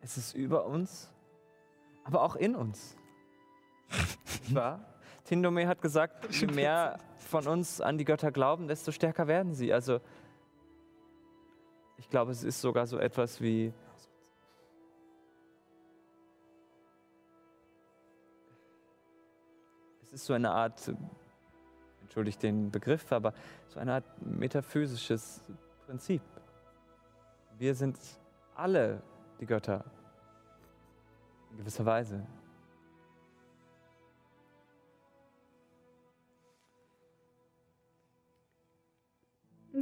[0.00, 1.12] Es ist über uns,
[2.04, 2.96] aber auch in uns.
[4.42, 4.91] Nicht wahr?
[5.24, 9.72] Tindome hat gesagt, je mehr von uns an die Götter glauben, desto stärker werden sie.
[9.72, 10.00] Also,
[11.96, 13.72] ich glaube, es ist sogar so etwas wie.
[20.02, 20.92] Es ist so eine Art,
[22.02, 23.32] entschuldigt den Begriff, aber
[23.68, 25.40] so eine Art metaphysisches
[25.86, 26.22] Prinzip.
[27.58, 27.96] Wir sind
[28.54, 29.02] alle
[29.40, 29.84] die Götter.
[31.50, 32.26] In gewisser Weise.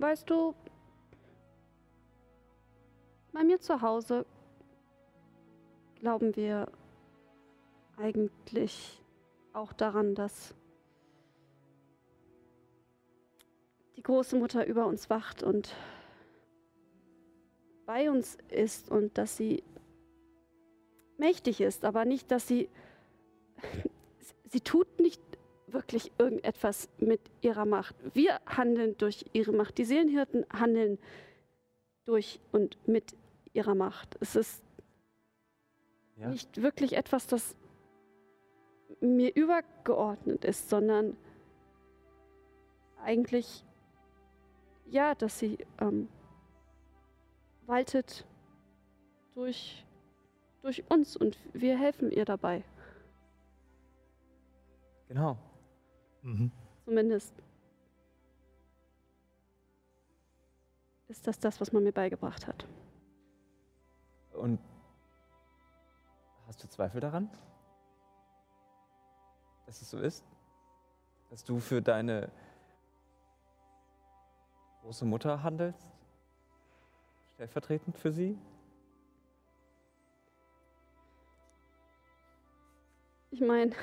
[0.00, 0.54] Weißt du,
[3.34, 4.24] bei mir zu Hause
[5.96, 6.72] glauben wir
[7.98, 9.02] eigentlich
[9.52, 10.54] auch daran, dass
[13.96, 15.76] die große Mutter über uns wacht und
[17.84, 19.62] bei uns ist und dass sie
[21.18, 22.70] mächtig ist, aber nicht, dass sie
[24.48, 25.20] sie tut nicht
[25.72, 27.94] wirklich irgendetwas mit ihrer Macht.
[28.14, 29.78] Wir handeln durch ihre Macht.
[29.78, 30.98] Die Seelenhirten handeln
[32.04, 33.14] durch und mit
[33.52, 34.16] ihrer Macht.
[34.20, 34.62] Es ist
[36.16, 36.28] Ja?
[36.28, 37.56] nicht wirklich etwas, das
[39.00, 41.16] mir übergeordnet ist, sondern
[43.02, 43.64] eigentlich
[44.86, 46.08] ja, dass sie ähm,
[47.66, 48.26] waltet
[49.34, 49.84] durch,
[50.62, 52.64] durch uns und wir helfen ihr dabei.
[55.08, 55.38] Genau.
[56.22, 56.50] Mhm.
[56.84, 57.34] Zumindest
[61.08, 62.66] ist das das, was man mir beigebracht hat.
[64.32, 64.60] Und
[66.46, 67.28] hast du Zweifel daran,
[69.66, 70.24] dass es so ist?
[71.30, 72.30] Dass du für deine
[74.82, 75.88] große Mutter handelst?
[77.34, 78.38] Stellvertretend für sie?
[83.30, 83.74] Ich meine,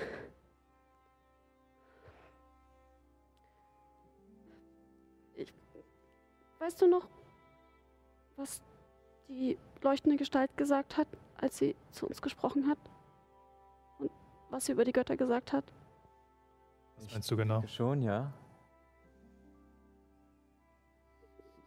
[6.59, 7.07] weißt du noch,
[8.35, 8.61] was
[9.27, 11.07] die leuchtende Gestalt gesagt hat,
[11.37, 12.79] als sie zu uns gesprochen hat?
[13.99, 14.11] Und
[14.49, 15.65] was sie über die Götter gesagt hat?
[16.97, 17.65] Was meinst du genau?
[17.67, 18.31] Schon, ja.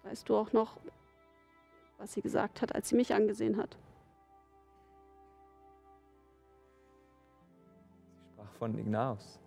[0.03, 0.79] Weißt du auch noch,
[1.99, 3.77] was sie gesagt hat, als sie mich angesehen hat?
[8.17, 9.39] Sie sprach von Ignaus.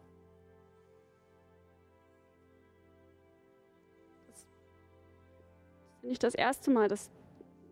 [6.03, 7.09] Nicht das erste Mal, dass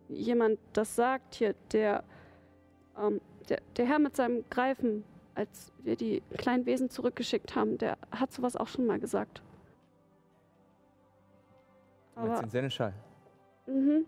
[0.10, 1.54] jemand das sagt hier.
[1.72, 2.04] Der,
[2.98, 5.04] ähm, der, der Herr mit seinem Greifen,
[5.36, 9.42] als wir die kleinen Wesen zurückgeschickt haben, der hat sowas auch schon mal gesagt.
[12.16, 12.94] Aber, den Seneschall.
[13.68, 14.06] mhm.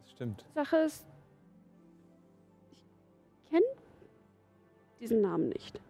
[0.00, 0.44] Das stimmt.
[0.54, 1.04] Sache ist,
[2.76, 3.64] ich kenne
[5.00, 5.80] diesen Namen nicht.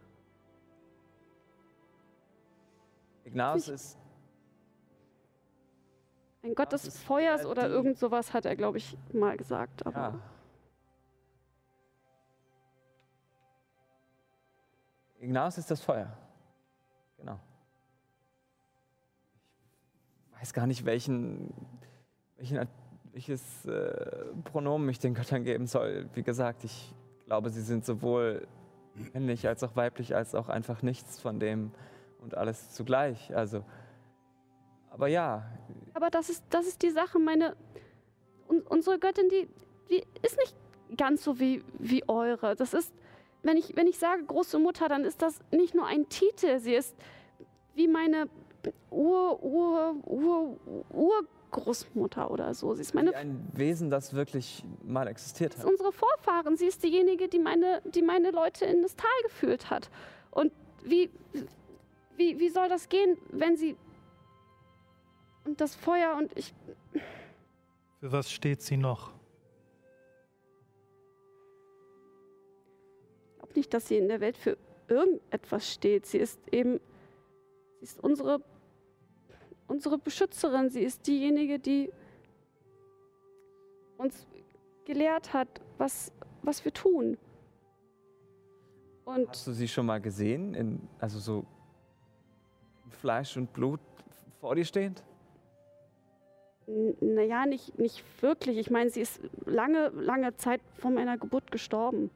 [3.24, 3.98] Ignaus Ich- ist
[6.42, 9.86] Ein Gott Das des Feuers der, oder irgend sowas hat er, glaube ich, mal gesagt.
[9.86, 10.20] Aber Ja.
[15.20, 16.16] Ignaus ist das Feuer.
[17.18, 17.38] Genau.
[20.32, 21.52] Ich weiß gar nicht, welchen,
[22.38, 22.66] welchen
[23.12, 26.08] welches äh, Pronomen ich den Göttern geben soll.
[26.14, 26.94] Wie gesagt, ich
[27.26, 28.46] glaube, sie sind sowohl
[29.12, 31.72] männlich als auch weiblich, als auch einfach nichts von dem
[32.20, 33.34] und alles zugleich.
[33.36, 33.64] Also,
[34.90, 35.44] aber ja,
[35.94, 37.18] Aber das ist, das ist die Sache.
[37.18, 37.56] Meine,
[38.48, 39.48] un, unsere Göttin, die,
[39.90, 40.54] die ist nicht
[40.96, 42.56] ganz so wie, wie eure.
[42.56, 42.92] Das ist,
[43.42, 46.58] wenn ich, wenn ich sage große Mutter, dann ist das nicht nur ein Titel.
[46.58, 46.94] Sie ist
[47.74, 48.28] wie meine
[48.90, 50.56] Ur, Ur, Ur,
[50.90, 52.74] Urgroßmutter oder so.
[52.74, 55.70] Sie ist meine wie ein Wesen, das wirklich mal existiert ist hat.
[55.70, 56.56] unsere Vorfahren.
[56.56, 59.90] Sie ist diejenige, die meine, die meine Leute in das Tal geführt hat.
[60.30, 60.52] Und
[60.84, 61.10] wie,
[62.16, 63.76] wie, wie soll das gehen, wenn sie
[65.50, 66.54] und das Feuer und ich
[68.00, 69.12] Für was steht sie noch?
[73.50, 74.56] glaube nicht, dass sie in der Welt für
[74.88, 76.06] irgendetwas steht.
[76.06, 76.80] Sie ist eben,
[77.78, 78.42] sie ist unsere,
[79.66, 80.70] unsere Beschützerin.
[80.70, 81.90] Sie ist diejenige, die
[83.98, 84.26] uns
[84.84, 85.48] gelehrt hat,
[85.78, 86.12] was,
[86.42, 87.18] was wir tun.
[89.04, 90.54] Und Hast du sie schon mal gesehen?
[90.54, 91.44] In, also so
[92.88, 93.80] Fleisch und Blut
[94.40, 95.02] vor dir stehend?
[97.00, 98.58] Naja, nicht, nicht wirklich.
[98.58, 102.10] Ich meine, sie ist lange, lange Zeit vor meiner Geburt gestorben.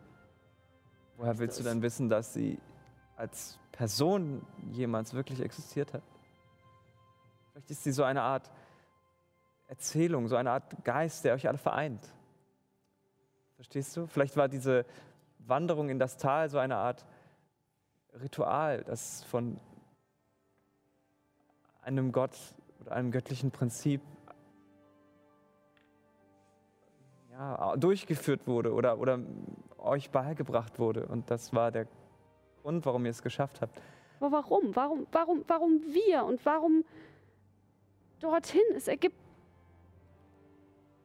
[1.17, 2.59] Woher willst du dann wissen, dass sie
[3.17, 6.03] als Person jemals wirklich existiert hat?
[7.53, 8.51] Vielleicht ist sie so eine Art
[9.69, 12.07] Erzählung, so eine Art Geist, der euch alle vereint.
[13.57, 14.07] Verstehst du?
[14.07, 14.85] Vielleicht war diese
[15.39, 17.05] Wanderung in das Tal so eine Art
[18.21, 19.59] Ritual, das von
[21.83, 22.37] einem Gott
[22.81, 24.01] oder einem göttlichen Prinzip
[27.35, 29.21] ja, durchgeführt wurde oder, oder
[29.79, 31.07] euch beigebracht wurde.
[31.07, 31.87] Und das war der
[32.63, 33.81] Grund, warum ihr es geschafft habt.
[34.21, 34.75] Aber warum?
[34.75, 36.85] Warum, warum, warum wir und warum
[38.21, 38.63] dorthin?
[38.77, 39.17] Es ergibt,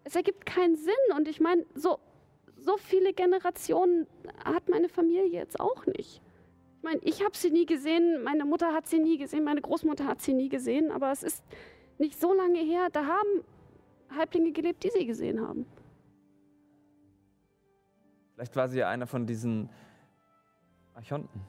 [0.03, 0.93] es ergibt keinen Sinn.
[1.17, 1.99] Und ich meine, so,
[2.57, 4.07] so viele Generationen
[4.45, 6.21] hat meine Familie jetzt auch nicht.
[6.77, 10.05] Ich meine, ich habe sie nie gesehen, meine Mutter hat sie nie gesehen, meine Großmutter
[10.05, 11.43] hat sie nie gesehen, aber es ist
[11.97, 13.43] nicht so lange her, da haben
[14.15, 15.65] Halblinge gelebt, die sie gesehen haben.
[18.39, 19.69] Vielleicht war sie ja einer von diesen
[20.93, 21.41] Archonten.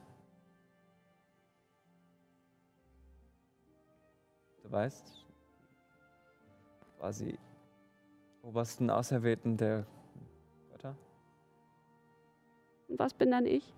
[4.61, 5.25] Du weißt,
[6.99, 7.39] war sie
[8.41, 9.87] obersten Auserwählten der
[10.69, 10.97] Götter?
[12.89, 13.73] Und was bin dann ich?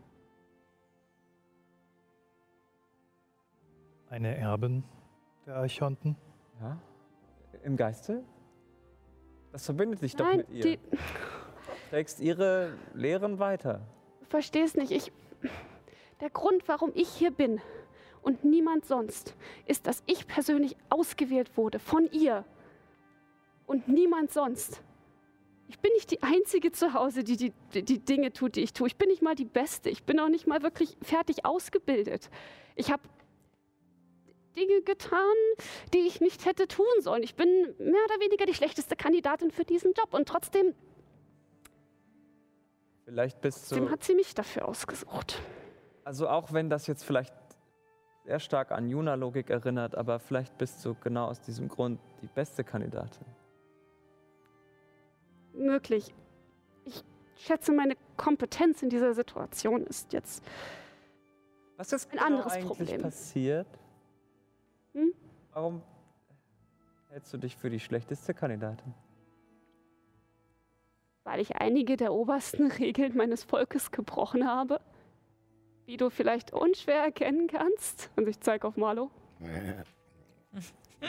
[4.09, 4.83] Eine Erbin
[5.45, 6.17] der Archonten?
[6.59, 6.81] Ja?
[7.61, 8.23] Im Geiste?
[9.51, 10.63] Das verbindet dich doch Nein, mit ihr.
[10.63, 10.79] die,
[11.93, 13.81] Trägst ihre Lehren weiter.
[14.21, 14.91] Du verstehst nicht.
[14.91, 15.11] Ich.
[16.21, 17.61] Der Grund, warum ich hier bin
[18.23, 19.35] und niemand sonst,
[19.67, 22.45] ist, dass ich persönlich ausgewählt wurde von ihr,
[23.67, 24.81] und niemand sonst.
[25.67, 28.73] Ich bin nicht die Einzige zu Hause, die die, die die Dinge tut, die ich
[28.73, 28.87] tue.
[28.87, 29.91] Ich bin nicht mal die Beste.
[29.91, 32.31] Ich bin auch nicht mal wirklich fertig ausgebildet.
[32.75, 33.03] Ich habe
[34.57, 35.35] Dinge getan,
[35.93, 37.21] die ich nicht hätte tun sollen.
[37.21, 37.47] Ich bin
[37.77, 40.11] mehr oder weniger die schlechteste Kandidatin für diesen Job.
[40.11, 40.73] Und trotzdem,
[43.13, 43.91] Vielleicht bist trotzdem du.
[43.91, 45.39] hat sie mich dafür ausgesucht.
[46.03, 47.31] Also auch wenn das jetzt vielleicht
[48.25, 52.63] sehr stark an Juna-Logik erinnert, aber vielleicht bist du genau aus diesem Grund die beste
[52.63, 53.27] Kandidatin.
[55.53, 56.11] Möglich.
[56.85, 57.03] Ich
[57.37, 60.43] schätze, meine Kompetenz in dieser Situation ist jetzt.
[61.77, 63.01] Was ist Ein genau anderes eigentlich Problem.
[63.03, 63.67] passiert?
[64.93, 65.13] Hm?
[65.51, 65.83] Warum
[67.09, 68.91] hältst du dich für die schlechteste Kandidatin?
[71.23, 74.79] Weil ich einige der obersten Regeln meines Volkes gebrochen habe.
[75.85, 78.09] Wie du vielleicht unschwer erkennen kannst.
[78.15, 79.11] Und ich zeige auf Marlo.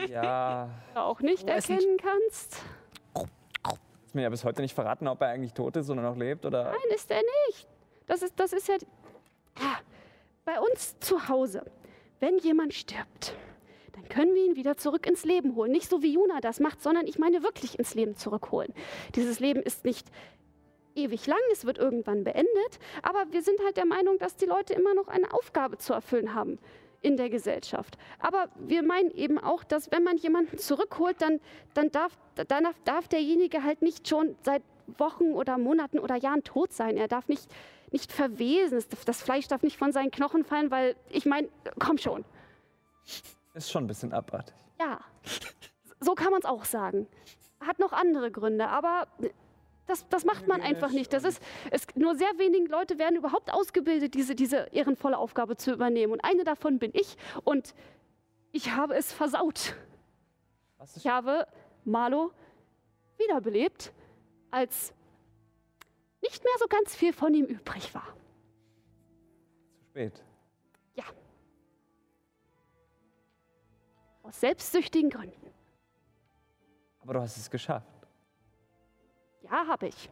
[0.09, 2.61] Ja, auch nicht erkennen kannst.
[3.15, 6.45] hast mir ja bis heute nicht verraten, ob er eigentlich tot ist oder noch lebt
[6.45, 6.65] oder.
[6.65, 7.69] Nein, ist er nicht.
[8.07, 8.77] Das ist, das ist ja.
[9.61, 9.78] Ah,
[10.45, 11.65] Bei uns zu Hause,
[12.19, 13.36] wenn jemand stirbt,
[13.95, 15.73] dann können wir ihn wieder zurück ins Leben holen.
[15.73, 18.73] Nicht so wie Juna das macht, sondern ich meine wirklich ins Leben zurückholen.
[19.15, 20.09] Dieses Leben ist nicht
[20.95, 24.75] ewig lang, es wird irgendwann beendet, aber wir sind halt der Meinung, dass die Leute
[24.75, 26.59] immer noch eine Aufgabe zu erfüllen haben
[27.05, 27.99] in der Gesellschaft.
[28.19, 31.41] Aber wir meinen eben auch, dass wenn man jemanden zurückholt, dann,
[31.75, 32.16] dann darf,
[32.49, 34.62] danach darf derjenige halt nicht schon seit
[34.99, 36.97] Wochen oder Monaten oder Jahren tot sein.
[36.97, 37.47] Er darf nicht,
[37.91, 38.83] nicht verwesen.
[39.05, 41.49] Das Fleisch darf nicht von seinen Knochen fallen, weil ich meine,
[41.79, 42.25] komm schon.
[43.55, 44.55] Ist schon ein bisschen abartig.
[44.79, 45.01] Ja,
[46.01, 47.07] so kann man es auch sagen.
[47.61, 49.07] Hat noch andere Gründe, aber
[49.87, 51.13] das, das macht man einfach nicht.
[51.13, 55.73] Das ist, es, nur sehr wenige Leute werden überhaupt ausgebildet, diese, diese ehrenvolle Aufgabe zu
[55.73, 56.13] übernehmen.
[56.13, 57.75] Und eine davon bin ich und
[58.53, 59.75] ich habe es versaut.
[60.97, 61.47] Ich habe
[61.85, 62.33] Marlo
[63.19, 63.93] wiederbelebt,
[64.51, 64.93] als
[66.23, 68.07] nicht mehr so ganz viel von ihm übrig war.
[69.79, 70.25] zu spät?
[74.25, 75.53] Aus selbstsüchtigen Gründen.
[77.01, 77.87] Aber du hast es geschafft.
[79.43, 80.11] Ja, habe ich.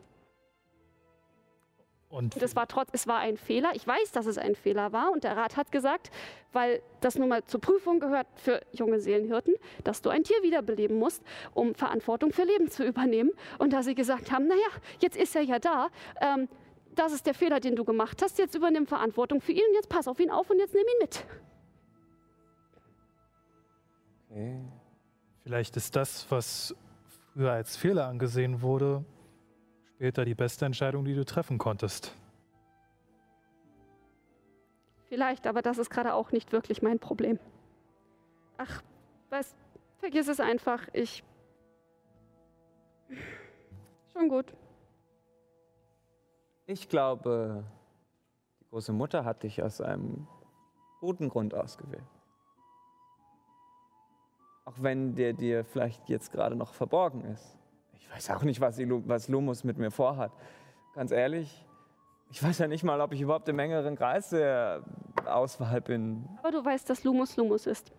[2.10, 3.70] Und Und es war trotz, es war ein Fehler.
[3.74, 5.10] Ich weiß, dass es ein Fehler war.
[5.12, 6.10] Und der Rat hat gesagt,
[6.52, 10.98] weil das nun mal zur Prüfung gehört für junge Seelenhirten, dass du ein Tier wiederbeleben
[10.98, 11.22] musst,
[11.54, 13.30] um Verantwortung für Leben zu übernehmen.
[13.58, 14.60] Und da sie gesagt haben, naja,
[15.00, 15.88] jetzt ist er ja da,
[16.20, 16.50] ähm,
[16.94, 20.06] das ist der Fehler, den du gemacht hast, jetzt übernimm Verantwortung für ihn, jetzt pass
[20.06, 21.24] auf ihn auf und jetzt nimm ihn mit.
[24.32, 24.62] Okay.
[25.42, 26.74] vielleicht ist das, was
[27.34, 29.04] früher als Fehler angesehen wurde,
[29.96, 32.16] später die beste Entscheidung, die du treffen konntest.
[35.08, 37.38] Vielleicht, aber das ist gerade auch nicht wirklich mein Problem.
[38.56, 38.82] Ach,
[39.28, 39.54] was,
[39.98, 40.88] vergiss es einfach.
[40.94, 41.22] Ich.
[44.14, 44.54] Schon gut.
[46.64, 47.64] Ich glaube,
[48.60, 50.26] die große Mutter hat dich aus einem
[51.00, 52.21] guten Grund ausgewählt.
[54.72, 57.58] Auch wenn der dir vielleicht jetzt gerade noch verborgen ist.
[57.94, 60.32] Ich weiß auch nicht, was, was Lumus mit mir vorhat.
[60.94, 61.66] Ganz ehrlich,
[62.30, 64.82] ich weiß ja nicht mal, ob ich überhaupt im engeren Kreis der
[65.26, 66.26] Auswahl bin.
[66.38, 67.92] Aber du weißt, dass Lumus Lumus ist.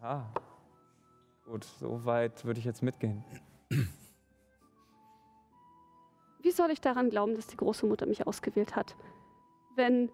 [0.00, 0.32] Ja.
[1.46, 3.24] Gut, so weit würde ich jetzt mitgehen.
[6.40, 8.96] Wie soll ich daran glauben, dass die große Mutter mich ausgewählt hat?
[9.74, 10.10] Wenn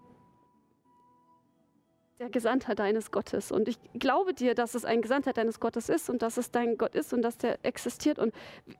[2.21, 6.07] der Gesandter deines Gottes und ich glaube dir, dass es ein Gesandter deines Gottes ist
[6.07, 8.31] und dass es dein Gott ist und dass der existiert und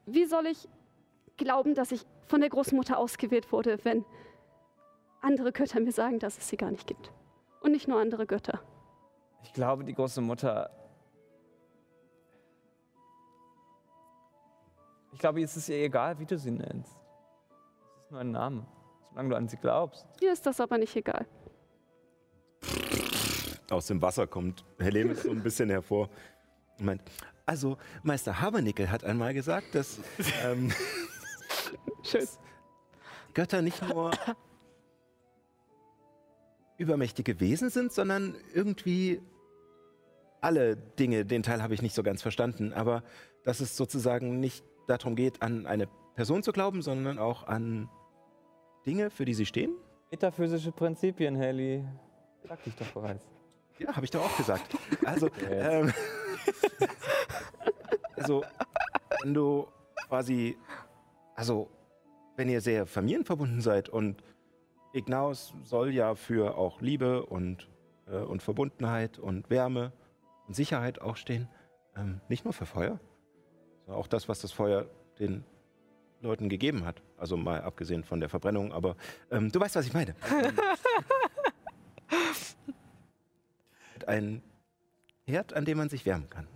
[0.06, 0.70] wie soll ich
[1.38, 4.06] glauben, dass ich von der Großmutter ausgewählt wurde, wenn
[5.22, 7.12] andere Götter mir sagen, dass es sie gar nicht gibt?
[7.62, 8.62] Und nicht nur andere Götter.
[9.42, 10.70] Ich glaube, die große Mutter.
[15.14, 16.96] Ich glaube, es ist ihr egal, wie du sie nennst.
[17.98, 18.68] Es ist nur ein Name,
[19.10, 20.06] solange du an sie glaubst.
[20.22, 21.26] Mir ist das aber nicht egal.
[23.72, 26.10] Aus dem Wasser kommt Helemis so ein bisschen hervor
[26.78, 27.02] und meint,
[27.46, 30.00] also Meister Habernickel hat einmal gesagt, dass
[30.44, 30.72] ähm,
[32.04, 32.28] Schön.
[33.34, 34.12] Götter nicht nur
[36.78, 39.22] übermächtige Wesen sind, sondern irgendwie
[40.42, 43.04] alle Dinge, den Teil habe ich nicht so ganz verstanden, aber
[43.46, 47.88] dass es sozusagen nicht darum geht, an eine Person zu glauben, sondern auch an
[48.86, 49.76] Dinge, für die sie stehen.
[50.10, 51.86] Metaphysische Prinzipien, Haley.
[52.44, 53.41] Sag dich doch bereits.
[53.82, 54.76] Ja, habe ich doch auch gesagt.
[55.04, 55.92] Also, ähm,
[58.16, 58.44] also,
[59.24, 59.68] wenn du
[60.08, 60.56] quasi,
[61.36, 61.68] also,
[62.36, 64.24] wenn ihr sehr familienverbunden seid und
[64.94, 67.70] Ignaus soll ja für auch Liebe und,
[68.08, 69.92] äh, und Verbundenheit und Wärme
[70.48, 71.48] und Sicherheit auch stehen,
[71.96, 73.00] ähm, nicht nur für Feuer,
[73.88, 74.86] Auch das, was das Feuer
[75.20, 75.44] den
[76.22, 77.02] Leuten gegeben hat.
[77.18, 78.96] Also mal abgesehen von der Verbrennung, aber
[79.32, 80.16] ähm, du weißt, was ich meine.
[84.08, 84.42] Ein
[85.26, 86.48] Herd, an dem man sich wärmen kann.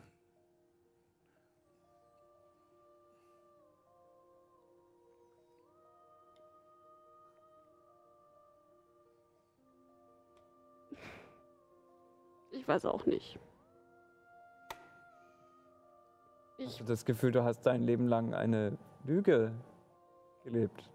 [12.51, 13.37] Ich weiß auch nicht.
[16.57, 19.51] Ich, Hast du das Gefühl, du hast dein Leben lang eine Lüge
[20.43, 20.89] gelebt?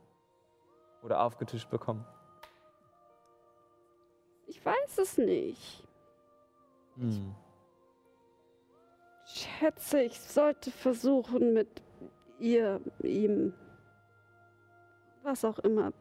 [1.03, 2.05] Oder aufgetischt bekommen?
[4.61, 5.83] ich weiß es nicht.
[7.01, 7.35] Hm.
[9.27, 11.83] Ich schätze, ich sollte versuchen, mit
[12.39, 13.55] ihr, ihm,
[15.23, 15.93] was auch immer,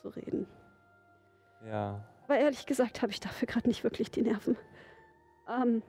[0.00, 0.46] zu reden.
[1.66, 2.04] Ja.
[2.24, 4.56] Aber ehrlich gesagt habe ich dafür gerade nicht wirklich die Nerven.
[5.48, 5.82] Ähm,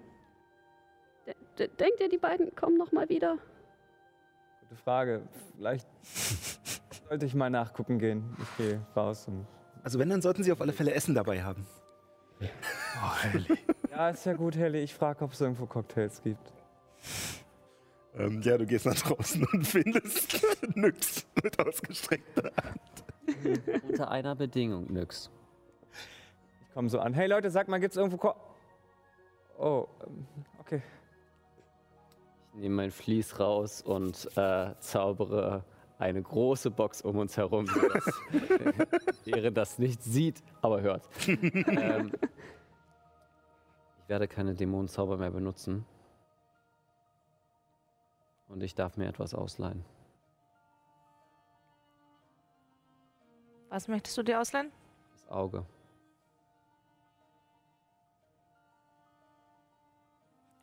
[1.26, 3.38] de de denkt ihr, die beiden kommen noch mal wieder?
[4.62, 5.22] Gute Frage.
[5.56, 5.88] Vielleicht
[7.10, 8.36] sollte ich mal nachgucken gehen.
[8.42, 9.46] Ich gehe raus und.
[9.84, 11.66] Also wenn, dann sollten sie auf alle Fälle Essen dabei haben.
[12.42, 13.58] Oh, Helly.
[13.92, 14.80] Ja, ist ja gut, Helly.
[14.80, 16.54] Ich frage, ob es irgendwo Cocktails gibt.
[18.18, 20.46] Ähm, ja, du gehst nach draußen und findest
[20.76, 23.84] nix mit ausgestreckter Hand.
[23.88, 25.30] Unter einer Bedingung, Nyx.
[26.68, 27.14] Ich komme so an.
[27.14, 28.34] Hey Leute, sag mal, gibt's irgendwo Ko
[29.58, 30.26] Oh, ähm,
[30.60, 30.82] okay.
[32.54, 35.64] Ich nehme mein Vlies raus und äh, zaubere
[36.00, 38.22] eine große Box um uns herum, sodass
[39.26, 41.08] Ehren das nicht sieht, aber hört.
[41.28, 42.12] ähm,
[44.12, 45.86] werde keine Dämonenzauber mehr benutzen.
[48.50, 49.86] Und ich darf mir etwas ausleihen.
[53.70, 54.70] Was möchtest du dir ausleihen?
[55.14, 55.66] Das Auge.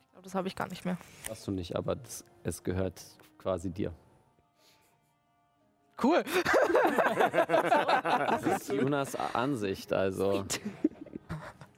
[0.03, 0.99] Ich glaube, das habe ich gar nicht mehr.
[1.27, 3.03] Hast du nicht, aber das, es gehört
[3.39, 3.91] quasi dir.
[6.03, 6.23] Cool.
[8.29, 10.45] Das ist Jonas Ansicht, also.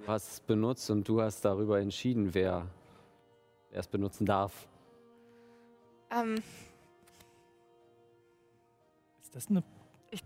[0.02, 2.68] Du hast es benutzt und du hast darüber entschieden, wer,
[3.70, 4.68] wer es benutzen darf.
[6.10, 6.42] Ähm,
[9.22, 9.64] Ist das eine.
[10.10, 10.24] ich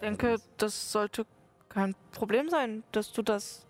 [0.00, 1.26] denke, das sollte
[1.68, 3.66] kein Problem sein, dass du das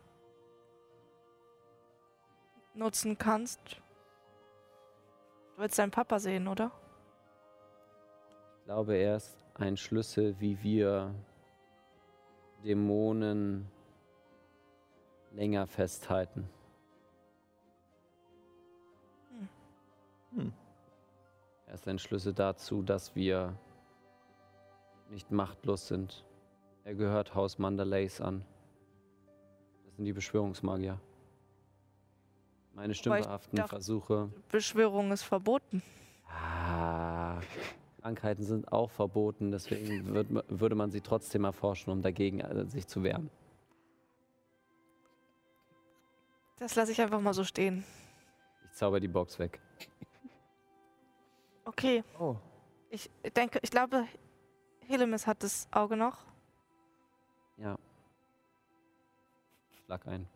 [2.74, 3.60] nutzen kannst.
[5.56, 6.70] Du willst deinen Papa sehen, oder?
[8.60, 11.12] Ich glaube, er ist ein Schlüssel, wie wir
[12.64, 13.68] Dämonen
[15.32, 16.48] länger festhalten.
[20.34, 20.52] Hm.
[21.66, 23.56] Er ist ein Schlüssel dazu, dass wir
[25.10, 26.24] nicht machtlos sind.
[26.84, 28.44] Er gehört Haus Mandalays an.
[29.84, 31.00] Das sind die Beschwörungsmagier.
[32.74, 34.30] Meine stümperhaften dachte- Versuche.
[34.50, 35.82] Beschwörung ist verboten.
[36.28, 37.40] Ah,
[38.00, 42.64] Krankheiten sind auch verboten, deswegen würd, ma- würde man sie trotzdem erforschen, um dagegen äh,
[42.66, 43.30] sich zu wehren.
[46.60, 47.84] Das lasse ich einfach mal so stehen.
[48.66, 49.60] Ich zauber die Box weg.
[51.64, 52.36] Okay, Oh.
[52.90, 54.06] ich denke, ich glaube,
[54.86, 56.18] Helemis hat das Auge noch.
[57.56, 57.76] Ja.
[59.86, 60.28] Schlag ein.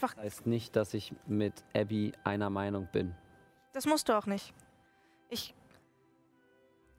[0.00, 3.14] Das heißt nicht, dass ich mit Abby einer Meinung bin.
[3.72, 4.52] Das musst du auch nicht.
[5.30, 5.54] Ich.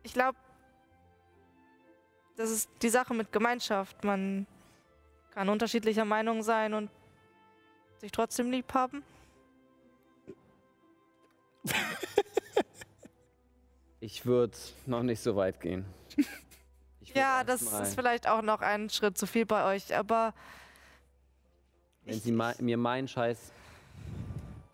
[0.02, 0.38] Ich glaube,
[2.38, 4.04] das ist die Sache mit Gemeinschaft.
[4.04, 4.46] Man
[5.32, 6.90] kann unterschiedlicher Meinung sein und
[8.00, 9.04] sich trotzdem lieb haben.
[14.02, 14.56] Ich würde
[14.86, 15.86] noch nicht so weit gehen.
[17.14, 20.34] Ja, das ist vielleicht auch noch ein Schritt zu viel bei euch, aber
[22.04, 23.54] Wenn ich- sie mei- mir meinen Scheiß,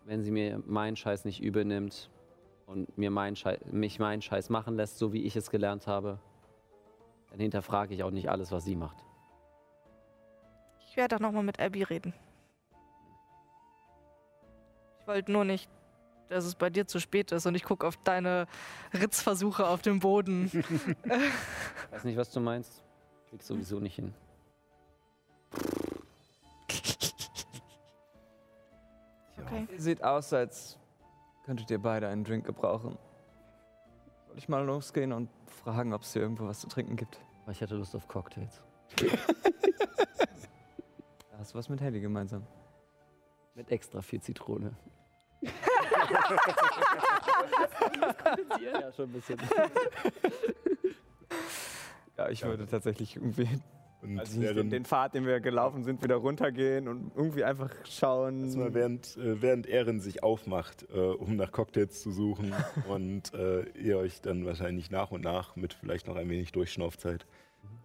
[0.06, 2.10] wenn sie mir meinen Scheiß nicht übel nimmt
[2.66, 6.18] und mir meinen Scheiß, mich meinen Scheiß machen lässt, so wie ich es gelernt habe,
[7.32, 8.98] dann hinterfrage ich auch nicht alles, was sie macht.
[10.86, 12.12] ich werde auch noch mal mit Abby reden.
[15.00, 15.70] Ich wollte nur nicht,
[16.28, 18.46] dass es bei dir zu spät ist und ich gucke auf deine
[18.92, 20.44] Ritzversuche auf dem Boden.
[20.52, 20.54] Ich
[21.90, 22.84] weiß nicht, was du meinst.
[23.30, 24.12] Krieg sowieso nicht hin.
[29.40, 29.66] Okay.
[29.72, 30.78] Ihr seht aus, als
[31.46, 32.98] könntet ihr beide einen Drink gebrauchen.
[34.32, 37.20] Soll ich mal losgehen und fragen, ob es hier irgendwo was zu trinken gibt?
[37.50, 38.62] Ich hatte Lust auf Cocktails.
[38.96, 39.06] Da
[41.38, 42.46] hast du was mit Helly gemeinsam.
[43.54, 44.74] Mit extra viel Zitrone.
[48.62, 49.38] ja, schon ein bisschen.
[52.16, 53.60] Ja, ich würde tatsächlich irgendwie
[54.02, 57.44] Und Also nicht den, während, den Pfad, den wir gelaufen sind, wieder runtergehen und irgendwie
[57.44, 58.44] einfach schauen.
[58.44, 62.52] erstmal während, äh, während Ehren sich aufmacht, äh, um nach Cocktails zu suchen
[62.88, 67.26] und äh, ihr euch dann wahrscheinlich nach und nach mit vielleicht noch ein wenig Durchschnaufzeit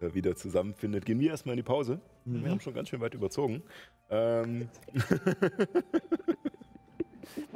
[0.00, 2.00] äh, wieder zusammenfindet, gehen wir erstmal in die Pause.
[2.24, 3.62] Wir haben schon ganz schön weit überzogen.
[4.10, 4.68] Ähm,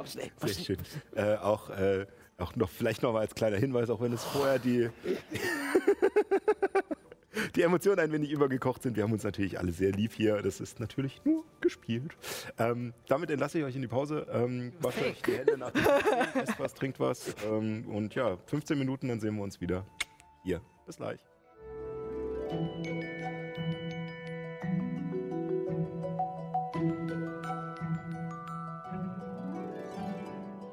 [0.05, 0.77] Sehr schön.
[1.15, 2.05] Äh, auch, äh,
[2.37, 4.89] auch noch vielleicht noch mal als kleiner Hinweis, auch wenn es vorher die,
[7.55, 8.95] die Emotionen ein wenig übergekocht sind.
[8.95, 10.41] Wir haben uns natürlich alle sehr lieb hier.
[10.41, 12.15] Das ist natürlich nur gespielt.
[12.57, 14.27] Ähm, damit entlasse ich euch in die Pause.
[14.31, 17.35] Ähm, wascht euch die Hände nach dem Essen, esst was, trinkt was.
[17.45, 19.85] Ähm, und ja, 15 Minuten, dann sehen wir uns wieder
[20.43, 20.61] hier.
[20.85, 21.19] Bis gleich.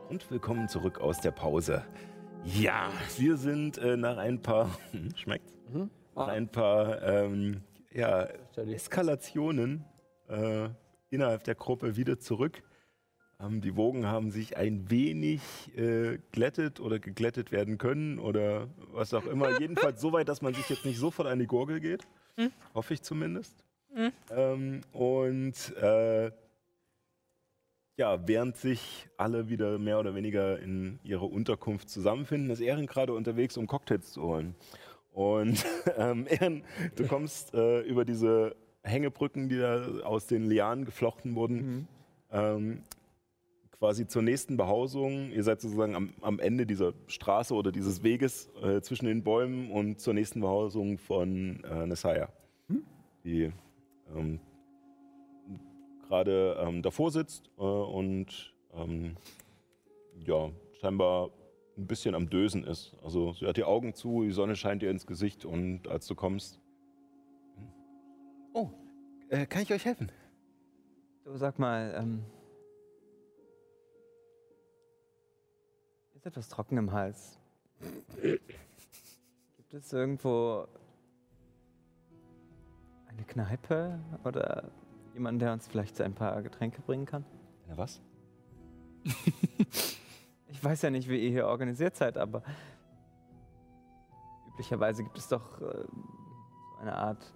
[0.08, 1.84] Und willkommen zurück aus der Pause.
[2.44, 5.52] Ja, wir sind äh, nach ein paar, hm, schmeckt's?
[5.72, 7.62] Nach ein paar ähm,
[7.92, 9.84] ja, Eskalationen
[10.28, 10.68] äh,
[11.10, 12.62] innerhalb der Gruppe wieder zurück.
[13.40, 15.40] Ähm, die Wogen haben sich ein wenig
[15.76, 19.48] äh, glättet oder geglättet werden können oder was auch immer.
[19.60, 22.06] Jedenfalls so weit, dass man sich jetzt nicht sofort an die Gurgel geht.
[22.74, 23.64] Hoffe ich zumindest.
[24.30, 26.30] Ähm, und äh,
[27.96, 33.12] ja, während sich alle wieder mehr oder weniger in ihrer Unterkunft zusammenfinden, ist Ehren gerade
[33.12, 34.54] unterwegs, um Cocktails zu holen.
[35.12, 35.64] Und
[35.96, 36.64] ähm, Ehren,
[36.96, 41.88] du kommst äh, über diese Hängebrücken, die da aus den Lianen geflochten wurden,
[42.30, 42.82] ähm,
[43.78, 45.30] quasi zur nächsten Behausung.
[45.30, 49.70] Ihr seid sozusagen am, am Ende dieser Straße oder dieses Weges äh, zwischen den Bäumen
[49.70, 52.28] und zur nächsten Behausung von äh, Nessaya,
[53.24, 53.52] die
[54.14, 54.40] ähm,
[56.08, 59.16] gerade ähm, davor sitzt äh, und ähm,
[60.26, 60.50] ja,
[60.80, 61.30] scheinbar
[61.80, 62.94] ein bisschen am Dösen ist.
[63.02, 66.14] Also sie hat die Augen zu, die Sonne scheint ihr ins Gesicht und als du
[66.14, 66.60] kommst.
[68.52, 68.70] Oh,
[69.28, 70.12] äh, kann ich euch helfen?
[71.24, 72.24] Du sag mal, ähm.
[76.14, 77.38] Ist etwas trocken im Hals.
[78.20, 80.66] Gibt es irgendwo
[83.08, 84.70] eine Kneipe oder
[85.14, 87.24] jemanden, der uns vielleicht ein paar Getränke bringen kann?
[87.68, 88.02] Na was?
[90.52, 92.42] Ich weiß ja nicht, wie ihr hier organisiert seid, aber
[94.48, 97.32] üblicherweise gibt es doch äh, so eine Art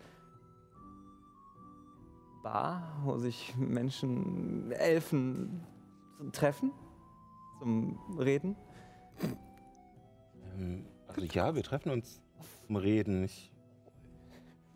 [2.42, 5.64] Bar, wo sich Menschen, Elfen
[6.32, 6.72] treffen
[7.58, 8.56] zum Reden.
[10.54, 12.20] Ähm, also ja, wir treffen uns
[12.66, 13.24] zum Reden.
[13.24, 13.50] Ich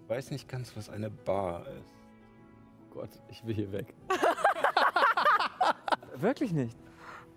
[0.06, 1.98] weiß nicht ganz, was eine Bar ist.
[2.90, 3.94] Gott, ich will hier weg.
[6.16, 6.76] Wirklich nicht.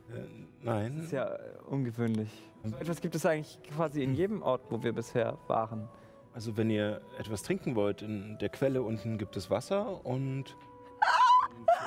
[0.09, 0.93] Äh, nein.
[0.95, 1.39] Das ist ja äh,
[1.69, 2.29] ungewöhnlich.
[2.63, 5.89] So etwas gibt es eigentlich quasi in jedem Ort, wo wir bisher waren.
[6.33, 10.55] Also wenn ihr etwas trinken wollt, in der Quelle unten gibt es Wasser und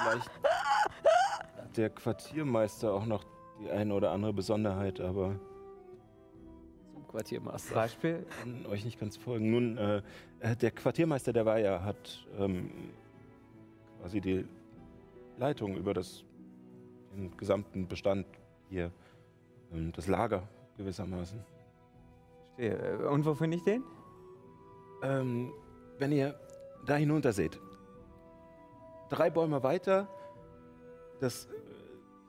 [0.03, 0.31] vielleicht
[1.57, 3.25] hat der Quartiermeister auch noch
[3.61, 5.37] die eine oder andere Besonderheit, aber
[6.93, 7.75] Zum Quartiermaster.
[7.75, 9.51] Beispiel, kann euch nicht ganz folgen.
[9.51, 10.03] Nun, äh,
[10.41, 12.71] äh, der Quartiermeister der Weiher hat ähm,
[14.01, 14.45] quasi die
[15.39, 16.25] Leitung über das,
[17.15, 18.27] den gesamten Bestand
[18.69, 18.91] hier,
[19.73, 20.43] ähm, das Lager
[20.77, 21.41] gewissermaßen.
[22.57, 23.03] verstehe.
[23.03, 23.83] Äh, Und wo finde ich den?
[25.03, 25.53] Ähm,
[25.99, 26.39] wenn ihr
[26.87, 27.61] da hinunter seht,
[29.11, 30.09] drei Bäume weiter,
[31.21, 31.49] das äh,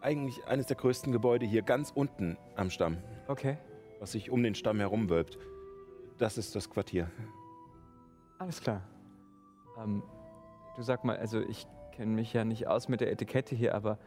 [0.01, 2.97] eigentlich eines der größten Gebäude hier ganz unten am Stamm,
[3.27, 3.57] Okay,
[3.99, 5.37] was sich um den Stamm herumwölbt.
[6.17, 7.09] Das ist das Quartier.
[8.37, 8.81] alles klar.
[9.81, 10.03] Ähm,
[10.75, 13.97] du sag mal, also ich kenne mich ja nicht aus mit der Etikette hier, aber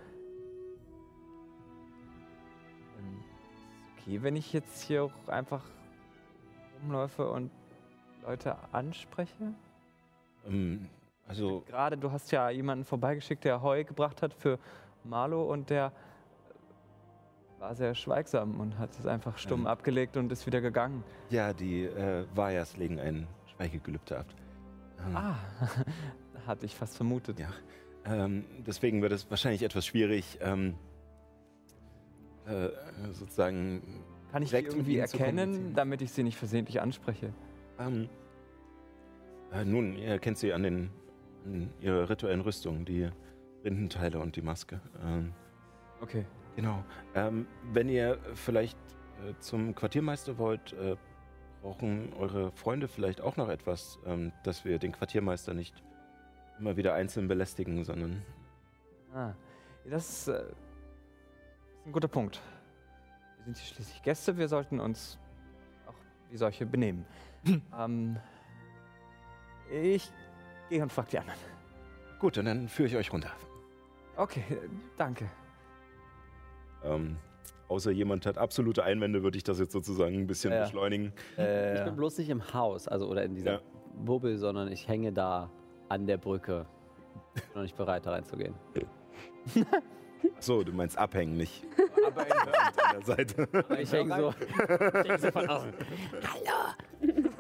[4.09, 5.63] okay, wenn ich jetzt hier auch einfach
[6.83, 7.51] rumläufe und
[8.25, 9.55] Leute anspreche?
[10.47, 10.89] Ähm,
[11.27, 14.59] also, Gerade, du hast ja jemanden vorbeigeschickt, der Heu gebracht hat für
[15.05, 15.93] Marlo und der
[17.59, 19.67] war sehr schweigsam und hat es einfach stumm Ähm.
[19.67, 21.03] abgelegt und ist wieder gegangen.
[21.29, 23.27] ja, die äh, Wayas legen ein
[23.57, 24.27] Schweigegelübde ab.
[25.07, 25.35] Ähm, Ah,
[26.47, 27.41] hatte ich fast vermutet.
[27.41, 27.49] Ja.
[28.05, 30.75] Ähm, deswegen wird es wahrscheinlich etwas schwierig, ähm,
[32.49, 32.71] äh,
[33.13, 33.83] sozusagen.
[34.33, 37.33] Kann ich die irgendwie erkennen, damit ich sie nicht versehentlich anspreche?
[37.79, 38.09] Ähm,
[39.53, 40.91] äh, nun, ihr erkennt sie an, den,
[41.47, 43.09] an ihrer rituellen Rüstung, die
[43.65, 44.81] Rindenteile und die Maske.
[45.05, 45.33] Ähm,
[46.01, 46.25] Okay.
[46.55, 46.85] genau.
[47.17, 48.79] Ähm, wenn ihr vielleicht
[49.27, 50.97] äh, zum Quartiermeister wollt, äh,
[51.61, 55.83] brauchen eure Freunde vielleicht auch noch etwas, ähm, dass wir den Quartiermeister nicht
[56.61, 58.23] immer wieder einzeln belästigen, sondern
[59.13, 59.33] Ah,
[59.89, 60.47] das äh, ist
[61.89, 62.41] ein guter Punkt.
[63.39, 65.19] Wir sind hier schließlich Gäste, wir sollten uns
[65.87, 65.95] auch
[66.31, 67.05] wie solche benehmen.
[67.79, 68.19] ähm,
[69.71, 70.11] Ich
[70.69, 71.39] gehe und frage die anderen.
[72.19, 73.31] Gut, und dann führe ich euch runter.
[74.17, 75.31] Okay, äh, danke.
[76.85, 77.17] Ähm,
[77.69, 80.63] außer jemand hat absolute Einwände, würde ich das jetzt sozusagen ein bisschen Ja.
[80.65, 81.13] beschleunigen.
[81.33, 83.61] Ich Äh, bin bloß nicht im Haus, also oder in dieser Ja.
[84.05, 85.51] Bubbel, sondern ich hänge da
[85.89, 86.67] an der Brücke.
[87.35, 88.55] Bin noch nicht bereit, da reinzugehen.
[90.37, 91.65] Achso, du meinst abhängen, nicht
[92.07, 92.49] aber in, an
[92.95, 93.49] der Seite.
[93.81, 95.73] Ich hänge so, ich hänge so von außen.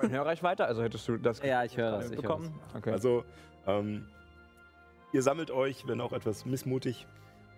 [0.02, 2.06] in Hörreichweite, also hättest du das Ja, ich höre das.
[2.06, 2.60] Ich höre bekommen?
[2.76, 2.92] Okay.
[2.92, 3.24] Also,
[3.66, 4.06] ähm,
[5.12, 7.06] ihr sammelt euch, wenn auch etwas missmutig,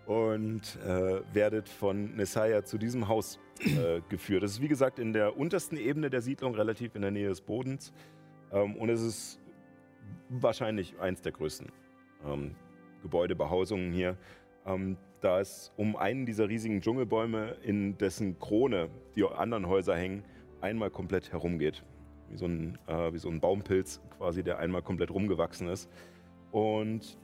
[0.06, 4.42] und äh, werdet von Nessaya zu diesem Haus äh, geführt.
[4.42, 7.40] Das ist wie gesagt in der untersten Ebene der Siedlung, relativ in der Nähe des
[7.40, 7.92] Bodens.
[8.50, 9.38] Ähm, und es ist
[10.28, 11.70] wahrscheinlich eins der größten
[12.26, 12.56] ähm,
[13.02, 14.16] Gebäudebehausungen hier.
[14.66, 20.24] Ähm, da es um einen dieser riesigen Dschungelbäume, in dessen Krone die anderen Häuser hängen,
[20.60, 21.84] einmal komplett herumgeht.
[22.28, 25.90] Wie so ein, äh, wie so ein Baumpilz quasi, der einmal komplett rumgewachsen ist.
[26.52, 27.18] Und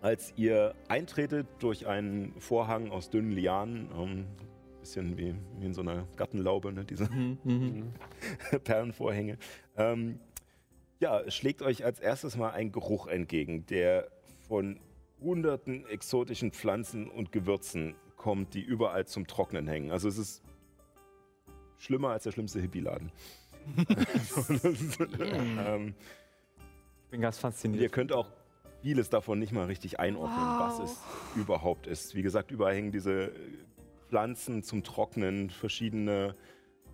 [0.00, 4.26] als ihr eintretet durch einen Vorhang aus dünnen Lianen, ähm,
[4.80, 7.08] bisschen wie, wie in so einer Gartenlaube, ne, diese
[8.64, 9.38] Perlenvorhänge,
[9.76, 10.20] ähm,
[11.00, 14.08] ja, schlägt euch als erstes mal ein Geruch entgegen, der
[14.48, 14.78] von
[15.20, 19.90] hunderten exotischen Pflanzen und Gewürzen kommt, die überall zum Trocknen hängen.
[19.90, 20.42] Also es ist
[21.78, 23.10] schlimmer als der schlimmste Hippie-Laden.
[25.20, 25.94] ähm,
[27.04, 27.82] Ich bin ganz fasziniert.
[27.82, 28.30] ihr könnt auch
[28.82, 30.60] vieles davon nicht mal richtig einordnen, Wow.
[30.60, 30.98] was es
[31.36, 32.14] überhaupt ist.
[32.14, 33.32] Wie gesagt, überall hängen diese
[34.08, 36.34] Pflanzen zum Trocknen, verschiedene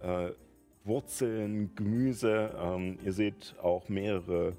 [0.01, 0.31] äh,
[0.85, 2.57] Wurzeln, Gemüse.
[2.59, 4.57] Ähm, ihr seht auch mehrere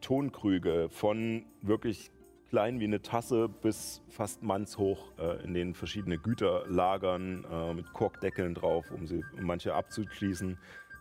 [0.00, 2.10] Tonkrüge von wirklich
[2.52, 7.90] klein wie eine Tasse bis fast mannshoch, äh, in denen verschiedene Güter lagern äh, mit
[7.94, 10.58] Korkdeckeln drauf, um sie um manche abzuschließen.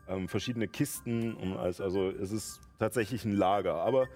[0.07, 4.07] Ähm, verschiedene Kisten, um alles, also es ist tatsächlich ein Lager, aber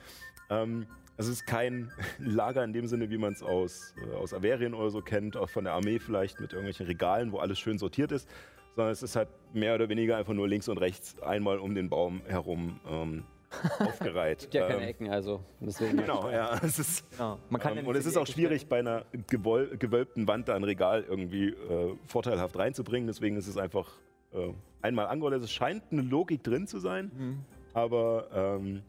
[0.50, 0.88] ähm,
[1.18, 4.90] es ist kein Lager in dem Sinne, wie man es aus, äh, aus Averien oder
[4.90, 8.30] so kennt, auch von der Armee vielleicht mit irgendwelchen Regalen, wo alles schön sortiert ist,
[8.78, 11.90] sondern es ist halt mehr oder weniger einfach nur links und rechts einmal um den
[11.90, 13.24] Baum herum ähm,
[13.80, 14.40] aufgereiht.
[14.40, 15.98] Gibt ja keine Ähm, Ecken, also deswegen.
[15.98, 16.60] Genau, ja.
[16.64, 17.40] Es ist, Genau.
[17.50, 20.64] Man kann ähm, und es in ist auch schwierig, bei einer gewölbten Wand da ein
[20.64, 23.08] Regal irgendwie äh, vorteilhaft reinzubringen.
[23.08, 23.90] Deswegen ist es einfach
[24.34, 24.52] äh,
[24.82, 25.44] einmal angeordnet.
[25.44, 27.28] Es scheint eine Logik drin zu sein, stellen.
[27.30, 27.46] Mhm.
[27.74, 28.82] aber ähm,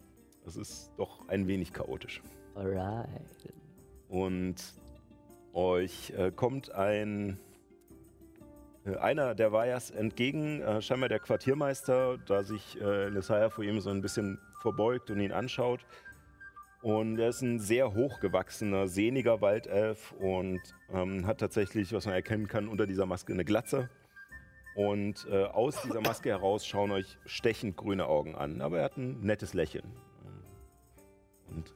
[0.46, 2.22] es ist doch ein wenig chaotisch.
[2.54, 3.08] Alright.
[4.08, 4.56] Und
[5.52, 7.38] euch äh, kommt ein
[8.84, 13.80] äh, einer der Vayas entgegen, äh, scheinbar der Quartiermeister, da sich äh, Nesaya vor ihm
[13.80, 15.84] so ein bisschen verbeugt und ihn anschaut.
[16.82, 20.60] Und er ist ein sehr hochgewachsener, sehniger Waldelf und
[20.92, 23.88] ähm, hat tatsächlich, was man erkennen kann, unter dieser Maske eine Glatze.
[24.76, 28.60] Und äh, aus dieser Maske heraus schauen euch stechend grüne Augen an.
[28.60, 29.90] Aber er hat ein nettes Lächeln.
[31.48, 31.72] Und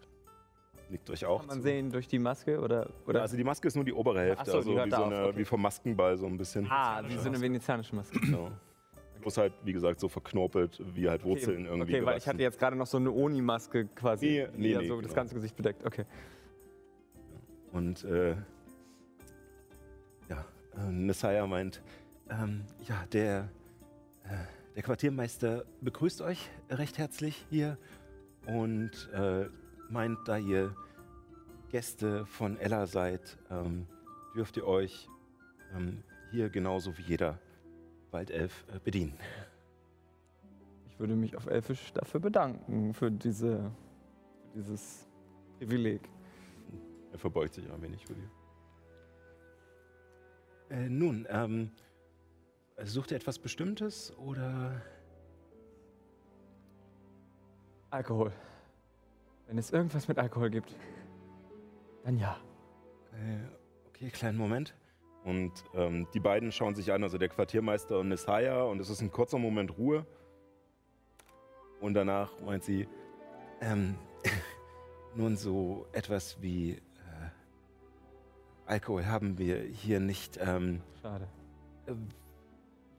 [0.90, 1.62] nickt euch auch Kann man zu.
[1.62, 2.90] sehen durch die Maske oder?
[3.06, 3.22] oder?
[3.22, 5.26] Also die Maske ist nur die obere Hälfte, Ach so, also wie, so auf, eine,
[5.28, 5.38] okay.
[5.38, 6.66] wie vom Maskenball so ein bisschen.
[6.70, 8.20] ah, wie so eine venezianische Maske.
[8.20, 8.50] Genau.
[9.20, 12.42] Bloß halt, wie gesagt, so verknorpelt, wie halt Wurzeln okay, irgendwie Okay, weil ich hatte
[12.42, 15.14] jetzt gerade noch so eine Oni-Maske quasi, Nee, die nee, ja nee, so das genau.
[15.14, 15.84] ganze Gesicht bedeckt.
[15.84, 16.04] Okay.
[17.72, 18.30] Und äh,
[20.28, 20.44] ja,
[20.76, 21.82] äh, Nessaya meint,
[22.30, 23.48] ähm, ja, der,
[24.24, 24.28] äh,
[24.76, 27.78] der Quartiermeister begrüßt euch recht herzlich hier
[28.46, 29.46] und äh,
[29.88, 30.74] meint, da ihr
[31.70, 33.86] Gäste von Ella seid, ähm,
[34.34, 35.08] dürft ihr euch
[35.76, 37.38] ähm, hier genauso wie jeder
[38.12, 39.18] Waldelf äh, bedienen.
[40.88, 43.70] Ich würde mich auf Elfisch dafür bedanken, für, diese,
[44.52, 45.08] für dieses
[45.58, 46.02] Privileg.
[47.12, 48.28] Er verbeugt sich ein wenig für die.
[50.70, 51.70] Äh, nun, ähm,
[52.82, 54.82] sucht ihr etwas Bestimmtes oder?
[57.90, 58.32] Alkohol.
[59.48, 60.76] Wenn es irgendwas mit Alkohol gibt,
[62.04, 62.38] dann ja.
[63.12, 64.74] Äh, okay, kleinen Moment.
[65.24, 69.02] Und ähm, die beiden schauen sich an, also der Quartiermeister und Nessaya, und es ist
[69.02, 70.06] ein kurzer Moment Ruhe.
[71.80, 72.88] Und danach meint sie,
[73.60, 73.96] ähm,
[75.14, 76.80] nun so etwas wie äh,
[78.66, 80.38] Alkohol haben wir hier nicht.
[80.40, 81.28] Ähm, Schade.
[81.86, 81.92] Äh,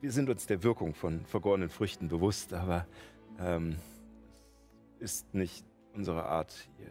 [0.02, 2.88] Wir sind uns der Wirkung von vergorenen Früchten bewusst, aber
[3.40, 3.78] ähm,
[5.00, 6.88] es ist nicht unsere Art, hier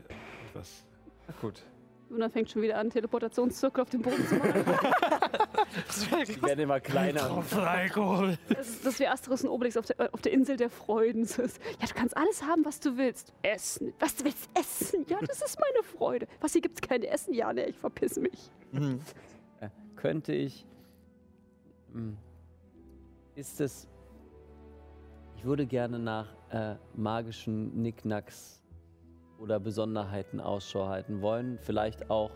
[0.49, 0.85] etwas.
[1.29, 1.63] Na gut.
[2.11, 4.65] Luna fängt schon wieder an, Teleportationszirkel auf dem Boden zu machen.
[6.27, 7.43] Die werden immer kleiner.
[7.57, 8.37] Alkohol.
[8.49, 11.23] Das ist, das ist wie Asterix und Obelix auf der, auf der Insel der Freuden.
[11.23, 13.33] Ist, Ja, du kannst alles haben, was du willst.
[13.43, 13.93] Essen.
[14.01, 15.07] Was du willst essen?
[15.09, 16.27] Ja, das ist meine Freude.
[16.41, 17.33] Was, hier gibt's kein Essen?
[17.33, 18.51] Ja, ne, ich verpiss mich.
[18.73, 20.67] Äh, könnte ich.
[21.93, 22.17] Hm,
[23.37, 23.89] ist es.
[25.37, 28.60] Ich würde gerne nach äh, magischen Nicknacks
[29.41, 31.59] oder Besonderheiten Ausschau halten wollen.
[31.59, 32.31] Vielleicht auch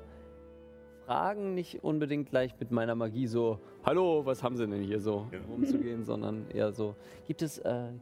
[1.06, 5.28] Fragen, nicht unbedingt gleich mit meiner Magie so, hallo, was haben sie denn hier so
[5.30, 5.38] Ja.
[5.46, 7.92] rumzugehen, sondern eher so, gibt es äh,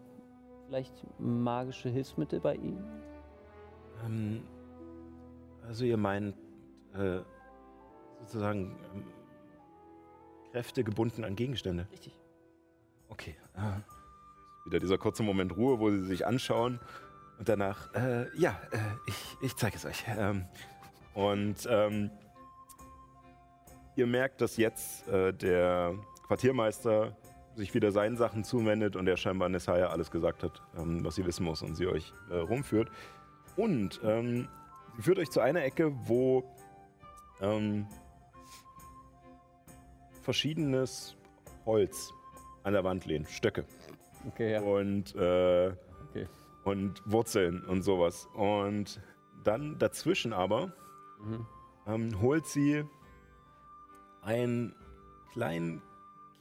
[0.66, 2.84] vielleicht magische Hilfsmittel bei Ihnen?
[4.06, 4.42] Ähm,
[5.66, 6.36] also ihr meint
[6.94, 7.20] äh,
[8.20, 9.04] sozusagen ähm,
[10.52, 11.88] Kräfte gebunden an Gegenstände.
[11.90, 12.16] Richtig.
[13.08, 13.34] Okay.
[13.56, 13.80] Äh,
[14.64, 16.78] wieder dieser kurze Moment Ruhe, wo sie sich anschauen
[17.42, 18.78] und danach, äh, ja, äh,
[19.08, 20.04] ich, ich zeige es euch.
[20.16, 20.44] Ähm,
[21.12, 22.08] und ähm,
[23.96, 25.92] ihr merkt, dass jetzt äh, der
[26.28, 27.16] Quartiermeister
[27.56, 31.26] sich wieder seinen Sachen zuwendet und er scheinbar Nessaya alles gesagt hat, ähm, was sie
[31.26, 32.92] wissen muss und sie euch äh, rumführt.
[33.56, 34.46] Und ähm,
[34.94, 36.44] sie führt euch zu einer Ecke, wo
[37.40, 37.88] ähm,
[40.22, 41.16] verschiedenes
[41.66, 42.12] Holz
[42.62, 43.64] an der Wand lehnt, Stöcke
[44.28, 44.60] Okay, ja.
[44.60, 45.72] und, äh.
[46.64, 48.28] Und Wurzeln und sowas.
[48.34, 49.00] Und
[49.44, 50.72] dann dazwischen aber
[51.20, 51.46] Mhm.
[51.86, 52.84] ähm, holt sie
[54.22, 54.74] einen
[55.32, 55.82] kleinen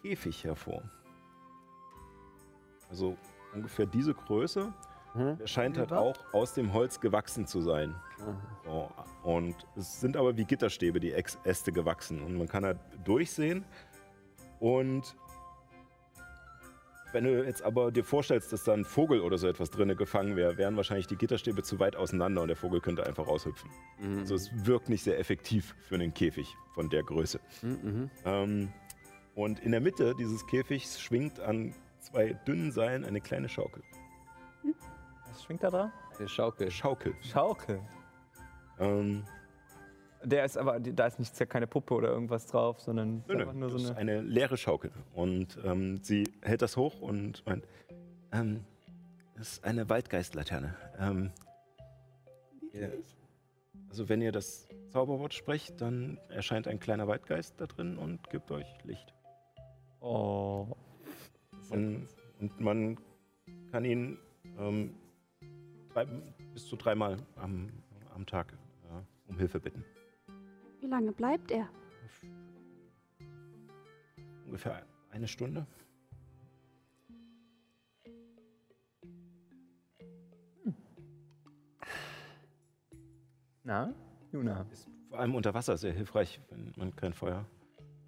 [0.02, 0.84] Käfig hervor.
[2.89, 3.18] Also
[3.53, 4.73] ungefähr diese Größe.
[5.14, 5.38] Mhm.
[5.38, 7.95] Der scheint halt auch aus dem Holz gewachsen zu sein.
[8.65, 8.89] So,
[9.23, 12.22] und es sind aber wie Gitterstäbe, die Äste gewachsen.
[12.22, 13.65] Und man kann halt durchsehen.
[14.60, 15.15] Und
[17.11, 20.35] wenn du jetzt aber dir vorstellst, dass da ein Vogel oder so etwas drinne gefangen
[20.35, 23.69] wäre, wären wahrscheinlich die Gitterstäbe zu weit auseinander und der Vogel könnte einfach raushüpfen.
[23.99, 24.19] Mhm.
[24.19, 27.39] Also es wirkt nicht sehr effektiv für einen Käfig von der Größe.
[27.61, 28.09] Mhm, mhm.
[28.25, 28.73] Ähm,
[29.35, 33.83] und in der Mitte dieses Käfigs schwingt an zwei dünnen Seilen eine kleine Schaukel.
[35.27, 35.91] Was schwingt da dran?
[36.19, 36.69] Der Schaukel.
[36.69, 37.15] Schaukel.
[37.21, 37.81] Schaukel.
[38.79, 39.23] Ähm,
[40.23, 43.69] Der ist aber, da ist nicht, keine Puppe oder irgendwas drauf, sondern Nö, nö, nur
[43.69, 44.14] das so ist eine.
[44.14, 44.91] eine leere Schaukel.
[45.14, 47.65] Und ähm, sie hält das hoch und meint,
[48.31, 48.65] ähm,
[49.35, 50.76] das ist eine Waldgeistlaterne.
[50.99, 51.31] Ähm,
[52.73, 52.91] ihr,
[53.89, 58.52] also wenn ihr das Zauberwort sprecht, dann erscheint ein kleiner Waldgeist da drin und gibt
[58.52, 59.14] euch Licht.
[60.02, 60.68] Oh.
[61.69, 62.07] Und,
[62.39, 62.98] und man
[63.72, 64.18] kann ihn
[64.60, 64.93] ähm,
[65.93, 66.06] drei,
[66.53, 67.69] bis zu dreimal am,
[68.14, 69.84] am Tag äh, um Hilfe bitten.
[70.81, 71.69] Wie lange bleibt er?
[74.45, 75.65] Ungefähr eine Stunde.
[83.63, 83.93] Na,
[84.31, 84.65] Juna.
[84.71, 87.45] Ist vor allem unter Wasser sehr hilfreich, wenn man kein Feuer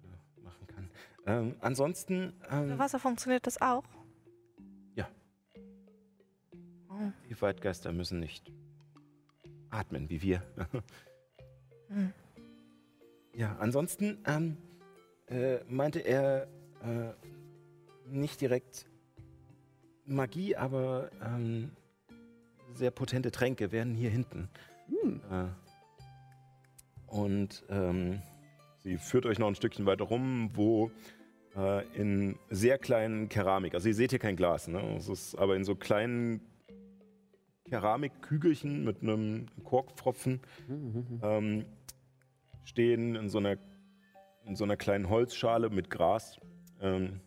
[0.02, 0.90] äh, machen kann.
[1.26, 3.84] Ähm, ansonsten, Unter ähm, Wasser funktioniert das auch.
[4.96, 5.08] Ja.
[6.88, 7.12] Oh.
[7.30, 8.52] die Waldgeister müssen nicht
[9.70, 10.42] atmen wie wir.
[11.88, 12.12] Hm.
[13.36, 14.56] Ja, ansonsten ähm,
[15.26, 16.46] äh, meinte er
[16.82, 17.12] äh,
[18.08, 18.86] nicht direkt
[20.06, 21.70] Magie, aber ähm,
[22.74, 24.48] sehr potente Tränke werden hier hinten.
[25.30, 25.46] Äh,
[27.06, 28.22] und ähm,
[28.78, 30.90] sie führt euch noch ein Stückchen weiter rum, wo
[31.56, 34.80] äh, in sehr kleinen Keramik, also ihr seht hier kein Glas, ne?
[34.96, 36.40] es ist aber in so kleinen
[37.68, 40.40] Keramikkügelchen mit einem Korkpfropfen
[41.22, 41.64] ähm,
[42.64, 43.56] stehen in so einer
[44.44, 46.38] in so einer kleinen Holzschale mit Gras
[46.80, 47.20] ähm,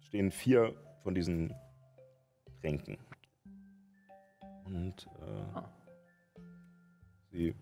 [0.00, 1.54] stehen vier von diesen
[2.60, 2.98] Tränken.
[4.66, 5.72] Und äh, Ah.
[7.30, 7.54] sie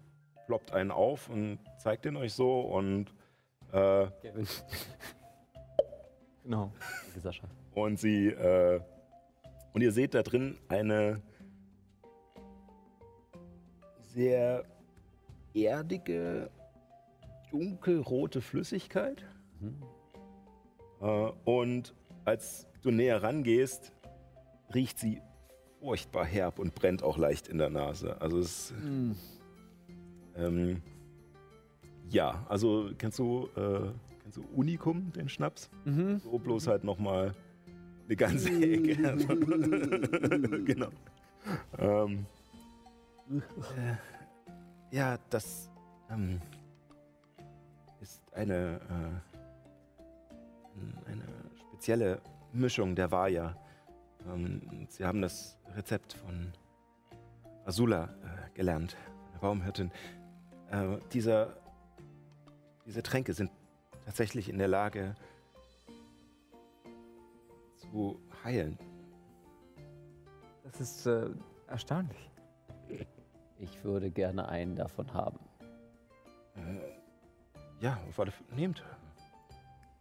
[0.46, 3.14] ploppt einen auf und zeigt den euch so und
[3.72, 4.46] äh, Kevin.
[6.42, 6.72] Genau.
[7.04, 7.46] Danke, Sascha.
[7.74, 8.80] und sie äh,
[9.74, 11.22] und ihr seht da drin eine
[14.14, 14.64] sehr
[15.54, 16.50] erdige,
[17.50, 19.24] dunkelrote Flüssigkeit.
[21.00, 21.04] Äh,
[21.44, 21.94] und
[22.24, 23.92] als du näher rangehst,
[24.74, 25.20] riecht sie
[25.80, 28.20] furchtbar herb und brennt auch leicht in der Nase.
[28.20, 28.74] Also es
[30.36, 30.82] ähm,
[32.08, 33.90] ja, also kennst du äh,
[34.22, 35.70] kennst du Unicum, den Schnaps?
[35.84, 36.20] Mhm.
[36.20, 37.34] So bloß halt nochmal
[38.06, 39.06] eine ganze Ecke.
[39.06, 39.28] Also,
[40.64, 40.88] genau.
[41.78, 42.26] Ähm,
[43.30, 45.70] äh, ja, das
[46.10, 46.40] ähm,
[48.38, 48.80] eine,
[50.76, 51.24] äh, eine
[51.68, 52.20] spezielle
[52.52, 53.56] Mischung der Vaya.
[54.26, 56.52] Ähm, Sie haben das Rezept von
[57.64, 58.96] Azula äh, gelernt,
[59.34, 59.90] der Baumhirtin.
[60.70, 61.56] Äh, dieser,
[62.86, 63.50] diese Tränke sind
[64.06, 65.14] tatsächlich in der Lage
[67.76, 68.78] zu heilen.
[70.62, 71.30] Das ist äh,
[71.66, 72.30] erstaunlich.
[73.58, 75.40] Ich würde gerne einen davon haben.
[76.54, 76.97] Äh,
[77.80, 78.48] ja, auf alle Fälle.
[78.56, 78.82] Nehmt.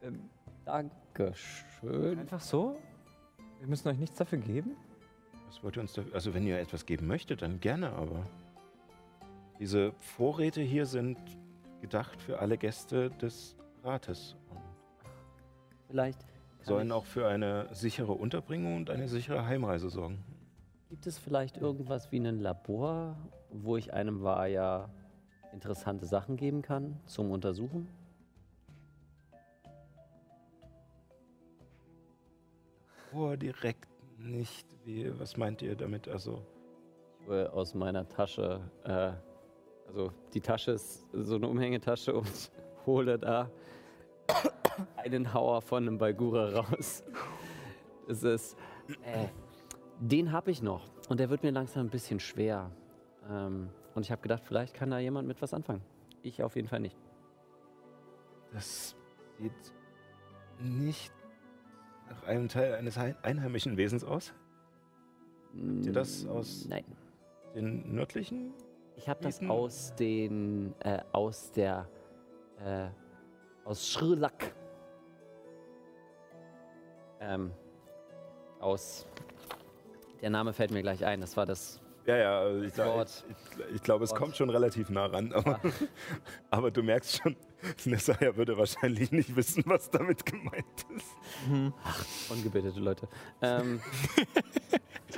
[0.02, 0.30] Ähm,
[0.66, 2.20] Dankeschön.
[2.20, 2.78] einfach so?
[3.60, 4.76] Wir müssen euch nichts dafür geben?
[5.48, 8.24] Was wollt ihr uns da, also wenn ihr etwas geben möchtet, dann gerne, aber
[9.60, 11.18] diese Vorräte hier sind
[11.82, 14.58] gedacht für alle Gäste des Rates und
[15.88, 16.20] Vielleicht
[16.62, 20.24] sollen auch für eine sichere Unterbringung und eine sichere Heimreise sorgen.
[20.90, 23.16] Gibt es vielleicht irgendwas wie ein Labor,
[23.52, 24.90] wo ich einem Vaja
[25.54, 27.88] interessante Sachen geben kann zum Untersuchen?
[33.14, 33.88] Oh, direkt
[34.20, 34.68] nicht.
[34.86, 36.08] Wie, was meint ihr damit?
[36.08, 36.44] Also,
[37.22, 39.12] Ich hole aus meiner Tasche, äh,
[39.88, 42.52] also die Tasche ist so eine Umhängetasche und
[42.86, 43.50] hole da
[44.98, 47.04] einen Hauer von einem Balgura raus.
[48.08, 48.58] Es ist,
[49.04, 49.28] äh,
[50.00, 52.72] den habe ich noch und der wird mir langsam ein bisschen schwer.
[53.30, 55.82] Ähm, und ich habe gedacht, vielleicht kann da jemand mit was anfangen.
[56.22, 56.96] Ich auf jeden Fall nicht.
[58.54, 58.96] das
[59.40, 59.74] sieht
[60.60, 61.12] nicht
[62.10, 64.34] nach einem Teil eines hei- einheimischen Wesens aus.
[65.54, 66.86] ihr das aus- Nein.
[67.56, 68.54] Den nördlichen?
[68.96, 71.88] Ich habe das aus den, äh, aus der,
[72.64, 72.88] äh,
[73.66, 74.48] aus Sri Lanka.
[77.20, 77.52] Ähm,
[78.60, 79.08] aus,
[80.22, 83.76] der Name fällt mir gleich ein, das war das, Ja, ja, also ich, ich, ich,
[83.76, 84.20] ich glaube, es Wort.
[84.20, 85.34] kommt schon relativ nah ran.
[85.34, 85.60] Aber,
[86.50, 87.36] aber du merkst schon,
[87.86, 91.18] Nessaya würde wahrscheinlich nicht wissen, was damit gemeint ist.
[92.32, 93.08] ungebildete Leute.
[93.42, 93.82] Ähm.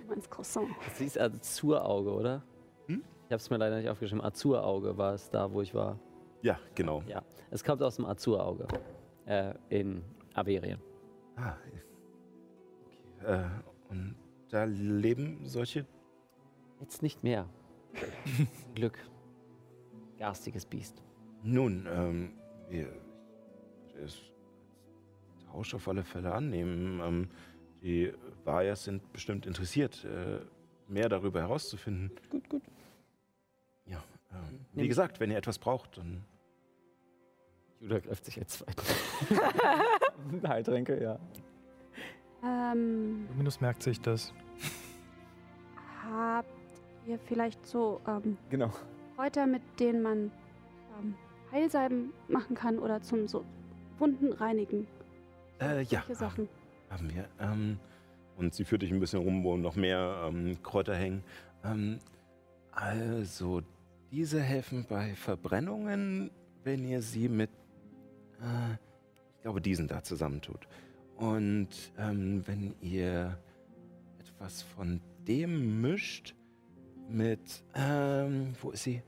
[0.00, 0.68] Du meinst Croissant.
[0.86, 2.42] das hieß Azurauge, oder?
[2.86, 3.02] Hm?
[3.26, 4.24] Ich habe es mir leider nicht aufgeschrieben.
[4.24, 5.98] Azurauge war es da, wo ich war.
[6.40, 7.02] Ja, genau.
[7.06, 8.66] Ja, es kommt aus dem Azurauge
[9.26, 10.80] äh, in Averien.
[11.36, 11.54] Ah,
[13.20, 13.32] okay.
[13.32, 14.16] äh, und
[14.50, 15.86] da leben solche.
[16.80, 17.48] Jetzt nicht mehr.
[18.74, 18.98] Glück.
[20.18, 21.02] Garstiges Biest.
[21.42, 22.32] Nun, ähm,
[22.68, 22.88] wir
[23.88, 24.18] ich es als
[25.46, 27.00] Tausch auf alle Fälle annehmen.
[27.00, 27.28] Ähm,
[27.82, 28.12] die
[28.44, 30.40] Vayas sind bestimmt interessiert, äh,
[30.88, 32.10] mehr darüber herauszufinden.
[32.30, 32.62] Gut, gut.
[33.86, 34.02] Ja,
[34.32, 36.24] ähm, wie Nimm- gesagt, wenn ihr etwas braucht, dann
[37.80, 38.82] Judah greift sich als zweiten.
[40.48, 41.18] Heiltränke, ja.
[42.44, 44.32] Ähm, Luminus merkt sich das.
[46.04, 46.48] habt
[47.06, 48.72] ihr vielleicht so ähm, Genau.
[49.16, 50.30] Kräuter, mit denen man
[50.98, 51.14] ähm,
[51.52, 53.44] Heilsalben machen kann oder zum so
[53.98, 54.86] Wunden reinigen?
[55.60, 56.48] Äh, ja, Sachen.
[56.90, 57.28] haben wir.
[57.40, 57.78] Ähm,
[58.36, 61.24] und sie führt dich ein bisschen rum, wo noch mehr ähm, Kräuter hängen.
[61.64, 61.98] Ähm,
[62.70, 63.62] also,
[64.12, 66.30] diese helfen bei Verbrennungen,
[66.62, 67.50] wenn ihr sie mit,
[68.40, 68.74] äh,
[69.34, 70.68] ich glaube, diesen da zusammentut.
[71.18, 71.68] Und
[71.98, 73.38] ähm, wenn ihr
[74.20, 76.34] etwas von dem mischt
[77.08, 79.02] mit, ähm, wo ist sie?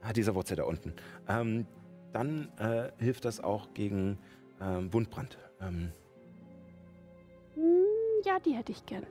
[0.00, 0.94] Ah, dieser Wurzel da unten.
[1.28, 1.66] Ähm,
[2.12, 4.18] dann äh, hilft das auch gegen
[4.60, 5.38] ähm, Wundbrand.
[5.60, 5.92] Ähm,
[7.56, 7.84] Hm,
[8.24, 9.06] ja, die hätte ich gern.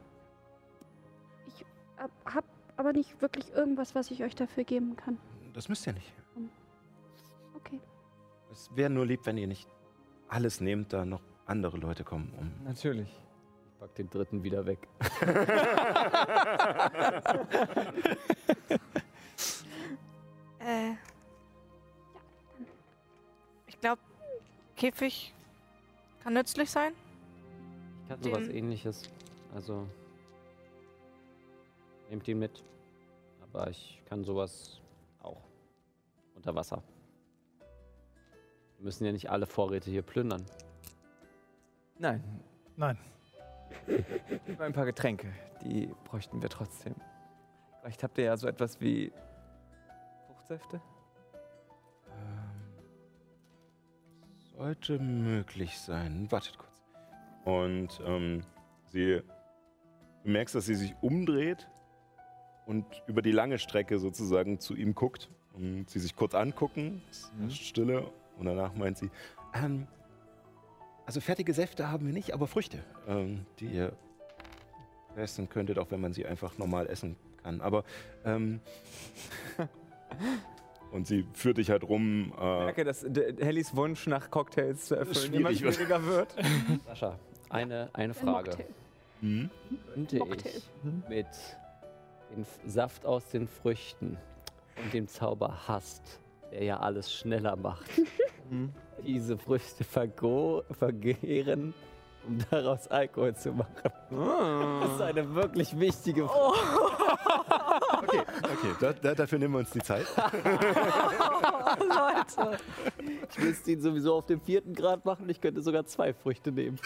[1.47, 1.61] Ich
[1.97, 2.45] äh, hab
[2.77, 5.17] aber nicht wirklich irgendwas, was ich euch dafür geben kann.
[5.53, 6.13] Das müsst ihr nicht.
[7.55, 7.79] Okay.
[8.51, 9.67] Es wäre nur lieb, wenn ihr nicht
[10.27, 12.33] alles nehmt, da noch andere Leute kommen.
[12.37, 13.09] Um Natürlich.
[13.09, 14.87] Ich pack den dritten wieder weg.
[20.59, 20.93] Äh.
[23.67, 24.01] Ich glaube,
[24.75, 25.33] Käfig
[26.23, 26.93] kann nützlich sein.
[28.03, 29.03] Ich kann sowas Den- ähnliches.
[29.53, 29.87] Also.
[32.09, 32.63] Nehmt ihn mit.
[33.41, 34.79] Aber ich kann sowas
[35.21, 35.41] auch.
[36.35, 36.83] Unter Wasser.
[38.77, 40.45] Wir müssen ja nicht alle Vorräte hier plündern.
[41.97, 42.23] Nein,
[42.77, 42.97] Nein,
[44.47, 45.31] nur ein paar Getränke.
[45.63, 46.93] Die bräuchten wir trotzdem.
[47.79, 49.13] Vielleicht habt ihr ja so etwas wie
[50.27, 50.81] Fruchtsäfte?
[52.09, 52.51] Ähm,
[54.57, 56.29] sollte möglich sein.
[56.31, 56.83] Wartet kurz.
[57.45, 58.43] Und ähm,
[58.87, 59.21] sie,
[60.23, 61.69] du merkst, dass sie sich umdreht
[62.65, 65.29] und über die lange Strecke sozusagen zu ihm guckt.
[65.53, 67.49] Und sie sich kurz angucken, es Mhm.
[67.51, 68.11] Stille.
[68.37, 69.09] Und danach meint sie,
[69.53, 69.87] ähm,
[71.05, 73.93] also fertige Säfte haben wir nicht, aber Früchte, ähm, die ihr
[75.15, 77.61] essen könntet, auch wenn man sie einfach normal essen kann.
[77.61, 77.83] Aber
[78.25, 78.59] ähm,
[80.91, 82.33] und sie führt dich halt rum.
[82.35, 86.35] Ich Äh, merke, dass Hellys Wunsch nach Cocktails zu erfüllen immer schwieriger wird.
[86.85, 87.17] Sascha,
[87.49, 88.57] eine, eine Ein Frage.
[89.21, 89.49] Hm?
[89.93, 90.51] Könnte Mocktail.
[90.57, 91.27] ich mit
[92.35, 94.17] dem Saft aus den Früchten
[94.83, 96.19] und dem Zauber Hast,
[96.51, 97.89] der ja alles schneller macht,
[98.49, 98.73] Mhm.
[99.03, 101.73] diese Früchte vergo vergehren,
[102.27, 103.75] um daraus Alkohol zu machen?
[104.81, 106.57] Das ist eine wirklich wichtige Frage.
[108.03, 110.05] Okay, okay, da, da, dafür nehmen wir uns die Zeit.
[111.79, 112.57] Leute.
[113.29, 115.29] Ich müsste ihn sowieso auf dem vierten Grad machen.
[115.29, 116.79] Ich könnte sogar zwei Früchte nehmen.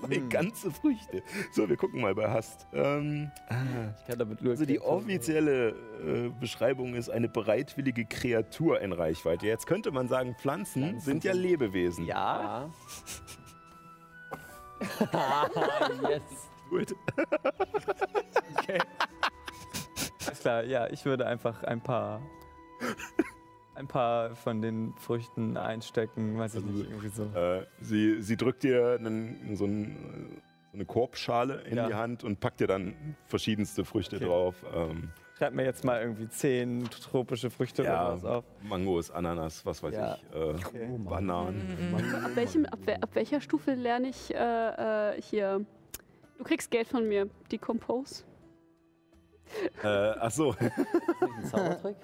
[0.00, 1.22] Zwei ganze Früchte.
[1.52, 2.66] So, wir gucken mal bei Hast.
[2.72, 3.54] Ähm, ah.
[4.00, 9.46] Ich kann damit nur Also die offizielle äh, Beschreibung ist eine bereitwillige Kreatur in Reichweite.
[9.46, 12.06] Jetzt könnte man sagen, Pflanzen, Pflanzen sind ja sind- Lebewesen.
[12.06, 12.70] Ja.
[15.12, 15.50] Ja.
[16.10, 16.22] yes.
[16.70, 16.94] Gut.
[18.58, 18.78] Okay.
[20.26, 22.20] Alles klar, ja, ich würde einfach ein paar.
[23.74, 27.24] Ein paar von den Früchten einstecken, weiß ich nicht, irgendwie so.
[27.34, 30.40] Äh, sie, sie drückt dir einen, so, ein,
[30.70, 31.88] so eine Korbschale in Ja.
[31.88, 32.94] die Hand und packt dir dann
[33.26, 34.26] verschiedenste Früchte Okay.
[34.26, 34.54] drauf.
[34.74, 38.06] Ähm, Schreib mir jetzt mal irgendwie zehn tropische Früchte Ja.
[38.06, 38.44] oder was auf.
[38.62, 40.14] Mangos, Ananas, was weiß Ja.
[40.30, 40.36] ich.
[40.36, 40.88] Äh, Okay.
[40.98, 41.92] Bananen.
[42.22, 45.66] Ab, welchem, ab, ab welcher Stufe lerne ich äh, äh, hier?
[46.38, 47.28] Du kriegst Geld von mir.
[47.50, 48.22] Decompose.
[49.82, 50.60] Äh, ach so, Ist
[51.20, 51.96] das ein Zaubertrick?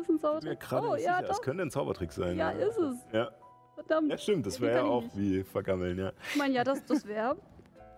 [0.00, 0.72] Ist das ein ich bin mir Zaubertrick?
[0.90, 1.28] Oh, nicht ja, sicher.
[1.32, 1.42] Doch.
[1.42, 2.36] könnte ein Zaubertrick sein.
[2.36, 2.96] Ja, ist es.
[3.12, 3.30] Ja,
[3.74, 4.10] Verdammt.
[4.10, 5.16] ja stimmt, das wäre ja auch nicht?
[5.16, 6.12] wie vergammeln, ja.
[6.30, 7.36] Ich meine, ja, das, das wäre.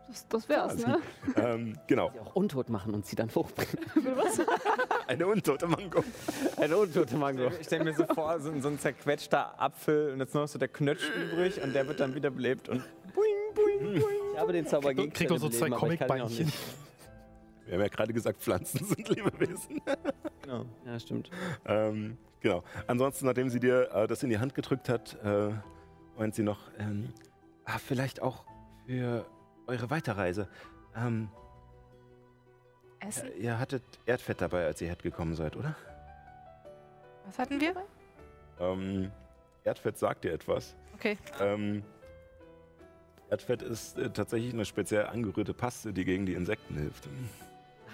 [0.08, 0.98] Das, das wär's, Ja, ne?
[1.36, 3.78] ähm, genau, Die auch untot machen und sie dann hochbringen.
[4.16, 4.40] Was?
[5.06, 6.02] eine untote Mango.
[6.56, 7.46] Eine untote Mango.
[7.60, 10.58] Ich stelle mir so vor, so, ein- so ein zerquetschter Apfel und jetzt noch so
[10.58, 12.82] der Knötsch übrig und der wird dann wieder belebt und
[14.32, 16.52] Ich habe den Zauber gegen Kriegt doch so zwei Comicbeinchen.
[17.70, 19.80] Wir haben ja gerade gesagt, Pflanzen sind Lebewesen.
[20.42, 20.66] genau.
[20.84, 21.30] Ja, stimmt.
[21.64, 22.64] Ähm, genau.
[22.88, 25.52] Ansonsten, nachdem sie dir äh, das in die Hand gedrückt hat, äh,
[26.18, 27.10] meint sie noch, ähm,
[27.66, 28.44] ah, vielleicht auch
[28.86, 29.24] für
[29.68, 30.48] eure Weiterreise.
[30.96, 31.28] Ähm,
[32.98, 33.28] Essen?
[33.34, 35.76] äh, ihr hattet Erdfett dabei, als ihr hergekommen seid, oder?
[37.26, 37.76] Was hatten wir?
[38.58, 39.12] Ähm,
[39.62, 40.74] Erdfett sagt dir etwas.
[40.94, 41.16] Okay.
[41.38, 41.84] Ähm,
[43.30, 47.08] Erdfett ist äh, tatsächlich eine speziell angerührte Paste, die gegen die Insekten hilft.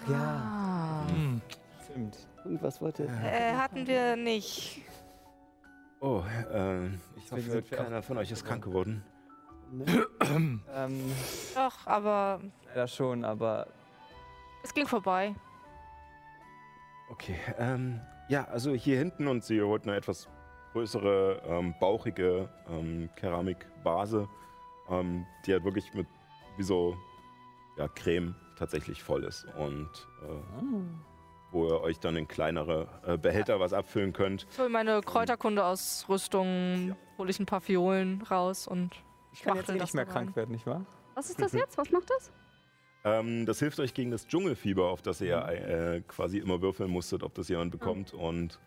[0.07, 1.05] Ja.
[1.09, 1.41] Hm.
[1.83, 2.27] Stimmt.
[2.43, 3.03] Irgendwas wollte.
[3.05, 4.81] Äh, hatten wir nicht.
[5.99, 9.03] Oh, äh, ich hoffe, keiner von euch ist krank geworden.
[10.21, 11.01] Ähm,
[11.55, 13.67] Doch, aber leider schon, aber
[14.63, 15.35] es ging vorbei.
[17.09, 17.99] Okay, ähm,
[18.29, 20.29] ja, also hier hinten und sie holt eine etwas
[20.71, 24.27] größere, ähm, bauchige ähm, Keramikvase,
[24.89, 26.07] ähm, die halt wirklich mit
[26.57, 26.95] wie so
[27.77, 29.89] ja, Creme tatsächlich voll ist und
[30.23, 30.33] äh,
[31.51, 34.45] wo ihr euch dann in kleinere äh, Behälter was abfüllen könnt.
[34.51, 38.91] Ich hole meine Kräuterkunde-Ausrüstung, hole ich ein paar Fiolen raus und
[39.33, 40.13] ich kann jetzt eh das nicht mehr rein.
[40.13, 40.85] krank werden, nicht wahr?
[41.15, 41.77] Was ist das jetzt?
[41.77, 42.31] Was macht das?
[43.03, 47.23] Ähm, das hilft euch gegen das Dschungelfieber, auf das ihr äh, quasi immer würfeln musstet,
[47.23, 48.13] ob das jemand bekommt.
[48.13, 48.59] Und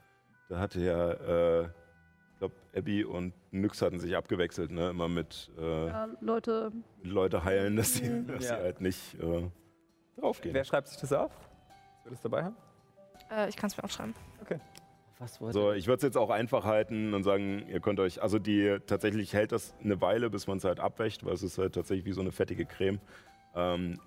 [0.48, 4.90] da hatte ja, äh, ich glaube, Abby und Nyx hatten sich abgewechselt, ne?
[4.90, 6.72] Immer mit äh, Ja, Leute,
[7.02, 8.56] Leute heilen, dass sie, dass Ja.
[8.56, 9.50] sie halt nicht äh,
[10.20, 10.54] draufgehen.
[10.54, 11.30] Wer schreibt sich das auf?
[12.04, 12.56] Willst du das dabei haben?
[13.30, 14.14] äh, ich kann es mir aufschreiben.
[15.18, 18.22] Was wollte So, ich würde es jetzt auch einfach halten und sagen, ihr könnt euch,
[18.22, 21.58] also die tatsächlich hält das eine Weile, bis man es halt abwäscht, weil es ist
[21.58, 23.00] halt tatsächlich wie so eine fettige Creme.
[23.54, 24.00] Ähm,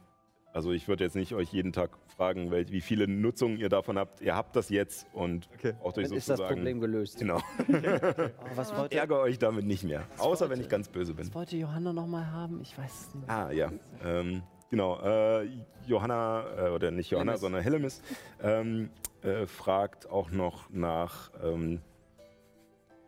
[0.53, 4.22] also ich würde jetzt nicht euch jeden Tag fragen, wie viele Nutzungen ihr davon habt.
[4.22, 5.73] Ihr habt das jetzt und Okay.
[5.80, 6.40] braucht euch Dann ist das.
[6.41, 7.19] Problem gelöst.
[7.19, 7.38] Genau.
[7.68, 10.03] Oh, was, wollte, Ärger euch damit nicht mehr.
[10.18, 11.27] Außer wenn wollte- ich ganz böse bin.
[11.27, 12.60] was wollte Johanna nochmal haben?
[12.61, 13.30] Ich weiß es nicht.
[13.30, 13.72] Ah, ja.
[14.03, 14.41] Ähm,
[14.74, 15.00] genau.
[15.02, 15.48] Äh,
[15.86, 17.41] Johanna, äh, oder nicht Johanna, Hellemis.
[17.41, 18.02] sondern Hellemis,
[18.41, 18.90] ähm,
[19.22, 21.80] äh, fragt auch noch nach, ähm,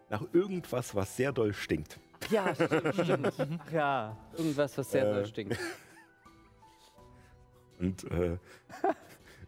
[0.10, 2.00] nach irgendwas, was sehr doll stinkt.
[2.30, 3.34] Ja, stimmt, stimmt.
[3.66, 4.16] Ach ja.
[4.38, 5.58] Irgendwas, was sehr Äh, doll stinkt.
[7.80, 8.38] Und äh,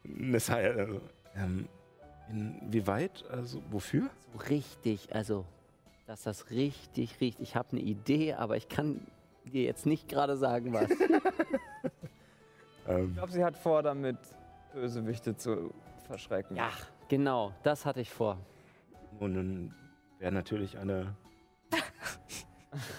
[0.03, 0.99] Nessaya, äh,
[1.35, 1.69] ähm,
[2.29, 3.25] inwieweit?
[3.29, 4.09] Also wofür?
[4.33, 5.45] So richtig, also,
[6.07, 7.39] dass das richtig riecht.
[7.39, 9.05] Ich habe eine Idee, aber ich kann
[9.45, 10.89] dir jetzt nicht gerade sagen, was.
[12.87, 14.17] Ähm, Ich glaube, sie hat vor, damit
[14.73, 15.73] Bösewichte zu
[16.05, 16.55] verschrecken.
[16.55, 16.69] ja,
[17.07, 18.37] genau, das hatte ich vor.
[19.19, 19.75] Und dann
[20.19, 21.15] wäre natürlich eine.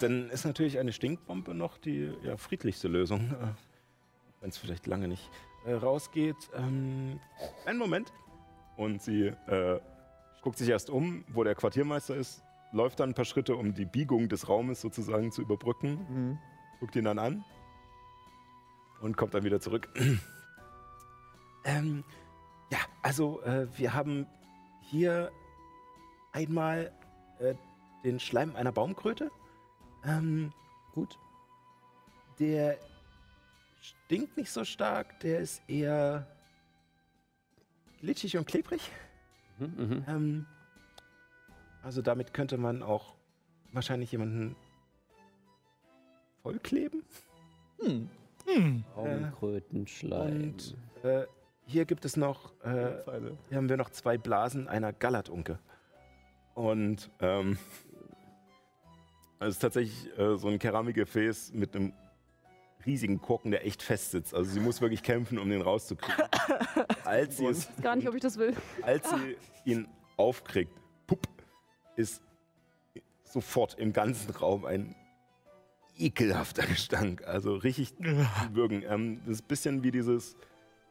[0.01, 3.31] dann ist natürlich eine Stinkbombe noch die ja, friedlichste Lösung.
[3.31, 3.47] Äh,
[4.41, 5.29] Wenn es vielleicht lange nicht
[5.65, 6.35] äh, rausgeht.
[6.55, 7.19] Ähm,
[7.65, 8.11] einen Moment.
[8.77, 9.79] Und sie äh,
[10.41, 13.85] guckt sich erst um, wo der Quartiermeister ist, läuft dann ein paar Schritte, um die
[13.85, 16.05] Biegung des Raumes sozusagen zu überbrücken.
[16.09, 16.37] Mhm.
[16.79, 17.43] Guckt ihn dann an
[19.01, 19.89] und kommt dann wieder zurück.
[21.65, 22.03] ähm,
[22.71, 24.27] ja, also äh, wir haben
[24.81, 25.31] hier
[26.31, 26.91] einmal
[27.39, 27.55] äh,
[28.03, 29.31] den Schleim einer Baumkröte.
[30.03, 30.53] Ähm,
[30.93, 31.17] Gut.
[32.39, 32.77] der
[33.81, 36.27] stinkt nicht so stark, der ist eher
[37.99, 38.89] glitschig und klebrig.
[39.57, 40.05] Mhm, mhm.
[40.07, 40.45] Ähm,
[41.83, 43.15] also damit könnte man auch
[43.71, 44.55] wahrscheinlich jemanden
[46.41, 47.03] vollkleben.
[47.79, 48.09] Hm.
[48.53, 48.83] Hm.
[48.95, 50.41] Baumkrötenschleim.
[50.43, 51.25] Und äh,
[51.65, 52.91] hier gibt es noch, äh,
[53.49, 55.59] hier haben wir noch zwei Blasen einer Gallertunke.
[56.55, 57.57] Und ähm,
[59.39, 61.93] es ist tatsächlich äh, so ein Keramikgefäß mit einem
[62.85, 64.33] riesigen Korken, der echt fest sitzt.
[64.33, 66.25] Also sie muss wirklich kämpfen, um den rauszukriegen.
[67.05, 68.55] Als sie, es, Ich weiß gar nicht, ob ich das will.
[68.81, 70.71] als sie ihn aufkriegt,
[71.07, 71.27] pup,
[71.95, 72.21] ist
[73.23, 74.95] sofort im ganzen Raum ein
[75.99, 77.27] ekelhafter Gestank.
[77.27, 77.93] Also richtig
[78.51, 78.83] würgen.
[78.87, 80.35] Ähm, das ist ein bisschen wie dieses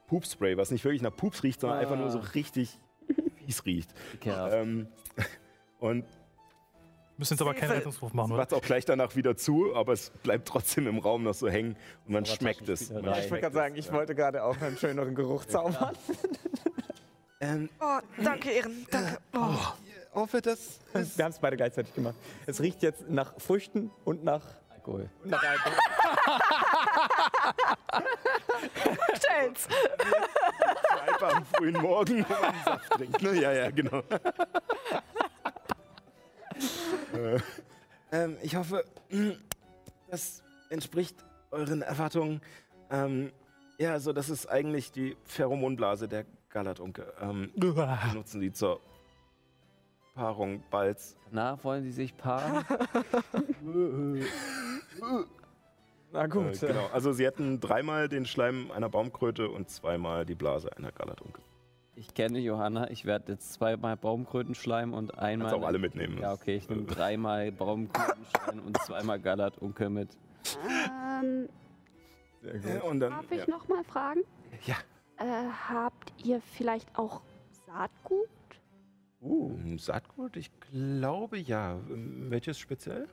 [0.07, 2.79] Poopspray, was nicht wirklich nach Pups riecht, sondern einfach nur so richtig
[3.37, 3.91] fies riecht.
[4.25, 4.89] Ähm,
[5.79, 6.05] und
[7.19, 8.43] Müssen jetzt aber keinen Rettungswurf machen, oder?
[8.43, 11.77] macht auch gleich danach wieder zu, aber es bleibt trotzdem im Raum noch so hängen
[12.07, 12.91] und man Aber schmeckt es.
[12.91, 13.05] Man.
[13.07, 13.93] Ich wollte gerade sagen, ich ja.
[13.93, 15.97] wollte gerade auch einen schöneren Geruch zaubern.
[17.41, 18.85] Ähm, Oh, danke, Ehren.
[18.91, 19.19] Danke.
[19.33, 19.55] Oh.
[20.13, 22.17] hoffe, dass Wir haben es beide gleichzeitig gemacht.
[22.47, 24.43] Es riecht jetzt nach Früchten und nach,
[24.89, 25.11] Alkohol.
[25.23, 25.79] und nach Alkohol.
[29.15, 29.69] Stell's.
[31.07, 33.23] einfach am frühen Morgen wo man einen Saft trinkt.
[33.23, 33.41] Ne?
[33.41, 34.03] Ja, ja, genau.
[37.15, 37.39] äh,
[38.13, 38.85] ähm, ich hoffe,
[40.11, 41.17] das entspricht
[41.51, 42.41] euren Erwartungen.
[42.91, 43.33] Ähm,
[43.79, 47.13] ja, also das ist eigentlich die Pheromonblase der Galadunke.
[47.21, 48.81] Ähm, wir nutzen die zur
[50.23, 51.17] Paarung Balz.
[51.31, 52.65] Na, wollen Sie sich paaren?
[56.11, 56.59] Na Äh, gut.
[56.61, 56.89] genau.
[56.93, 61.41] Also sie hätten dreimal den Schleim einer Baumkröte und zweimal die Blase einer Galadunke.
[61.95, 65.51] Ich kenne Johanna, ich werde jetzt zweimal Baumkrötenschleim und einmal.
[65.51, 66.19] Kannst auch alle mitnehmen.
[66.21, 70.17] Ja, okay, ich nehme dreimal Baumkrötenschleim und zweimal Galat-Unke mit.
[71.23, 71.49] Ähm,
[72.43, 72.91] Sehr Äh, gut.
[72.91, 73.51] und dann, darf ich ja.
[73.51, 74.21] noch mal fragen?
[74.65, 74.77] Ja.
[75.19, 77.21] Äh, habt ihr vielleicht auch
[77.67, 78.27] Saatgut?
[79.21, 80.37] Uh, Saatgut?
[80.37, 81.75] Ich glaube ja.
[81.91, 83.09] Ähm, Welches speziell?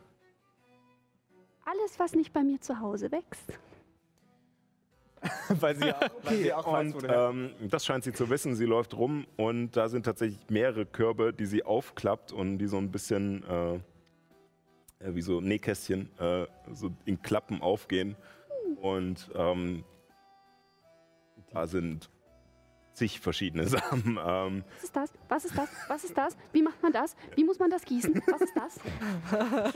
[1.65, 3.57] Alles, was nicht bei mir zu Hause wächst.
[5.60, 8.53] weil sie auch, weil sie auch weiß, und her- ähm, das scheint sie zu wissen.
[8.56, 12.77] Sie läuft rum und da sind tatsächlich mehrere Körbe, die sie aufklappt und die so
[12.77, 18.15] ein bisschen äh, äh, wie so Nähkästchen äh, so in Klappen aufgehen.
[18.80, 19.84] Und ähm,
[21.52, 22.11] da sind
[22.96, 24.20] zig verschiedene Samen.
[24.26, 25.12] Ähm, Was ist das?
[25.30, 25.70] Was ist das?
[25.88, 26.38] Was ist das?
[26.52, 27.16] Wie macht man das?
[27.36, 28.22] Wie muss man das gießen?
[28.28, 28.80] Was ist das?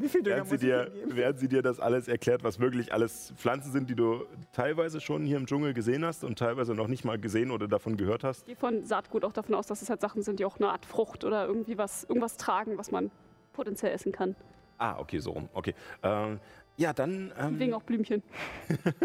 [0.00, 3.32] Wie viel Dünger während, sie dir, während sie dir das alles erklärt, was wirklich alles
[3.36, 7.04] Pflanzen sind, die du teilweise schon hier im Dschungel gesehen hast und teilweise noch nicht
[7.04, 8.40] mal gesehen oder davon gehört hast.
[8.40, 10.70] Ich gehe von Saatgut auch davon aus, dass es halt Sachen sind, die auch eine
[10.70, 13.10] Art Frucht oder irgendwie was, irgendwas tragen, was man
[13.52, 14.34] potenziell essen kann.
[14.78, 15.48] Ah, okay, so rum.
[15.52, 15.74] Okay.
[16.02, 16.40] Ähm,
[16.76, 17.32] ja, dann.
[17.38, 18.22] Ähm, Wegen auch Blümchen.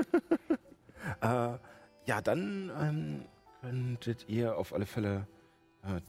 [1.22, 1.58] Äh,
[2.08, 3.26] ja, dann ähm,
[3.62, 5.28] könntet ihr auf alle Fälle
[5.84, 6.02] äh,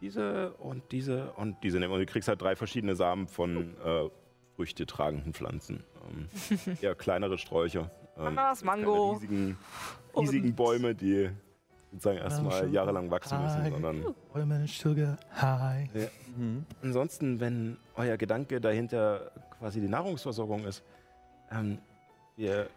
[0.00, 1.92] diese und diese und diese nehmen.
[1.92, 4.08] Und du kriegst halt drei verschiedene Samen von äh,
[4.56, 5.82] Früchte tragenden Pflanzen.
[6.10, 7.90] Ähm, eher kleinere Sträucher.
[8.16, 9.12] Ähm, Ananas, keine Mango.
[9.12, 9.58] Riesigen,
[10.16, 11.30] riesigen Bäume, die
[11.90, 13.70] sozusagen erstmal jahrelang wachsen müssen, Hi.
[13.70, 15.90] sondern Women Sugar High.
[16.82, 20.84] ansonsten, wenn euer Gedanke dahinter quasi die Nahrungsversorgung ist,
[21.50, 21.78] ähm,
[22.36, 22.68] wir,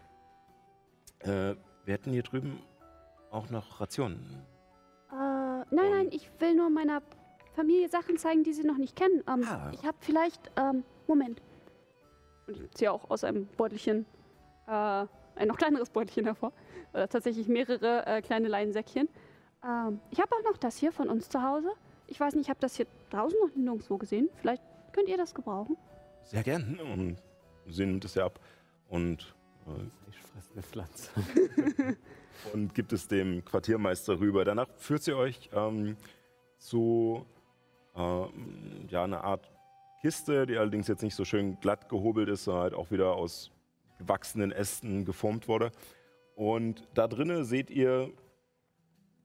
[1.20, 1.56] äh,
[1.86, 2.60] wir hätten hier drüben
[3.32, 4.44] auch noch Rationen.
[5.12, 7.02] Äh, nein, nein, ich will nur meiner
[7.56, 9.24] Familie Sachen zeigen, die sie noch nicht kennen.
[9.28, 9.72] Ähm, Ah.
[9.74, 11.42] Ich habe vielleicht, ähm, Moment.
[12.48, 14.06] Und ich ziehe auch aus einem Beutelchen
[14.68, 14.72] äh,
[15.36, 16.52] ein noch kleineres Beutelchen hervor.
[16.94, 19.10] Oder tatsächlich mehrere äh, kleine Leinsäckchen.
[19.64, 21.72] Ähm, ich habe auch noch das hier von uns zu Hause.
[22.08, 24.30] Ich weiß nicht, ich habe das hier draußen noch nirgendwo gesehen.
[24.36, 24.62] Vielleicht
[24.92, 25.78] könnt ihr das gebrauchen.
[26.24, 26.80] Sehr gern.
[26.80, 27.18] Und
[27.68, 28.40] sie nimmt es ja ab
[28.90, 29.34] und,
[30.10, 31.10] Ich fresse eine Pflanze.
[32.54, 34.46] und gibt es dem Quartiermeister rüber.
[34.46, 35.96] Danach führt sie euch ähm,
[36.58, 37.26] zu
[37.96, 39.50] ähm, ja, einer Art
[40.02, 43.52] Kiste, die allerdings jetzt nicht so schön glatt gehobelt ist, sondern halt auch wieder aus
[44.00, 45.72] gewachsenen Ästen geformt wurde.
[46.36, 48.12] Und da drinnen seht ihr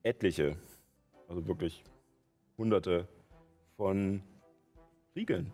[0.03, 0.57] etliche,
[1.29, 1.83] also wirklich
[2.57, 3.09] hunderte
[3.77, 4.23] von
[5.17, 5.53] Riegeln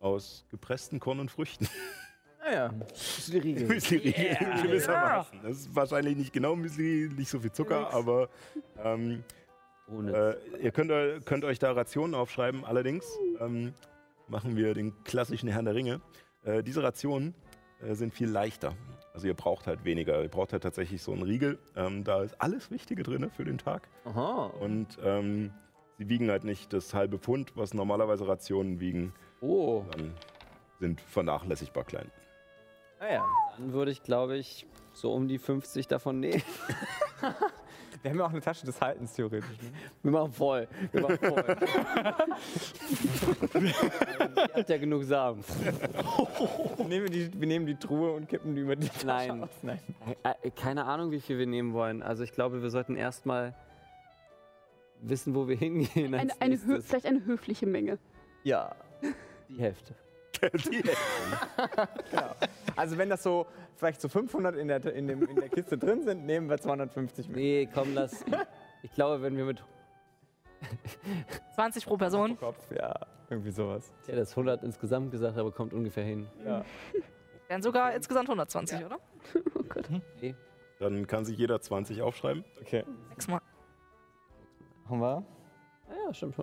[0.00, 1.68] aus gepressten Korn und Früchten.
[2.46, 2.70] Naja.
[2.72, 3.66] Müsli-Riegel.
[3.68, 5.40] Müsli-Riegel gewissermaßen.
[5.42, 8.28] Das ist wahrscheinlich nicht genau Müsli, nicht so viel Zucker, aber
[8.82, 9.24] ähm,
[9.88, 10.38] Ohne.
[10.54, 10.90] äh, ihr könnt,
[11.26, 12.64] könnt euch da Rationen aufschreiben.
[12.64, 13.04] Allerdings
[13.40, 13.74] ähm,
[14.28, 16.00] machen wir den klassischen Herrn der Ringe.
[16.44, 17.34] Äh, diese Rationen
[17.82, 18.74] äh, sind viel leichter.
[19.12, 20.22] Also ihr braucht halt weniger.
[20.22, 21.58] Ihr braucht halt tatsächlich so einen Riegel.
[21.74, 23.88] Ähm, da ist alles Wichtige drin für den Tag.
[24.04, 24.52] Aha.
[24.60, 25.52] Und ähm,
[25.98, 29.12] sie wiegen halt nicht das halbe Pfund, was normalerweise Rationen wiegen.
[29.40, 30.12] Oh, Dann
[30.78, 32.10] sind vernachlässigbar klein.
[33.00, 33.24] Naja.
[33.58, 36.42] dann würde ich, glaube ich, so um die 50 davon nehmen.
[38.02, 39.58] Wir haben ja auch eine Tasche des Haltens, theoretisch.
[39.60, 39.70] Ne?
[40.02, 40.68] Wir machen voll.
[40.92, 41.56] Wir machen voll.
[43.64, 45.42] Ihr habt ja genug Samen.
[46.88, 49.42] nehmen wir, die, wir nehmen die Truhe und kippen die über die Tasche Nein.
[49.42, 49.48] aus.
[49.62, 49.80] Nein.
[50.22, 52.02] Äh, Keine Ahnung, wie viel wir nehmen wollen.
[52.02, 53.54] Also ich glaube, wir sollten erstmal
[55.00, 56.14] wissen, wo wir hingehen.
[56.14, 57.98] Als Eine, eine vielleicht eine höfliche Menge.
[58.44, 58.74] Ja.
[59.48, 59.94] Die Hälfte.
[60.42, 60.82] Die
[62.10, 62.34] Genau.
[62.76, 63.46] Also wenn das so
[63.76, 67.28] vielleicht so 500 in der, in, dem, in der Kiste drin sind, nehmen wir 250
[67.28, 67.36] mit.
[67.36, 68.22] Nee, komm, lass.
[68.82, 69.64] Ich glaube, wenn wir mit.
[71.54, 72.38] 20 pro Person.
[72.38, 72.94] Kopf, ja,
[73.30, 73.92] irgendwie sowas.
[74.02, 76.28] Ich hätte das 100 insgesamt gesagt, aber kommt ungefähr hin.
[76.44, 76.64] Ja.
[77.48, 78.98] Wären sogar insgesamt 120, oder?
[79.54, 79.88] Oh Gott.
[80.20, 80.34] Nee.
[80.78, 82.44] Dann kann sich jeder 20 aufschreiben.
[82.60, 82.84] Okay.
[83.08, 83.40] Sechsmal.
[84.88, 85.24] Haben wir?
[85.88, 86.36] Ja, stimmt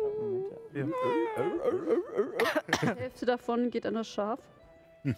[0.00, 0.44] schon.
[2.82, 4.40] Die Hälfte davon geht an das Schaf.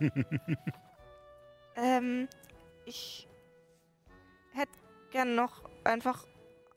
[1.80, 2.28] Ähm,
[2.86, 3.28] ich
[4.52, 4.72] hätte
[5.12, 6.26] gern noch einfach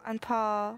[0.04, 0.78] ein paar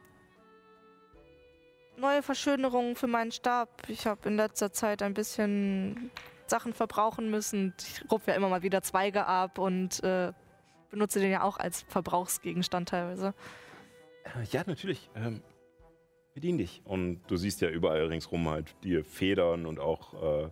[1.98, 3.70] neue Verschönerungen für meinen Stab.
[3.90, 6.10] Ich habe in letzter Zeit ein bisschen
[6.48, 7.74] Sachen verbrauchen müssen.
[7.82, 10.32] Ich rupfe ja immer mal wieder Zweige ab und äh,
[10.90, 13.34] benutze den ja auch als Verbrauchsgegenstand teilweise.
[14.24, 15.10] Äh, Ja, natürlich.
[15.16, 15.42] Ähm,
[16.34, 16.82] bedien dich.
[16.86, 20.14] Und du siehst ja überall ringsrum halt die Federn und auch,
[20.46, 20.50] äh,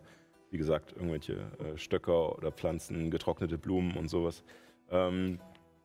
[0.51, 4.43] wie gesagt, irgendwelche äh, Stöcker oder Pflanzen, getrocknete Blumen und sowas.
[4.89, 5.39] Ähm,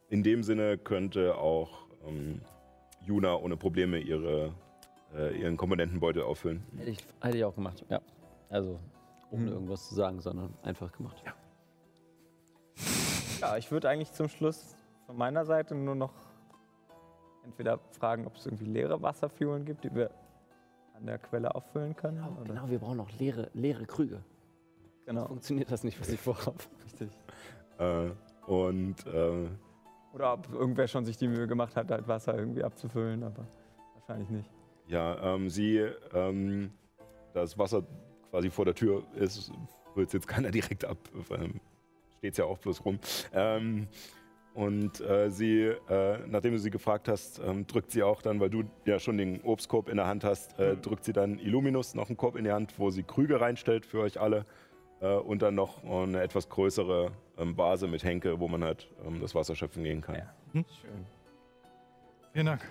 [0.09, 2.41] in dem Sinne könnte auch ähm,
[3.05, 4.53] Juna ohne Probleme ihre,
[5.15, 6.63] äh, ihren Komponentenbeutel auffüllen.
[6.77, 8.01] Hätte ich, hätte ich auch gemacht, ja.
[8.49, 8.79] Also,
[9.31, 9.49] ohne Mhm.
[9.53, 11.23] irgendwas zu sagen, sondern einfach gemacht.
[11.25, 11.35] Ja.
[13.41, 16.13] Ja, ich würde eigentlich zum Schluss von meiner Seite nur noch
[17.47, 20.11] entweder fragen, ob es irgendwie leere Wasserfuelen gibt, die wir
[20.95, 22.19] an der Quelle auffüllen können.
[22.19, 22.45] Genau, oder?
[22.55, 24.23] genau, wir brauchen noch leere, leere Krüge.
[25.05, 25.27] genau.
[25.27, 26.59] Funktioniert das nicht, was ich vorhabe.
[26.85, 27.11] Richtig.
[27.79, 28.11] Äh,
[28.51, 29.49] und äh,
[30.15, 33.47] Oder ob irgendwer schon sich die Mühe gemacht hat, halt Wasser irgendwie abzufüllen, aber
[33.95, 34.51] wahrscheinlich nicht.
[34.89, 35.79] ja, ähm, sie,
[36.15, 36.71] ähm,
[37.35, 37.83] da das Wasser
[38.31, 39.53] quasi vor der Tür ist,
[39.95, 40.99] holt jetzt keiner direkt ab.
[41.31, 41.61] Ähm,
[42.19, 42.99] Steht ja auch bloß rum.
[43.35, 43.89] Ähm,
[44.57, 48.49] und äh, sie, äh, nachdem du sie gefragt hast, ähm, drückt sie auch dann, weil
[48.49, 52.09] du ja schon den Obstkorb in der Hand hast, äh, drückt sie dann Illuminus noch
[52.09, 54.47] einen Korb in die Hand, wo sie Krüge reinstellt für euch alle.
[55.03, 59.21] Äh, und dann noch eine etwas größere ähm, Vase mit Henke, wo man halt ähm,
[59.21, 60.15] das Wasser schöpfen gehen kann.
[60.15, 60.35] Ja.
[60.55, 61.07] Schön.
[62.33, 62.63] Vielen Dank.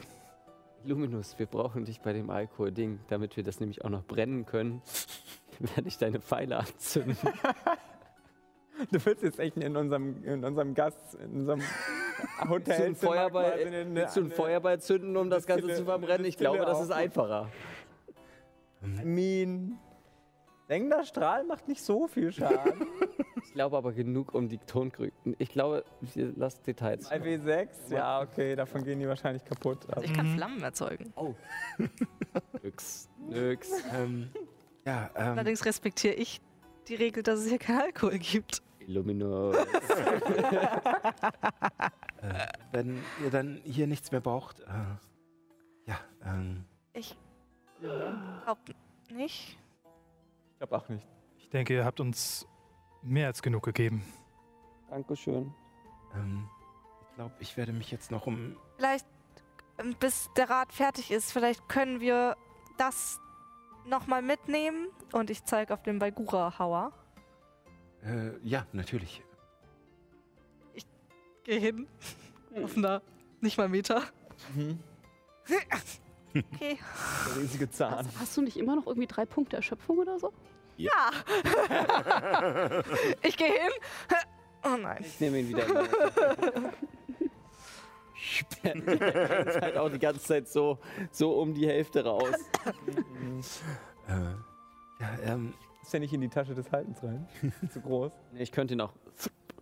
[0.85, 4.81] Luminus, wir brauchen dich bei dem Alkohol-Ding, damit wir das nämlich auch noch brennen können.
[5.59, 7.15] Werde ich deine Pfeile anzünden.
[8.91, 11.61] Du willst jetzt echt in unserem, in unserem Gast, in unserem
[12.49, 12.87] Hotel.
[12.87, 13.53] Willst du, ein Feuerball,
[13.93, 16.25] willst du ein Feuerball zünden, um das Ganze zu verbrennen?
[16.25, 17.49] Ich glaube, das ist einfacher.
[19.03, 19.77] Min.
[20.67, 22.87] Sengender Strahl macht nicht so viel Schaden.
[23.45, 25.33] Ich glaube aber genug um die Tonkrücken.
[25.37, 25.85] Ich glaube,
[26.35, 27.09] lassen Details.
[27.09, 29.87] 2W6, ja, okay, davon gehen die wahrscheinlich kaputt.
[29.87, 31.13] Also ich kann Flammen erzeugen.
[32.63, 33.07] Nix.
[33.29, 33.71] Nix.
[33.93, 34.29] Ähm,
[34.85, 36.41] ja, ähm, Allerdings respektiere ich
[36.89, 38.61] die Regel, dass es hier keinen Alkohol gibt.
[38.87, 39.55] Illuminus.
[42.21, 44.65] Äh, wenn ihr dann hier nichts mehr braucht, äh,
[45.85, 47.15] ja, ähm, Ich
[47.79, 48.61] glaube
[49.11, 49.57] nicht.
[50.49, 51.05] ich glaube auch nicht.
[51.37, 52.47] Ich denke, ihr habt uns
[53.03, 54.03] mehr als genug gegeben.
[54.89, 55.53] Dankeschön.
[56.15, 56.49] ähm,
[57.09, 58.57] ich glaube, ich werde mich jetzt noch um.
[58.77, 59.05] Vielleicht,
[59.77, 62.35] ähm, bis der Rat fertig ist, vielleicht können wir
[62.77, 63.19] das
[63.85, 64.87] nochmal mitnehmen.
[65.11, 66.91] Und ich zeige auf den Baigura-Hauer.
[68.05, 69.23] Äh, ja, natürlich.
[71.43, 71.87] Geh hin.
[72.63, 73.01] Auf einer,
[73.41, 74.03] nicht mal Meter.
[74.55, 74.79] Mhm.
[76.35, 76.77] Okay.
[77.27, 78.07] Der riesige Zahn.
[78.07, 80.33] Hast, hast du nicht immer noch irgendwie drei Punkte Erschöpfung oder so?
[80.77, 81.11] Ja.
[83.21, 83.71] ich gehe hin.
[84.63, 85.05] Oh nein.
[85.05, 85.65] Ich nehme ihn wieder.
[88.63, 90.79] Der ist halt auch die ganze Zeit so,
[91.11, 92.33] so um die Hälfte raus.
[94.07, 94.13] Äh,
[94.99, 95.53] ja, ähm,
[95.85, 97.27] Ist ja nicht in die Tasche des Haltens rein.
[97.71, 98.11] Zu groß.
[98.33, 98.93] Nee, Ich könnte ihn auch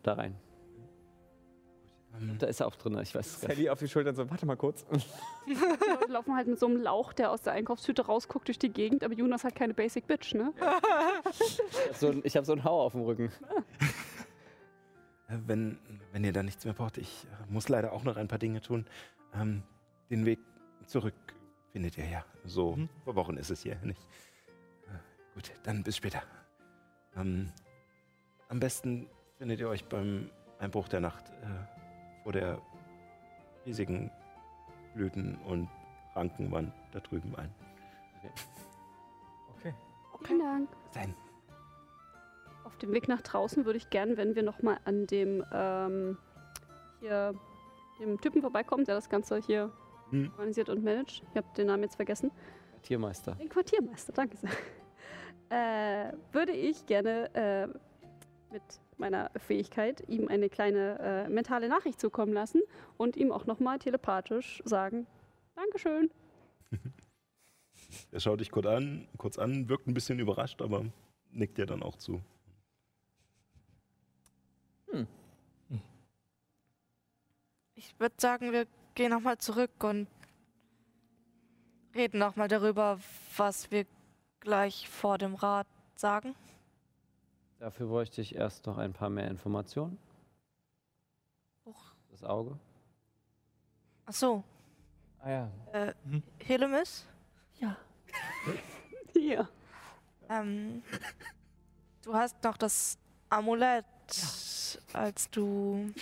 [0.03, 0.35] da rein.
[2.37, 3.57] Da ist er auch drin, ich weiß es gar nicht.
[3.57, 4.85] Handy auf die Schultern so, warte mal kurz.
[5.47, 8.69] Die Leute laufen halt mit so einem Lauch, der aus der Einkaufstüte rausguckt durch die
[8.69, 10.53] Gegend, aber Jonas hat keine Basic Bitch, ne?
[11.31, 13.31] Ich hab so, ein- ich habe so einen Hau auf dem Rücken.
[15.27, 15.79] wenn,
[16.11, 18.61] wenn ihr da nichts mehr braucht, ich äh, muss leider auch noch ein paar Dinge
[18.61, 18.85] tun.
[19.33, 19.63] Ähm,
[20.11, 20.39] den Weg
[20.85, 21.15] zurück
[21.71, 22.23] findet ihr ja.
[22.45, 22.89] So Mhm.
[23.03, 24.01] verworren ist es hier nicht.
[25.33, 26.21] Gut, dann bis später.
[27.15, 27.51] Ähm,
[28.49, 29.07] am besten
[29.37, 30.29] findet ihr euch beim
[30.59, 32.61] Einbruch der Nacht äh, vor der
[33.65, 34.11] riesigen
[34.93, 35.69] Blüten- und
[36.15, 37.53] Rankenwand da drüben ein.
[39.57, 39.73] Okay.
[40.25, 40.69] Vielen Dank.
[40.91, 41.13] Sein.
[42.63, 46.17] Auf dem Weg nach draußen würde ich gern, wenn wir nochmal an dem ähm,
[47.01, 47.33] hier
[47.99, 49.71] dem Typen vorbeikommen, der das Ganze hier
[50.09, 50.29] Hm.
[50.37, 51.23] organisiert und managt.
[51.31, 52.29] Ich habe den Namen jetzt vergessen.
[52.83, 53.33] Tiermeister.
[53.35, 54.51] Den Quartiermeister, danke sehr.
[55.53, 57.67] Äh, würde ich gerne äh,
[58.51, 58.63] mit
[58.97, 62.63] meiner Fähigkeit ihm eine kleine äh, mentale Nachricht zukommen lassen
[62.97, 65.05] und ihm auch nochmal telepathisch sagen,
[65.55, 66.09] Dankeschön.
[68.11, 70.85] Er schaut dich kurz an, kurz an, wirkt ein bisschen überrascht, aber
[71.31, 72.21] nickt dir dann auch zu.
[77.75, 78.65] Ich würde sagen, wir
[78.95, 80.07] gehen nochmal zurück und
[81.93, 82.99] reden nochmal darüber,
[83.37, 83.85] was wir
[84.43, 86.35] gleich vor dem Rat sagen.
[87.59, 89.97] Dafür bräuchte ich erst noch ein paar mehr Informationen.
[91.65, 91.81] Huch.
[92.11, 92.57] Das Auge.
[94.05, 94.43] Ach so,
[95.19, 95.51] Ah ja.
[95.71, 95.93] äh,
[96.43, 97.05] Helemis,
[99.13, 99.47] Hier.
[100.29, 100.83] ähm,
[102.01, 102.97] du hast noch das
[103.29, 103.85] Amulett,
[104.91, 105.93] als du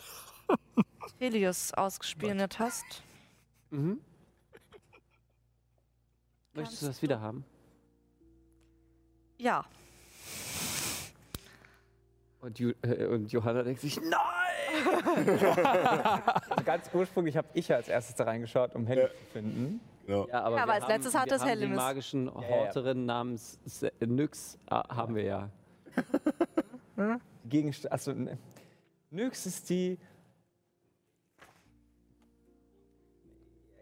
[1.18, 3.02] Helios ausgespioniert hast.
[3.70, 4.00] Mhm.
[6.54, 7.44] Möchtest du das wieder haben?
[9.38, 9.64] Ja,
[12.40, 14.16] Und, Ju äh, und Johanna denkt sich, nein!
[16.50, 19.08] Also ganz ursprünglich habe ich als erstes da reingeschaut, um Handy Ja.
[19.08, 19.80] zu finden.
[20.06, 20.26] Genau.
[20.28, 21.76] Ja, aber, Ja, aber als letztes haben, hat wir es haben die Hellemis.
[21.76, 22.32] magischen ja.
[22.34, 25.50] Horterin namens Se- Nyx ah, haben wir ja.
[27.46, 27.92] Gegenstand.
[27.92, 28.38] Achso, ne.
[29.10, 29.98] Nyx ist die.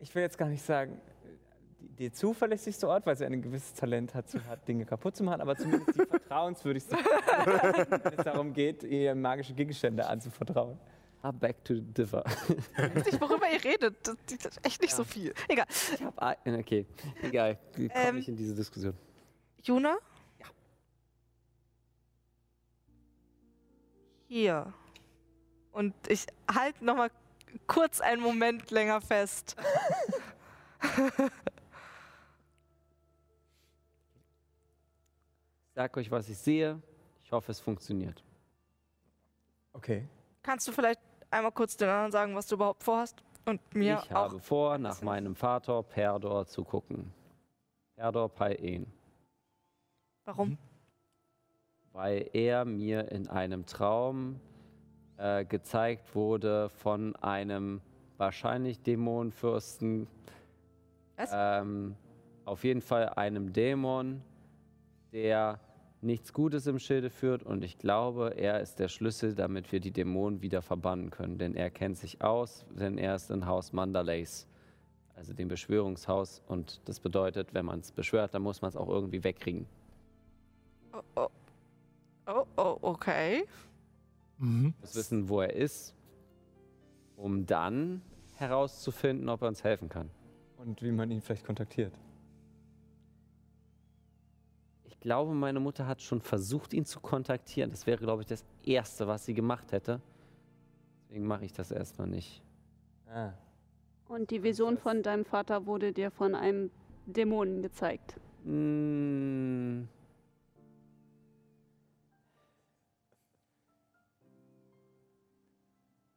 [0.00, 1.00] Ich will jetzt gar nicht sagen,
[1.98, 5.40] die zuverlässigste Ort, weil sie ein gewisses Talent hat, zu hart Dinge kaputt zu machen,
[5.40, 10.78] aber zumindest die vertrauenswürdigste, wenn es darum geht, ihr magische Gegenstände anzuvertrauen.
[11.20, 12.24] Ah, back to Differ.
[12.76, 13.96] weiß nicht, worüber ihr redet.
[14.06, 15.34] Das das ist echt nicht so viel.
[15.48, 15.66] Egal.
[15.68, 16.86] Ich hab ein, okay,
[17.22, 18.94] egal, komm Ähm, nicht in diese Diskussion.
[19.62, 19.96] Juna?
[20.38, 20.46] Ja.
[24.28, 24.72] Hier.
[25.72, 27.10] Und ich halte noch mal
[27.66, 29.56] kurz einen Moment länger fest.
[35.78, 36.82] Ich sag euch, was ich sehe.
[37.22, 38.24] Ich hoffe, es funktioniert.
[39.72, 40.08] Okay.
[40.42, 40.98] Kannst du vielleicht
[41.30, 43.22] einmal kurz den anderen sagen, was du überhaupt vorhast?
[43.44, 44.32] Und mir ich auch.
[44.32, 47.12] habe vor, nach meinem Vater Perdor zu gucken.
[47.94, 48.92] Perdor Paien.
[50.24, 50.58] Warum?
[51.92, 54.40] weil er mir in einem Traum
[55.16, 57.80] äh, gezeigt wurde von einem
[58.16, 60.08] wahrscheinlich Dämonenfürsten.
[61.14, 61.30] Was?
[61.32, 61.94] Ähm,
[62.46, 64.24] auf jeden Fall einem Dämon,
[65.12, 65.60] der
[66.00, 69.90] nichts Gutes im Schilde führt und ich glaube, er ist der Schlüssel, damit wir die
[69.90, 74.46] Dämonen wieder verbannen können, denn er kennt sich aus, denn er ist in Haus Mandalays,
[75.16, 78.88] also dem Beschwörungshaus und das bedeutet, wenn man es beschwört, dann muss man es auch
[78.88, 79.66] irgendwie wegkriegen.
[80.92, 81.28] Oh, oh.
[82.26, 83.44] Oh, oh, okay.
[84.36, 84.74] Mhm.
[84.80, 85.94] muss wissen, wo er ist,
[87.16, 88.02] um dann
[88.36, 90.10] herauszufinden, ob er uns helfen kann.
[90.58, 91.92] Und wie man ihn vielleicht kontaktiert.
[94.98, 97.70] Ich glaube, meine Mutter hat schon versucht, ihn zu kontaktieren.
[97.70, 100.00] Das wäre, glaube ich, das Erste, was sie gemacht hätte.
[101.04, 102.42] Deswegen mache ich das erstmal nicht.
[103.06, 103.30] Ah.
[104.08, 106.72] Und die Vision von deinem Vater wurde dir von einem
[107.06, 108.16] Dämonen gezeigt.
[108.42, 109.82] Mm.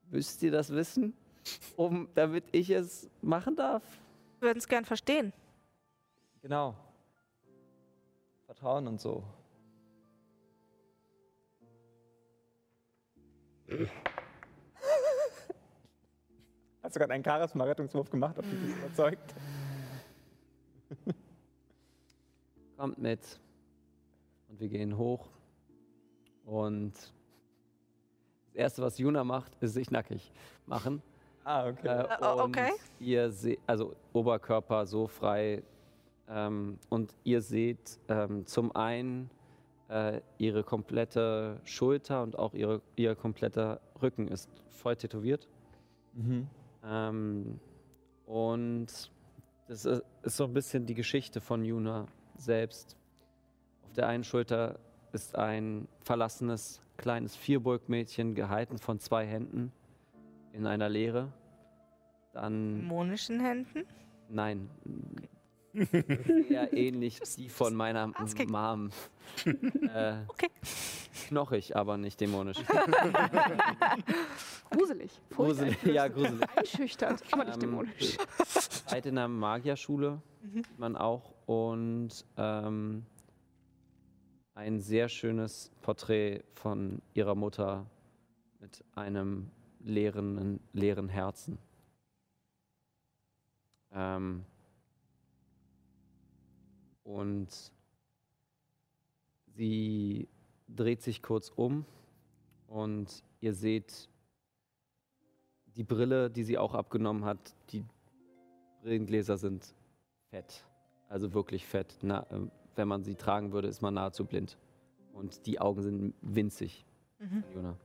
[0.09, 1.13] Müsst ihr das wissen,
[1.75, 3.83] um, damit ich es machen darf?
[4.39, 5.33] Wir würden es gern verstehen.
[6.41, 6.75] Genau.
[8.61, 9.23] Vertrauen und so.
[16.83, 19.33] Hast du gerade einen Charisma-Rettungswurf gemacht, ob dich das überzeugt?
[22.77, 23.39] Kommt mit.
[24.49, 25.27] Und wir gehen hoch.
[26.45, 30.31] Und das Erste, was Juna macht, ist sich nackig
[30.67, 31.01] machen.
[31.43, 31.87] Ah, okay.
[31.87, 32.73] Äh, Äh, oh, und okay.
[32.99, 35.63] Ihr seht, also Oberkörper so frei.
[36.31, 39.29] Ähm, und ihr seht ähm, zum einen
[39.89, 45.47] äh, ihre komplette Schulter und auch ihre, ihr kompletter Rücken ist voll tätowiert.
[46.13, 46.47] Mhm.
[46.83, 47.59] Ähm,
[48.25, 49.11] und
[49.67, 52.95] das ist, ist so ein bisschen die Geschichte von Juna selbst.
[53.83, 54.79] Auf der einen Schulter
[55.11, 59.73] ist ein verlassenes kleines Vierburgmädchen, gehalten von zwei Händen
[60.53, 61.33] in einer Leere.
[62.31, 63.85] Dann, Dämonischen Händen?
[64.29, 64.69] nein,
[65.73, 65.73] eher
[66.73, 68.07] ähnlich die von meiner.
[68.47, 68.89] Mom.
[69.45, 70.49] Äh, Okay.
[71.29, 72.57] knochig, aber nicht dämonisch.
[74.69, 75.11] Gruselig.
[75.29, 76.41] Gruselig, ja, gruselig.
[76.55, 78.17] Einschüchtert, aber nicht Ähm, dämonisch.
[78.87, 80.55] Seid in einer Magierschule, Mhm.
[80.63, 81.33] sieht man auch.
[81.45, 83.05] Und ähm,
[84.55, 87.85] ein sehr schönes Porträt von ihrer Mutter
[88.59, 89.49] mit einem
[89.79, 91.57] leeren, leeren Herzen.
[93.93, 94.45] Ähm,
[97.11, 97.71] und
[99.47, 100.29] sie
[100.67, 101.85] dreht sich kurz um
[102.67, 104.09] und ihr seht
[105.75, 107.53] die Brille, die sie auch abgenommen hat.
[107.71, 107.83] Die
[108.81, 109.73] Brillengläser sind
[110.29, 110.65] fett.
[111.09, 111.97] Also wirklich fett.
[112.01, 114.57] Na, äh, wenn man sie tragen würde, ist man nahezu blind.
[115.13, 116.85] Und die Augen sind winzig.
[117.19, 117.75] Mhm.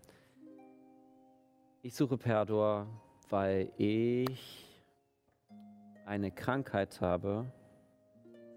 [1.82, 2.86] Ich suche Perdor,
[3.28, 4.64] weil ich
[6.04, 7.52] eine Krankheit habe,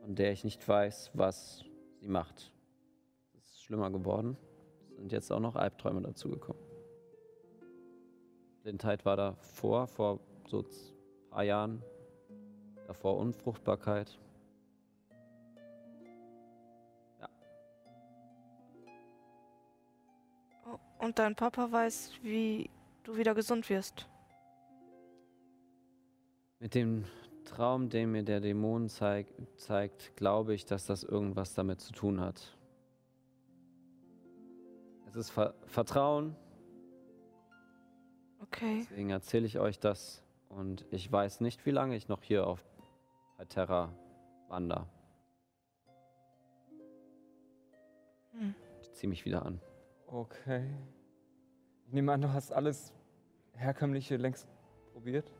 [0.10, 1.64] von der ich nicht weiß, was
[2.00, 2.52] sie macht.
[3.38, 4.38] Es ist schlimmer geworden.
[4.90, 6.60] Es sind jetzt auch noch Albträume dazugekommen.
[8.64, 10.96] Blindheit war davor, vor so z-
[11.30, 11.84] paar Jahren.
[12.88, 14.18] Davor Unfruchtbarkeit.
[20.98, 22.68] Und dein Papa weiß, wie
[23.04, 24.10] du wieder gesund wirst.
[26.58, 27.06] Mit dem
[27.50, 29.28] Traum, den mir der Dämon zeig
[29.58, 32.56] zeigt, glaube ich, dass das irgendwas damit zu tun hat.
[35.08, 36.36] Es ist Ver Vertrauen,
[38.42, 38.80] Okay.
[38.90, 40.24] deswegen erzähle ich euch das.
[40.50, 42.64] Und ich weiß nicht, wie lange ich noch hier auf
[43.50, 43.94] Terra
[44.48, 44.88] wandere.
[48.32, 48.56] Hm.
[48.82, 49.62] Ich ziehe mich wieder an.
[50.08, 50.66] Okay.
[51.86, 52.94] Ich nehme an, du hast alles
[53.54, 54.48] Herkömmliche längst
[54.94, 55.32] probiert?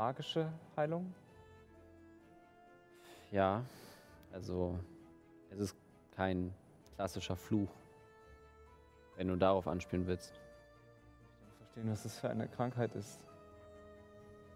[0.00, 1.12] Magische Heilung?
[3.32, 3.62] Ja,
[4.32, 4.78] also
[5.50, 5.76] es ist
[6.16, 6.54] kein
[6.96, 7.68] klassischer Fluch,
[9.16, 10.32] wenn du darauf anspielen willst.
[10.32, 13.20] Ich will verstehen, was das für eine Krankheit ist.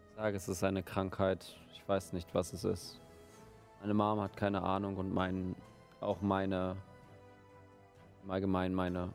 [0.09, 1.55] Ich sage, es ist eine Krankheit.
[1.75, 2.99] Ich weiß nicht, was es ist.
[3.83, 5.55] Meine Mom hat keine Ahnung und mein,
[6.01, 6.75] auch meine,
[8.23, 9.13] im Allgemeinen meine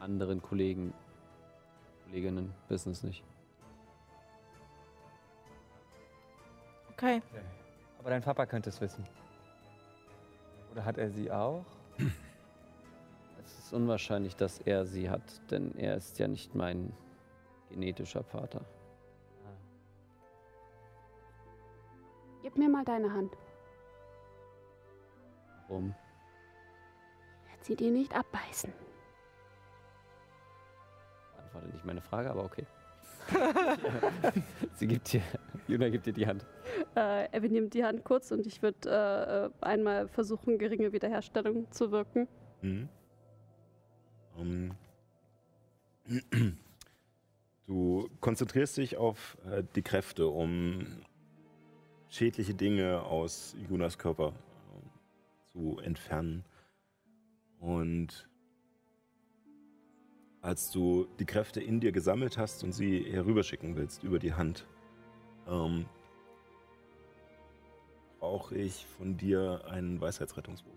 [0.00, 0.94] anderen Kollegen,
[2.06, 3.22] Kolleginnen wissen es nicht.
[7.04, 7.20] Okay.
[7.98, 9.04] Aber dein Papa könnte es wissen.
[10.72, 11.64] Oder hat er sie auch?
[13.46, 16.94] Es ist unwahrscheinlich, dass er sie hat, denn er ist ja nicht mein
[17.68, 18.62] genetischer Vater.
[22.42, 23.36] Gib mir mal deine Hand.
[25.68, 25.94] Warum?
[27.60, 28.72] Sie dir nicht abbeißen.
[31.36, 32.66] Antwortet nicht meine Frage, aber okay.
[34.76, 35.22] sie gibt dir,
[35.68, 36.44] Juna gibt dir die Hand.
[36.96, 41.90] Äh, Evan nimmt die Hand kurz und ich würde äh, einmal versuchen, geringe Wiederherstellung zu
[41.90, 42.28] wirken.
[42.62, 42.88] Mhm.
[44.38, 44.74] Ähm.
[47.66, 50.86] Du konzentrierst dich auf äh, die Kräfte, um
[52.10, 56.44] schädliche Dinge aus Junas Körper äh, zu entfernen.
[57.60, 58.28] Und
[60.42, 64.66] als du die Kräfte in dir gesammelt hast und sie herüberschicken willst über die Hand,
[65.48, 65.86] ähm,
[68.20, 70.72] brauche ich von dir einen Weisheitsrettungswurf.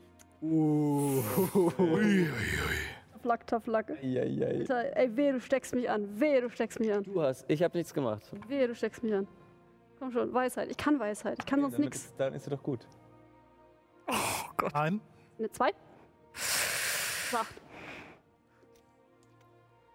[3.21, 3.91] Flack, taflack.
[3.91, 4.59] Eieiei.
[4.59, 6.19] Alter, ey, weh, du steckst mich an.
[6.19, 7.03] Weh, du steckst mich an.
[7.03, 8.21] Du hast, ich habe nichts gemacht.
[8.47, 9.27] Weh, du steckst mich an.
[9.99, 10.69] Komm schon, Weisheit.
[10.69, 11.37] Ich kann Weisheit.
[11.39, 12.13] Ich kann sonst Damit nichts.
[12.17, 12.87] Dann ist sie doch gut.
[14.73, 15.01] Ein.
[15.39, 15.71] Eine zwei?
[16.33, 17.55] Das war acht.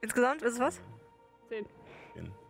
[0.00, 0.80] Insgesamt ist es was?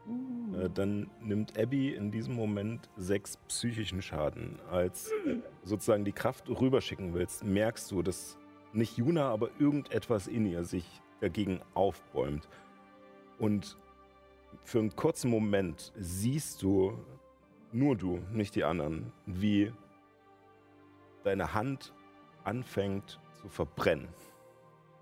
[0.04, 0.54] Zehn.
[0.54, 4.58] Äh, dann nimmt Abby in diesem Moment sechs psychischen Schaden.
[4.70, 8.38] Als äh, sozusagen die Kraft rüberschicken willst, merkst du, dass
[8.72, 10.86] nicht Juna, aber irgendetwas in ihr sich
[11.20, 12.48] dagegen aufbäumt.
[13.38, 13.76] Und
[14.64, 16.98] für einen kurzen Moment siehst du,
[17.72, 19.72] nur du, nicht die anderen, wie
[21.24, 21.94] deine Hand
[22.44, 24.08] anfängt zu verbrennen.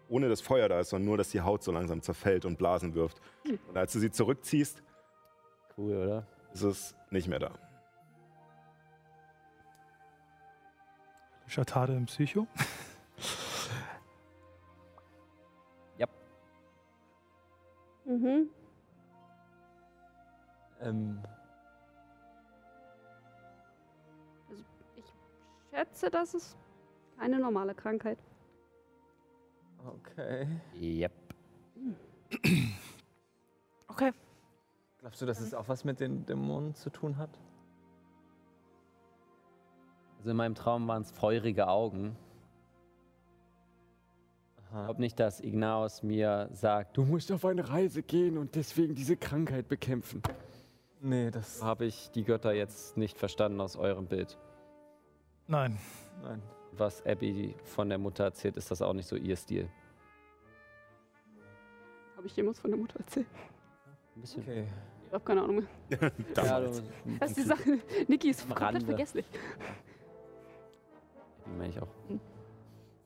[0.09, 2.95] Ohne dass Feuer da ist, sondern nur, dass die Haut so langsam zerfällt und Blasen
[2.95, 3.21] wirft.
[3.69, 4.83] Und als du sie zurückziehst,
[5.81, 6.27] Cool, oder?
[6.53, 7.53] ist es nicht mehr da.
[11.47, 12.47] Schatade im Psycho.
[18.11, 18.51] Mhm.
[20.81, 21.23] Ähm,
[24.97, 25.05] Ich
[25.71, 26.57] schätze, das ist
[27.17, 28.19] keine normale Krankheit.
[29.87, 30.49] okay.
[30.75, 31.13] Yep.
[33.87, 34.13] Okay.
[35.01, 37.31] Glaubst du, dass es auch was mit den Dämonen zu tun hat?
[40.19, 42.17] Also in meinem Traum waren es feurige Augen.
[44.59, 44.85] Ich Aha.
[44.85, 49.17] glaube nicht, dass Ignaus mir sagt, du musst auf eine Reise gehen und deswegen diese
[49.17, 50.23] Krankheit bekämpfen.
[51.01, 51.63] Nee, das.
[51.63, 54.39] Habe ich die Götter jetzt nicht verstanden aus eurem Bild.
[55.47, 55.79] Nein.
[56.23, 56.43] Nein.
[56.73, 59.71] Was Abby von der Mutter erzählt, ist das auch nicht so ihr Stil.
[62.17, 63.27] Habe ich jemals von der Mutter erzählt?
[64.21, 64.43] Ein bisschen.
[64.43, 64.67] Okay.
[65.07, 65.67] Ich habe keine Ahnung mehr.
[66.01, 66.83] Ja, Damals.
[66.83, 67.79] du, Das ist die Sache.
[68.07, 68.87] Niki ist Am komplett Rande.
[68.87, 69.27] vergesslich.
[71.45, 71.89] Abby meine ich auch.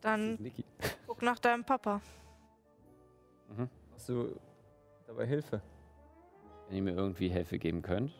[0.00, 0.64] Dann Niki.
[1.06, 2.00] guck nach deinem Papa.
[3.56, 3.68] Mhm.
[3.94, 4.34] Hast du
[5.06, 5.62] dabei Hilfe?
[6.68, 8.12] Wenn ihr mir irgendwie Hilfe geben könnt.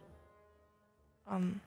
[1.31, 1.61] Ähm,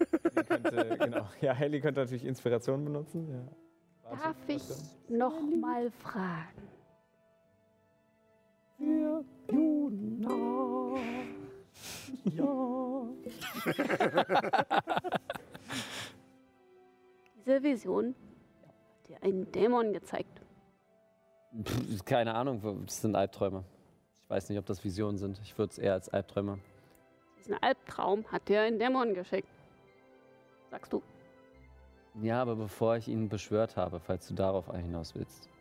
[0.24, 1.28] Helly könnte, genau.
[1.40, 3.28] Ja, Helly könnte natürlich Inspiration benutzen.
[3.30, 4.10] Ja.
[4.16, 4.82] Darf ich warte.
[5.16, 6.68] noch mal fragen?
[8.82, 10.98] Für Juna.
[12.24, 13.06] Ja.
[17.36, 18.16] Diese Vision
[18.66, 20.42] hat dir einen Dämon gezeigt.
[21.62, 23.62] Pff, keine Ahnung, das sind Albträume.
[24.24, 25.38] Ich weiß nicht, ob das Visionen sind.
[25.44, 26.58] Ich würde es eher als Albträume.
[27.38, 29.48] Diesen Albtraum hat dir ein Dämon geschickt.
[30.70, 31.02] Sagst du?
[32.20, 35.51] Ja, aber bevor ich ihn beschwört habe, falls du darauf hinaus willst.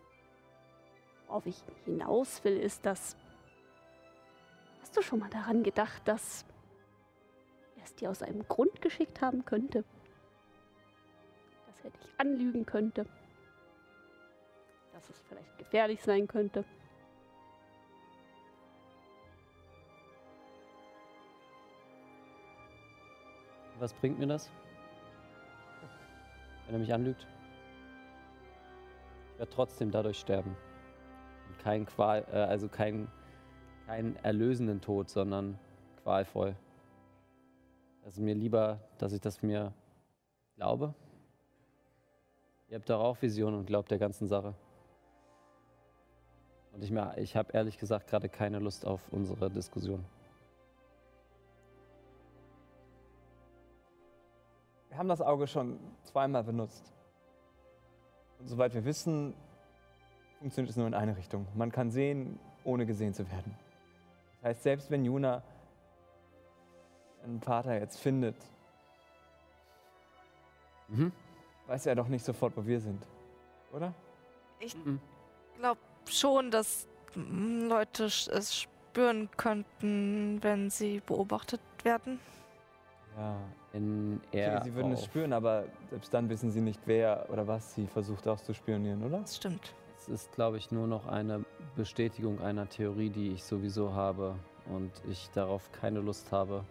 [1.31, 3.15] Worauf ich hinaus will, ist, dass.
[4.81, 6.43] Hast du schon mal daran gedacht, dass
[7.77, 9.85] er es dir aus einem Grund geschickt haben könnte?
[11.67, 13.05] Dass er dich anlügen könnte?
[14.91, 16.65] Dass es vielleicht gefährlich sein könnte?
[23.79, 24.51] Was bringt mir das?
[26.65, 27.25] Wenn er mich anlügt?
[29.31, 30.57] Ich werde trotzdem dadurch sterben.
[31.63, 33.07] Kein Qual, äh, also kein,
[33.85, 35.59] kein erlösenden Tod, sondern
[36.03, 36.55] qualvoll.
[38.05, 39.73] Ist mir lieber, dass ich das mir
[40.55, 40.93] glaube.
[42.69, 44.55] Ihr habt doch auch Visionen und glaubt der ganzen Sache.
[46.73, 50.03] Und ich, ich habe ehrlich gesagt gerade keine Lust auf unsere Diskussion.
[54.89, 56.91] Wir haben das Auge schon zweimal benutzt.
[58.39, 59.33] Und soweit wir wissen,
[60.41, 61.47] funktioniert es nur in eine Richtung.
[61.55, 63.55] Man kann sehen, ohne gesehen zu werden.
[64.41, 65.43] Das heißt, selbst wenn Juna
[67.23, 68.35] einen Vater jetzt findet,
[70.87, 71.11] Mhm.
[71.67, 73.05] weiß er doch nicht sofort, wo wir sind.
[73.71, 73.93] Oder?
[74.59, 74.99] ich Mhm.
[75.57, 82.19] glaube schon, dass mm, Leute es spüren könnten, wenn sie beobachtet werden.
[83.17, 83.37] Ja.
[83.71, 87.25] Wenn Okay, er sie würden es auf- spüren, aber selbst dann wissen sie nicht, wer
[87.29, 89.19] oder was sie versucht auszuspionieren, oder?
[89.19, 89.73] Das stimmt.
[90.01, 94.91] Es ist, glaube ich, nur noch eine Bestätigung einer Theorie, die ich sowieso habe und
[95.07, 96.65] ich darauf keine Lust habe.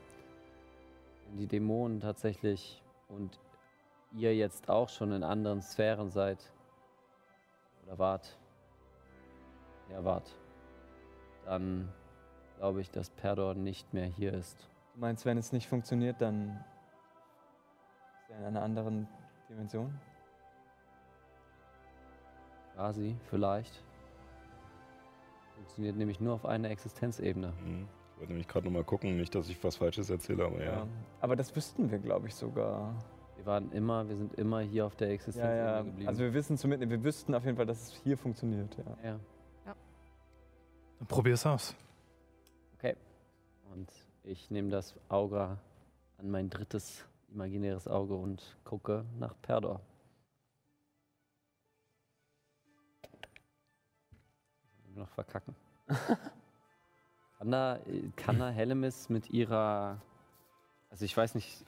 [1.28, 3.38] Wenn die Dämonen tatsächlich und
[4.10, 6.38] ihr jetzt auch schon in anderen Sphären seid
[7.84, 8.36] oder wart,
[9.92, 10.34] ja wart,
[11.44, 11.88] dann
[12.58, 14.58] glaube ich, dass Perdor nicht mehr hier ist.
[14.94, 16.64] Du meinst, wenn es nicht funktioniert, dann
[18.22, 19.06] ist er in einer anderen
[19.48, 19.96] Dimension?
[22.80, 23.84] Quasi, vielleicht.
[25.54, 27.48] Funktioniert nämlich nur auf einer Existenzebene.
[27.48, 27.86] Hm.
[28.14, 30.86] Ich wollte nämlich gerade nochmal gucken, nicht, dass ich was Falsches erzähle, aber ja.
[31.20, 32.94] Aber das wüssten wir, glaube ich, sogar.
[33.36, 35.82] Wir waren immer, wir sind immer hier auf der Ja, Existenzebene ja.
[35.82, 36.08] geblieben.
[36.08, 39.10] Also wir wissen zumindest, wir wüssten auf jeden Fall, dass es hier funktioniert, ja.
[39.66, 39.76] ja.
[41.00, 41.76] Dann probier's aus.
[42.78, 42.96] Okay.
[43.74, 43.92] Und
[44.24, 45.58] ich nehme das Auge
[46.16, 49.82] an mein drittes imaginäres Auge und gucke nach Perdor.
[55.00, 55.54] Noch verkacken.
[57.38, 57.80] kann da,
[58.16, 59.98] kann da Hellemis mit ihrer,
[60.90, 61.64] also ich weiß nicht,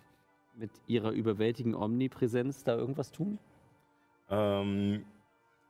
[0.55, 3.39] mit ihrer überwältigenden Omnipräsenz da irgendwas tun?
[4.29, 5.07] Ähm,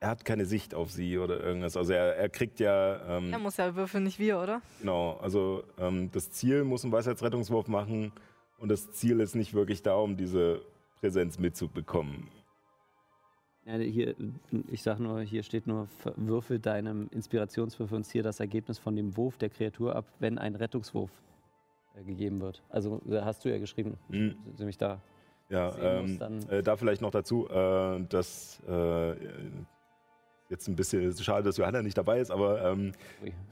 [0.01, 1.77] er hat keine Sicht auf sie oder irgendwas.
[1.77, 4.61] Also er, er kriegt ja, ähm, Er muss ja würfeln, nicht wir, oder?
[4.81, 8.11] genau, also ähm, das Ziel muss einen Weisheitsrettungswurf machen
[8.59, 10.63] und das Ziel ist nicht wirklich da, um diese
[10.99, 12.27] Präsenz mitzubekommen.
[13.65, 14.17] Ja, hier,
[14.71, 19.17] ich sag nur, hier steht nur, würfel deinem Inspirationswürfel und ziehe das Ergebnis von dem
[19.17, 21.11] Wurf der Kreatur ab, wenn ein Rettungswurf
[21.95, 22.61] äh, gegeben wird.
[22.71, 24.35] Also hast du ja geschrieben, Mhm.
[24.59, 25.01] nämlich da.
[25.49, 29.15] Ja, muss, ähm, dann- äh, da vielleicht noch dazu, äh, dass äh,
[30.53, 32.93] jetzt ein bisschen schade, dass Johanna nicht dabei ist, aber ähm,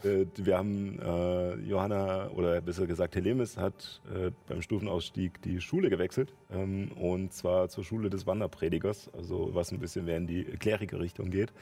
[0.04, 5.90] äh, wir haben äh, Johanna oder besser gesagt Helemis hat äh, beim Stufenausstieg die Schule
[5.90, 10.44] gewechselt ähm, und zwar zur Schule des Wanderpredigers, also was ein bisschen mehr in die
[10.44, 11.52] klärige Richtung geht.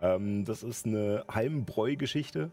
[0.00, 2.50] Ähm, das ist eine Heimbräu-Geschichte,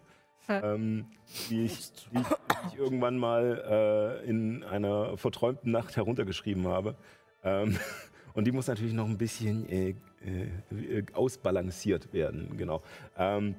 [0.47, 1.05] ähm,
[1.49, 6.95] die, ich, die, ich, die ich irgendwann mal äh, in einer verträumten Nacht heruntergeschrieben habe.
[7.43, 7.77] Ähm,
[8.33, 9.95] und die muss natürlich noch ein bisschen äh,
[10.25, 12.81] äh, ausbalanciert werden, genau.
[13.17, 13.55] Ähm,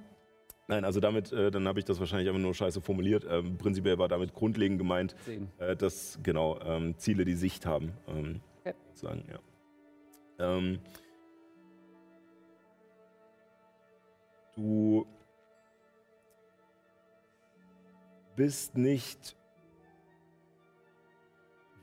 [0.69, 3.27] nein, also damit, äh, dann habe ich das wahrscheinlich einfach nur scheiße formuliert.
[3.29, 5.15] Ähm, prinzipiell war damit grundlegend gemeint,
[5.59, 7.93] äh, dass genau ähm, Ziele die Sicht haben.
[8.09, 8.75] Ähm, Okay.
[8.93, 9.39] sozusagen, ja.
[10.59, 10.79] Ähm,
[14.55, 15.07] du
[18.37, 19.35] bist nicht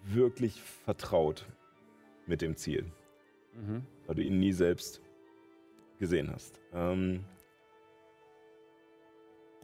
[0.04, 1.46] wirklich vertraut
[2.26, 2.86] mit dem Ziel,
[3.54, 3.86] Mhm.
[4.08, 5.02] Weil du ihn nie selbst
[6.00, 6.60] gesehen hast.
[6.74, 7.24] Ähm,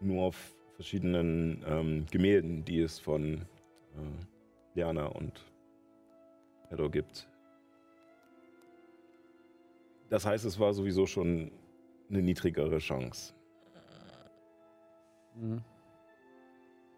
[0.01, 3.35] nur auf verschiedenen ähm, Gemälden, die es von
[3.95, 5.45] äh, Liana und
[6.69, 7.27] Pedro gibt.
[10.09, 11.51] Das heißt, es war sowieso schon
[12.09, 13.33] eine niedrigere Chance.
[15.35, 15.63] Mhm.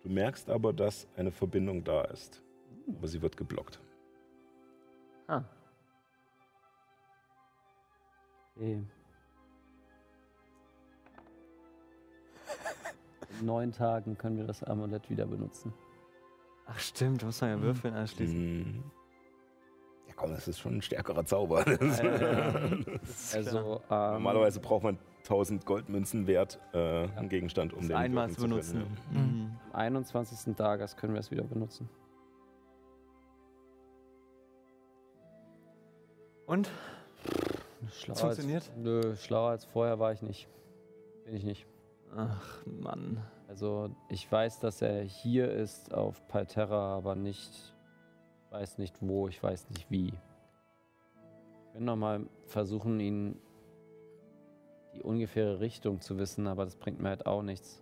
[0.03, 2.43] Du merkst aber, dass eine Verbindung da ist.
[2.87, 3.79] Aber sie wird geblockt.
[5.27, 5.43] Ah.
[8.55, 8.83] Okay.
[13.39, 15.73] In neun Tagen können wir das Amulett wieder benutzen.
[16.67, 18.59] Ach stimmt, da muss man ja würfeln anschließen.
[18.77, 18.83] Mhm.
[20.07, 21.65] Ja, komm, das ist schon ein stärkerer Zauber.
[23.33, 28.41] Also, ähm, Normalerweise braucht man 1000 Goldmünzen wert äh, einen Gegenstand, um den Einmal zu
[28.41, 28.83] benutzen.
[29.11, 29.57] können, Mhm.
[29.73, 30.55] am 21.
[30.55, 31.89] Tages können wir es wieder benutzen.
[36.45, 36.69] Und?
[37.91, 38.69] Schlauer funktioniert?
[38.69, 40.47] Als, nö, schlauer als vorher war ich nicht.
[41.25, 41.67] Bin ich nicht.
[42.15, 43.23] Ach Mann.
[43.47, 49.27] Also ich weiß, dass er hier ist auf Palterra, aber nicht, ich weiß nicht wo,
[49.27, 50.07] ich weiß nicht wie.
[50.07, 53.39] Ich will nochmal versuchen, ihn
[54.93, 57.81] die ungefähre Richtung zu wissen, aber das bringt mir halt auch nichts.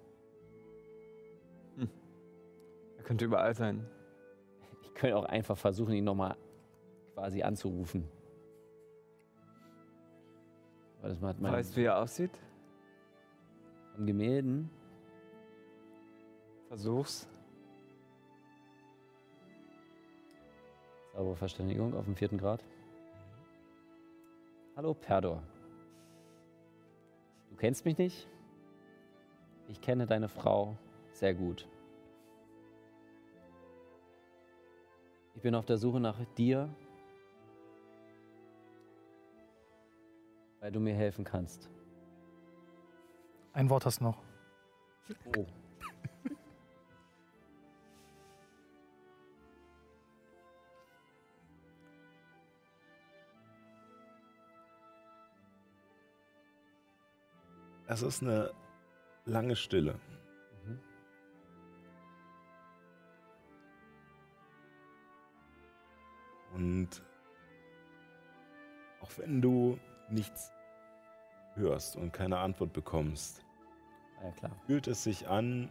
[3.03, 3.85] Er könnte überall sein.
[4.81, 6.37] Ich könnte auch einfach versuchen, ihn nochmal
[7.13, 8.07] quasi anzurufen.
[11.03, 12.31] Das hat man Weißt du, wie er aussieht?
[13.93, 14.69] von Gemälden.
[16.69, 17.27] Versuch's.
[21.13, 22.63] Zauberverständigung auf dem vierten Grad.
[24.75, 25.43] Hallo Perdor.
[27.51, 28.27] Du kennst mich nicht?
[29.67, 30.75] Ich kenne deine Frau
[31.11, 31.67] sehr gut.
[35.35, 36.73] Ich bin auf der Suche nach dir,
[40.63, 41.69] weil du mir helfen kannst.
[43.51, 44.23] Ein Wort hast du noch.
[45.35, 45.45] Oh.
[57.85, 58.53] Es ist eine
[59.25, 59.99] lange Stille.
[60.65, 60.79] Mhm.
[66.53, 67.03] Und
[69.01, 69.77] auch wenn du
[70.09, 70.52] nichts
[71.55, 73.43] hörst und keine Antwort bekommst,
[74.23, 74.51] Ja, klar.
[74.65, 75.69] fühlt es sich an,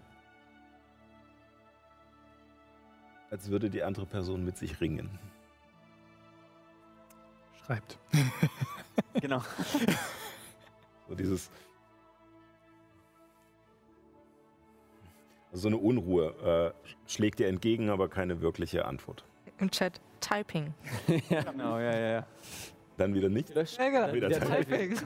[3.30, 5.18] als würde die andere Person mit sich ringen.
[7.64, 7.98] Schreibt.
[9.20, 9.42] Genau.
[11.08, 11.50] So dieses.
[15.50, 19.24] Also so eine Unruhe äh, schlägt dir entgegen, aber keine wirkliche Antwort.
[19.58, 20.72] Im Chat Typing.
[21.28, 22.26] genau, ja, ja, ja.
[22.96, 23.50] Dann wieder nicht.
[23.50, 24.12] Ja, genau.
[24.12, 24.96] Wieder Wieder Typing.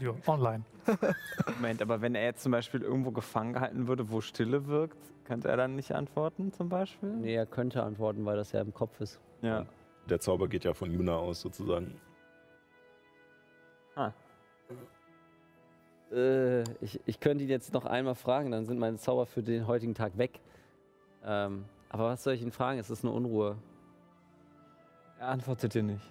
[0.00, 0.64] Jo, online.
[1.56, 5.48] Moment, aber wenn er jetzt zum Beispiel irgendwo gefangen gehalten würde, wo Stille wirkt, könnte
[5.48, 7.08] er dann nicht antworten, zum Beispiel?
[7.08, 9.20] Nee, er könnte antworten, weil das ja im Kopf ist.
[9.42, 9.66] Ja.
[10.08, 12.00] Der Zauber geht ja von Juna aus sozusagen.
[13.96, 14.12] Ah.
[16.12, 19.66] Äh, ich, ich könnte ihn jetzt noch einmal fragen, dann sind meine Zauber für den
[19.66, 20.40] heutigen Tag weg.
[21.24, 22.78] Ähm, aber was soll ich ihn fragen?
[22.78, 23.56] Es ist eine Unruhe.
[25.18, 26.04] Er antwortet dir nicht.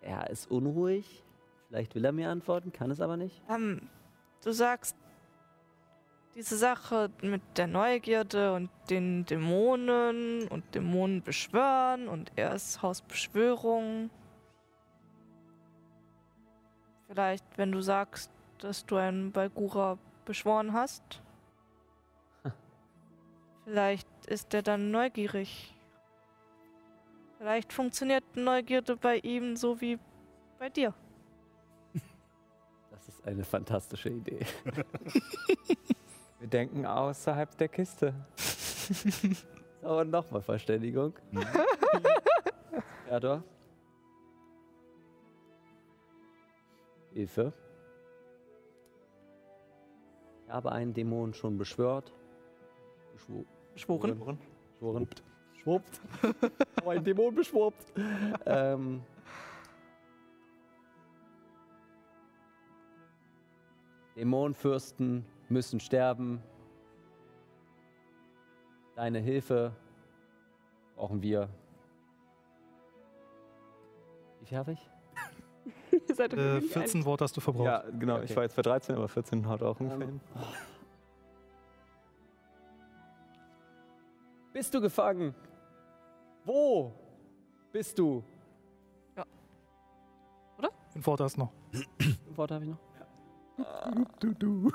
[0.00, 1.24] Er ist unruhig.
[1.68, 3.42] Vielleicht will er mir antworten, kann es aber nicht.
[3.48, 3.88] Ähm,
[4.44, 4.96] du sagst,
[6.34, 14.10] diese Sache mit der Neugierde und den Dämonen und Dämonen beschwören und er ist Hausbeschwörung.
[17.06, 21.02] Vielleicht, wenn du sagst, dass du einen Balgura beschworen hast.
[23.64, 25.73] Vielleicht ist er dann neugierig.
[27.44, 29.98] Vielleicht funktioniert Neugierde bei ihm so wie
[30.58, 30.94] bei dir.
[32.90, 34.40] Das ist eine fantastische Idee.
[36.40, 38.14] Wir denken außerhalb der Kiste.
[39.82, 41.12] Aber nochmal Verständigung.
[43.10, 43.44] Erdor.
[47.12, 47.52] Hilfe.
[50.46, 52.10] Ich habe einen Dämon schon beschwört.
[53.12, 54.38] Beschwo Beschworen.
[54.72, 55.08] beschworen.
[55.64, 56.00] Schwuppt.
[56.84, 57.92] oh, ein Dämon beschwuppt.
[58.46, 59.02] ähm,
[64.16, 66.42] Dämonenfürsten müssen sterben.
[68.94, 69.72] Deine Hilfe
[70.96, 71.48] brauchen wir.
[74.40, 74.90] Wie viel habe ich?
[76.08, 77.66] Ihr seid doch Äh, irgendwie 14 Worte hast du verbraucht.
[77.66, 78.16] Ja, genau.
[78.16, 78.24] Okay.
[78.26, 80.20] Ich war jetzt bei 13, aber 14 haut auch ungefähr Ähm, hin.
[84.52, 85.34] Bist du gefangen?
[86.44, 86.92] Wo
[87.72, 88.22] bist du?
[90.90, 91.52] Fünf Worte hast du noch.
[91.98, 92.78] Fünf Worte habe ich noch?
[94.20, 94.72] Du, du.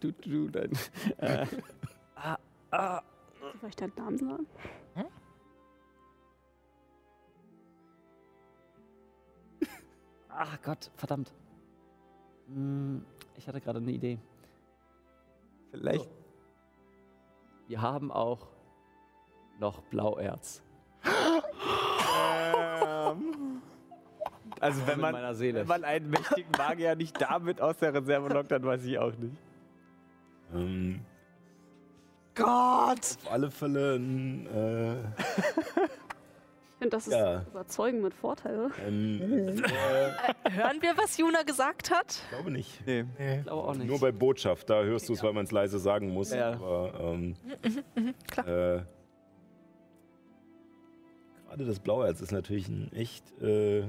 [0.00, 0.72] Du, du, dein.
[1.18, 1.46] Äh,
[2.14, 2.38] ah,
[2.70, 3.02] ah.
[3.60, 4.46] Soll ich deinen Namen sagen?
[10.30, 11.34] Ach Gott, verdammt.
[12.46, 13.04] Hm,
[13.36, 14.18] ich hatte gerade eine Idee.
[15.72, 16.08] Vielleicht.
[17.66, 18.46] Wir haben auch
[19.58, 20.62] noch Blauerz.
[24.60, 25.60] Also wenn man, meiner Seele.
[25.60, 29.12] wenn man einen mächtigen Magier nicht damit aus der Reserve lockt, dann weiß ich auch
[29.16, 29.36] nicht.
[30.54, 31.00] Ähm,
[32.34, 33.16] Gott!
[33.24, 34.94] auf alle Fälle ein, äh,
[36.80, 37.42] Ich finde, das ist Ja.
[37.50, 39.20] überzeugend mit Vorteil, ähm,
[39.64, 42.06] äh, Hören wir, was Juna gesagt hat?
[42.22, 42.86] ich glaube nicht.
[42.86, 43.04] Nee.
[43.18, 43.38] Nee.
[43.38, 43.88] Ich glaube auch nicht.
[43.88, 46.32] Nur bei Botschaft, da hörst du es, weil man es leise sagen muss.
[46.32, 46.52] Ja.
[46.52, 47.34] Aber ähm,
[48.30, 48.46] klar.
[48.46, 48.82] äh,
[51.48, 53.82] gerade das Blauerz ist natürlich ein echt äh,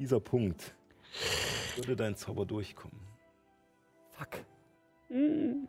[0.00, 0.74] fieser Punkt.
[1.76, 2.98] Würde dein Zauber durchkommen?
[4.12, 4.46] Fuck.
[5.10, 5.66] Mm.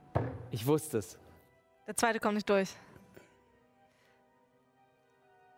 [0.52, 1.20] Ich wusste es.
[1.86, 2.74] Der zweite kommt nicht durch.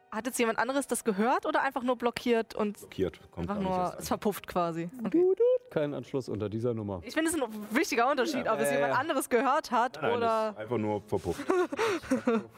[0.10, 3.20] Hat jetzt jemand anderes das gehört oder einfach nur blockiert und Blockiert.
[3.32, 4.90] Kommt einfach nur es verpufft quasi?
[5.06, 5.24] Okay.
[5.70, 7.00] Kein Anschluss unter dieser Nummer.
[7.04, 9.00] Ich finde, es ist ein wichtiger Unterschied, ob es ja, jemand ja.
[9.00, 10.50] anderes gehört hat Nein, nein, oder.
[10.50, 11.46] ist einfach nur verpufft.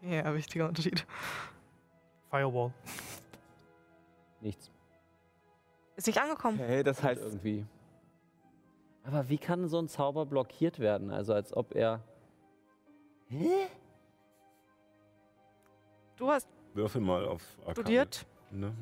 [0.00, 1.04] Ja, wichtiger Unterschied.
[2.30, 2.72] Firewall.
[4.40, 4.70] Nichts.
[5.98, 6.60] Ist nicht angekommen.
[6.60, 7.66] Okay, das heißt, Irgendwie.
[9.02, 11.10] Aber wie kann so ein Zauber blockiert werden?
[11.10, 12.00] Also als ob er.
[16.16, 17.74] Du hast Würfel mal auf Arcane.
[17.74, 18.26] studiert.
[18.52, 18.72] Ne?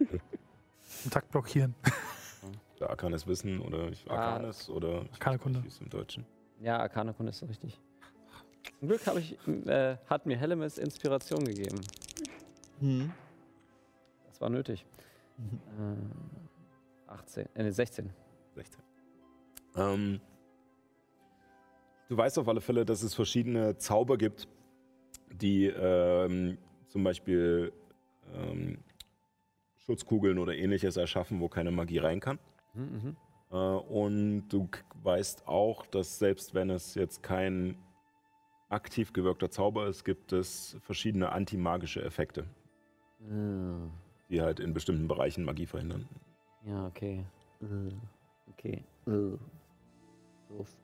[0.00, 1.74] Einen Takt blockieren.
[2.76, 4.14] Oder Arcanes Wissen oder ich- Ah.
[4.34, 5.58] Arcanes oder ich Arcane Kunde.
[5.60, 6.26] nicht, wie es im Deutschen.
[6.60, 7.80] Ja, Arkane Kunde ist so richtig.
[8.78, 11.80] Zum Glück habe ich, äh, hat mir Hellemis Inspiration gegeben.
[12.80, 13.12] hm.
[14.28, 14.84] Das war nötig.
[15.38, 16.45] Äh,
[17.06, 18.10] 18, äh, nee, 16.
[18.54, 18.82] 16.
[19.76, 20.20] Ähm,
[22.08, 24.48] du weißt auf alle Fälle, dass es verschiedene Zauber gibt,
[25.30, 27.72] die ähm, zum Beispiel
[28.34, 28.78] ähm,
[29.78, 32.38] Schutzkugeln oder ähnliches erschaffen, wo keine Magie rein kann.
[32.74, 33.16] Mhm, mhm.
[33.50, 34.68] Äh, und du
[35.02, 37.76] weißt auch, dass selbst wenn es jetzt kein
[38.68, 42.46] aktiv gewirkter Zauber ist, gibt es verschiedene antimagische Effekte,
[43.30, 43.88] Ah,
[44.28, 46.08] die halt in bestimmten Bereichen Magie verhindern.
[46.66, 47.24] Ja, okay.
[47.62, 47.94] Äh,
[48.58, 48.84] Okay.
[49.06, 49.36] Äh.
[50.48, 50.76] Doof.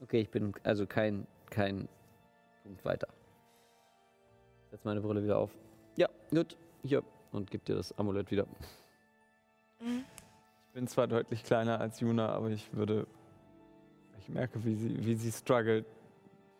[0.00, 1.88] Okay, ich bin also kein, kein
[2.62, 3.08] Punkt weiter.
[4.70, 5.50] Setz meine Brille wieder auf.
[5.96, 6.56] Ja, gut.
[6.82, 7.02] Hier.
[7.32, 8.46] Und gib dir das Amulett wieder.
[9.80, 13.06] Ich bin zwar deutlich kleiner als Juna, aber ich würde.
[14.18, 15.86] Ich merke, wie sie, wie sie struggelt,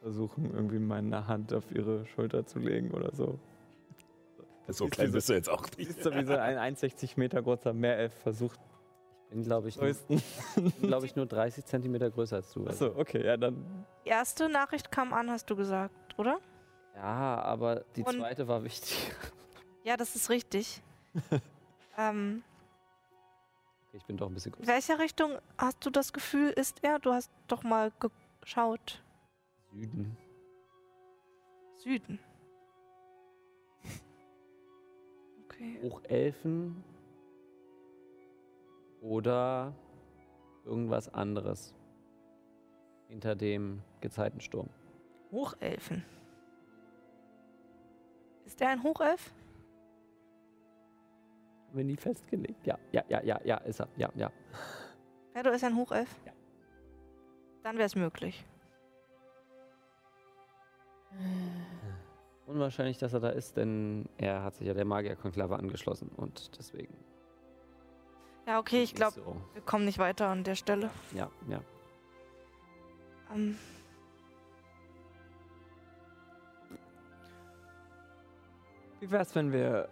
[0.00, 3.38] versuchen, irgendwie meine Hand auf ihre Schulter zu legen oder so.
[4.68, 5.90] So ist klein diese- bist du jetzt auch nicht.
[5.90, 8.60] ist so wie so ein 1,60 Meter großer Meerelf versucht,
[9.24, 9.78] Ich bin, glaube ich,
[10.82, 12.66] glaube ich, nur 30 Zentimeter größer als du.
[12.66, 12.86] Also.
[12.90, 13.84] Achso, okay, ja, dann.
[14.04, 16.38] Die erste Nachricht kam an, hast du gesagt, oder?
[16.94, 19.12] Ja, aber die Und- zweite war wichtig.
[19.84, 20.82] Ja, das ist richtig.
[21.96, 22.42] ähm,
[23.86, 24.66] Okay, ich bin doch ein bisschen größer.
[24.70, 26.98] welcher Richtung hast du das Gefühl, ist er?
[26.98, 27.90] Du hast doch mal
[28.42, 29.02] geschaut.
[29.72, 30.14] Süden.
[31.78, 32.18] Süden.
[35.58, 35.78] Okay.
[35.82, 36.84] Hochelfen
[39.00, 39.74] oder
[40.64, 41.74] irgendwas anderes
[43.08, 44.68] hinter dem Gezeitensturm.
[45.32, 46.04] Hochelfen.
[48.44, 49.32] Ist er ein Hochelf?
[51.66, 52.64] Haben wir nie festgelegt.
[52.64, 53.88] Ja, ja, ja, ja, ja, ist er.
[53.96, 54.30] Ja, ja.
[55.32, 56.08] Ferdo ist ein Hochelf?
[56.24, 56.32] Ja.
[57.64, 58.46] Dann wäre es möglich.
[62.48, 66.96] Unwahrscheinlich, dass er da ist, denn er hat sich ja der Magierkonklave angeschlossen und deswegen.
[68.46, 69.36] Ja, okay, ich glaube, So.
[69.52, 70.88] wir kommen nicht weiter an der Stelle.
[71.14, 71.60] Ja, ja.
[73.34, 73.58] Ähm,
[79.00, 79.88] Wie wär's, wenn wir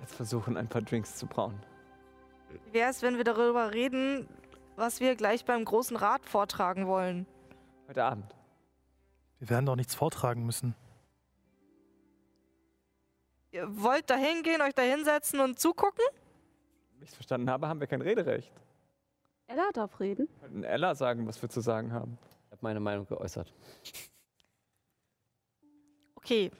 [0.00, 1.58] jetzt versuchen, ein paar Drinks zu brauen?
[2.66, 4.28] wie wäre es, wenn wir darüber reden,
[4.76, 7.26] was wir gleich beim großen Rat vortragen wollen?
[7.88, 8.34] Heute Abend.
[9.40, 10.74] Wir werden doch nichts vortragen müssen.
[13.54, 16.04] Ihr wollt da hingehen, euch da hinsetzen und zugucken?
[16.90, 18.50] Wenn ich es verstanden habe, haben wir kein Rederecht.
[19.46, 20.28] Ella darf reden.
[20.28, 22.18] Wir könnten Ella sagen, was wir zu sagen haben.
[22.46, 23.54] Ich habe meine Meinung geäußert.
[26.16, 26.50] Okay.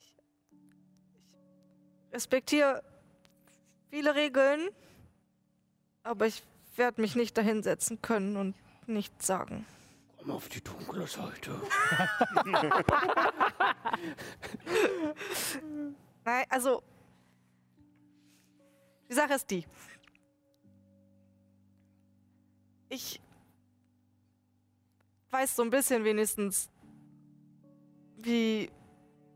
[0.00, 0.16] Ich,
[1.20, 2.82] ich respektiere
[3.90, 4.68] viele Regeln,
[6.02, 6.42] aber ich
[6.74, 8.56] werde mich nicht dahinsetzen können und
[8.88, 9.64] nichts sagen.
[10.28, 11.52] Auf die dunkle Seite.
[16.24, 16.82] Nein, also.
[19.08, 19.66] Die Sache ist die.
[22.88, 23.20] Ich
[25.30, 26.70] weiß so ein bisschen wenigstens,
[28.16, 28.70] wie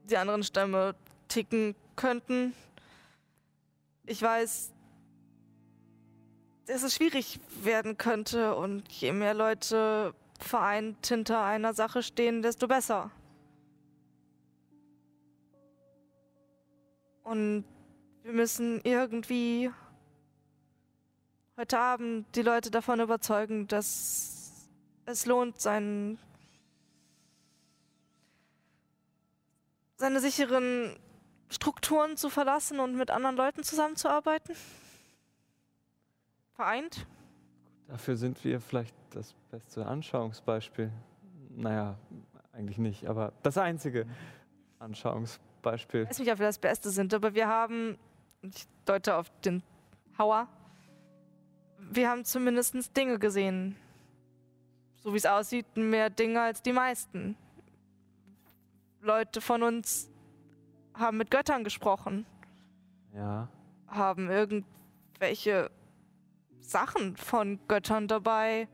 [0.05, 0.95] die anderen Stämme
[1.29, 2.55] ticken könnten.
[4.07, 4.73] Ich weiß,
[6.67, 12.69] dass es schwierig werden könnte und je mehr Leute vereint hinter einer Sache stehen, desto
[12.69, 13.11] besser.
[17.25, 17.65] Und
[18.23, 19.71] wir müssen irgendwie
[21.57, 24.69] heute Abend die Leute davon überzeugen, dass
[25.05, 26.19] es lohnt, seinen,
[29.97, 30.97] seine sicheren
[31.51, 34.55] Strukturen zu verlassen und mit anderen Leuten zusammenzuarbeiten.
[36.55, 37.07] Vereint.
[37.89, 40.93] Dafür sind wir vielleicht das beste Anschauungsbeispiel.
[41.51, 41.97] Naja,
[42.53, 44.07] eigentlich nicht, aber das einzige
[44.79, 46.03] Anschauungsbeispiel.
[46.03, 47.99] Ich weiß nicht, ob wir das Beste sind, aber wir haben,
[48.43, 49.63] ich deute auf den
[50.19, 50.47] Hauer,
[51.91, 53.77] wir haben zumindest Dinge gesehen.
[55.03, 57.37] So wie es aussieht, mehr Dinge als die meisten.
[59.01, 60.11] Leute von uns
[60.93, 62.27] haben mit Göttern gesprochen,
[63.15, 63.49] Ja.
[63.87, 65.71] haben irgendwelche
[66.73, 68.69] Sachen von Göttern dabei.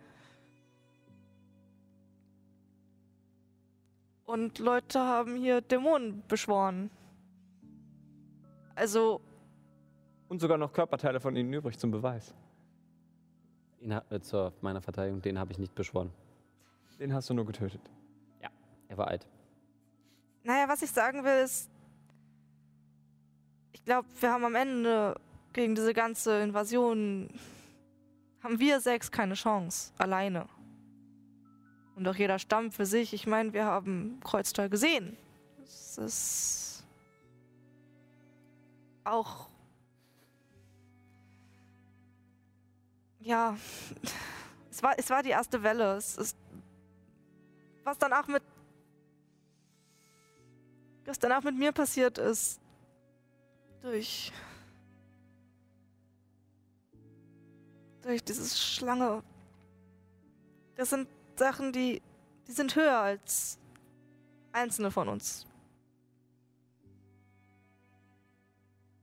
[4.27, 6.91] Und Leute haben hier Dämonen beschworen.
[8.75, 9.21] Also,
[10.29, 12.35] Und sogar noch Körperteile von ihnen übrig zum Beweis.
[13.81, 16.11] Ihn, ha- äh, zur meiner Verteidigung, den habe ich nicht beschworen.
[16.99, 17.81] Den hast du nur getötet.
[18.87, 19.27] Er war alt.
[20.45, 21.69] naja, was ich sagen will, ist,
[23.73, 25.19] ich glaube, wir haben am Ende
[25.53, 27.29] gegen diese ganze Invasion,
[28.45, 30.47] haben wir sechs keine Chance, alleine.
[31.97, 33.15] Und auch jeder Stamm für sich.
[33.15, 35.17] Ich meine, wir haben Kreuztal gesehen.
[35.65, 36.85] Es ist
[39.05, 39.49] auch.
[43.21, 43.57] Ja,
[44.71, 45.97] es war, es war die erste Welle.
[45.97, 46.37] Es ist,
[47.83, 48.43] was danach mit
[51.07, 52.61] was danach mit mir passiert ist,
[53.83, 54.33] durch.
[58.05, 59.23] Durch diese Schlange.
[60.77, 62.01] Das sind Sachen, die.
[62.47, 63.59] die sind höher als
[64.53, 65.47] einzelne von uns.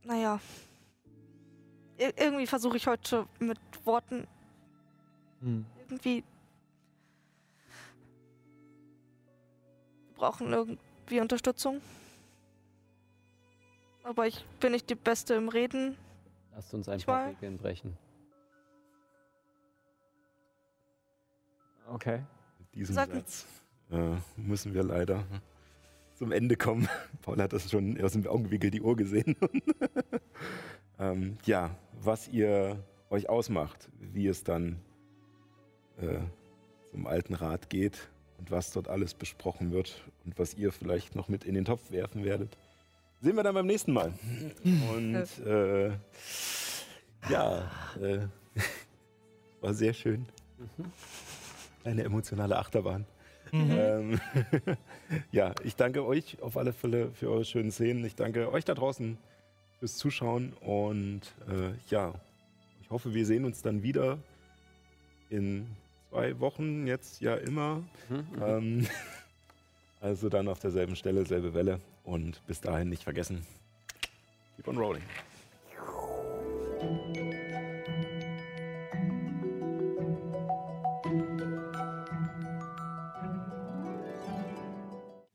[0.03, 0.39] Naja.
[1.97, 4.27] Ir irgendwie versuche ich heute mit Worten
[5.41, 5.65] Hm.
[5.79, 6.23] irgendwie.
[10.07, 11.81] Wir brauchen irgendwie Unterstützung.
[14.03, 15.95] Aber ich bin nicht die Beste im Reden.
[16.53, 17.97] Lasst uns ein paar Regeln brechen.
[21.87, 22.21] Okay.
[22.59, 23.45] Mit diesem Sollten- Satz
[23.91, 25.25] äh, müssen wir leider
[26.15, 26.87] zum Ende kommen.
[27.21, 29.35] Paul hat das schon aus dem Augenwinkel die Uhr gesehen.
[30.99, 34.79] ähm, ja, was ihr euch ausmacht, wie es dann
[35.99, 36.19] äh,
[36.91, 41.27] zum alten Rat geht und was dort alles besprochen wird und was ihr vielleicht noch
[41.27, 42.57] mit in den Topf werfen werdet,
[43.19, 44.13] sehen wir dann beim nächsten Mal.
[44.63, 45.89] Und äh,
[47.29, 48.27] ja, äh,
[49.61, 50.25] war sehr schön.
[51.83, 53.05] Eine emotionale Achterbahn.
[53.53, 54.19] Ähm,
[55.31, 58.05] ja, ich danke euch auf alle Fälle für eure schönen Szenen.
[58.05, 59.17] Ich danke euch da draußen
[59.79, 62.13] fürs Zuschauen und äh, ja,
[62.81, 64.19] ich hoffe, wir sehen uns dann wieder
[65.29, 65.67] in
[66.09, 67.83] zwei Wochen, jetzt ja immer.
[68.09, 68.87] Mhm, Ähm,
[70.01, 73.45] also dann auf derselben Stelle, selbe Welle und bis dahin nicht vergessen,
[74.55, 75.03] keep on rolling.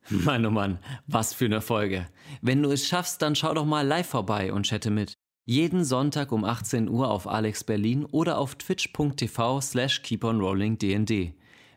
[0.11, 2.07] Mann, oh Mann, was für eine Folge.
[2.41, 5.15] Wenn du es schaffst, dann schau doch mal live vorbei und chatte mit.
[5.45, 11.35] Jeden Sonntag um 18 Uhr auf Alex Berlin oder auf twitch.tv slash keeponrollingdnd.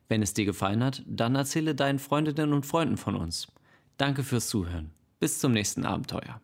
[0.08, 3.48] Wenn es dir gefallen hat, dann erzähle deinen Freundinnen und Freunden von uns.
[3.98, 4.92] Danke fürs Zuhören.
[5.20, 6.42] Bis zum nächsten Abenteuer.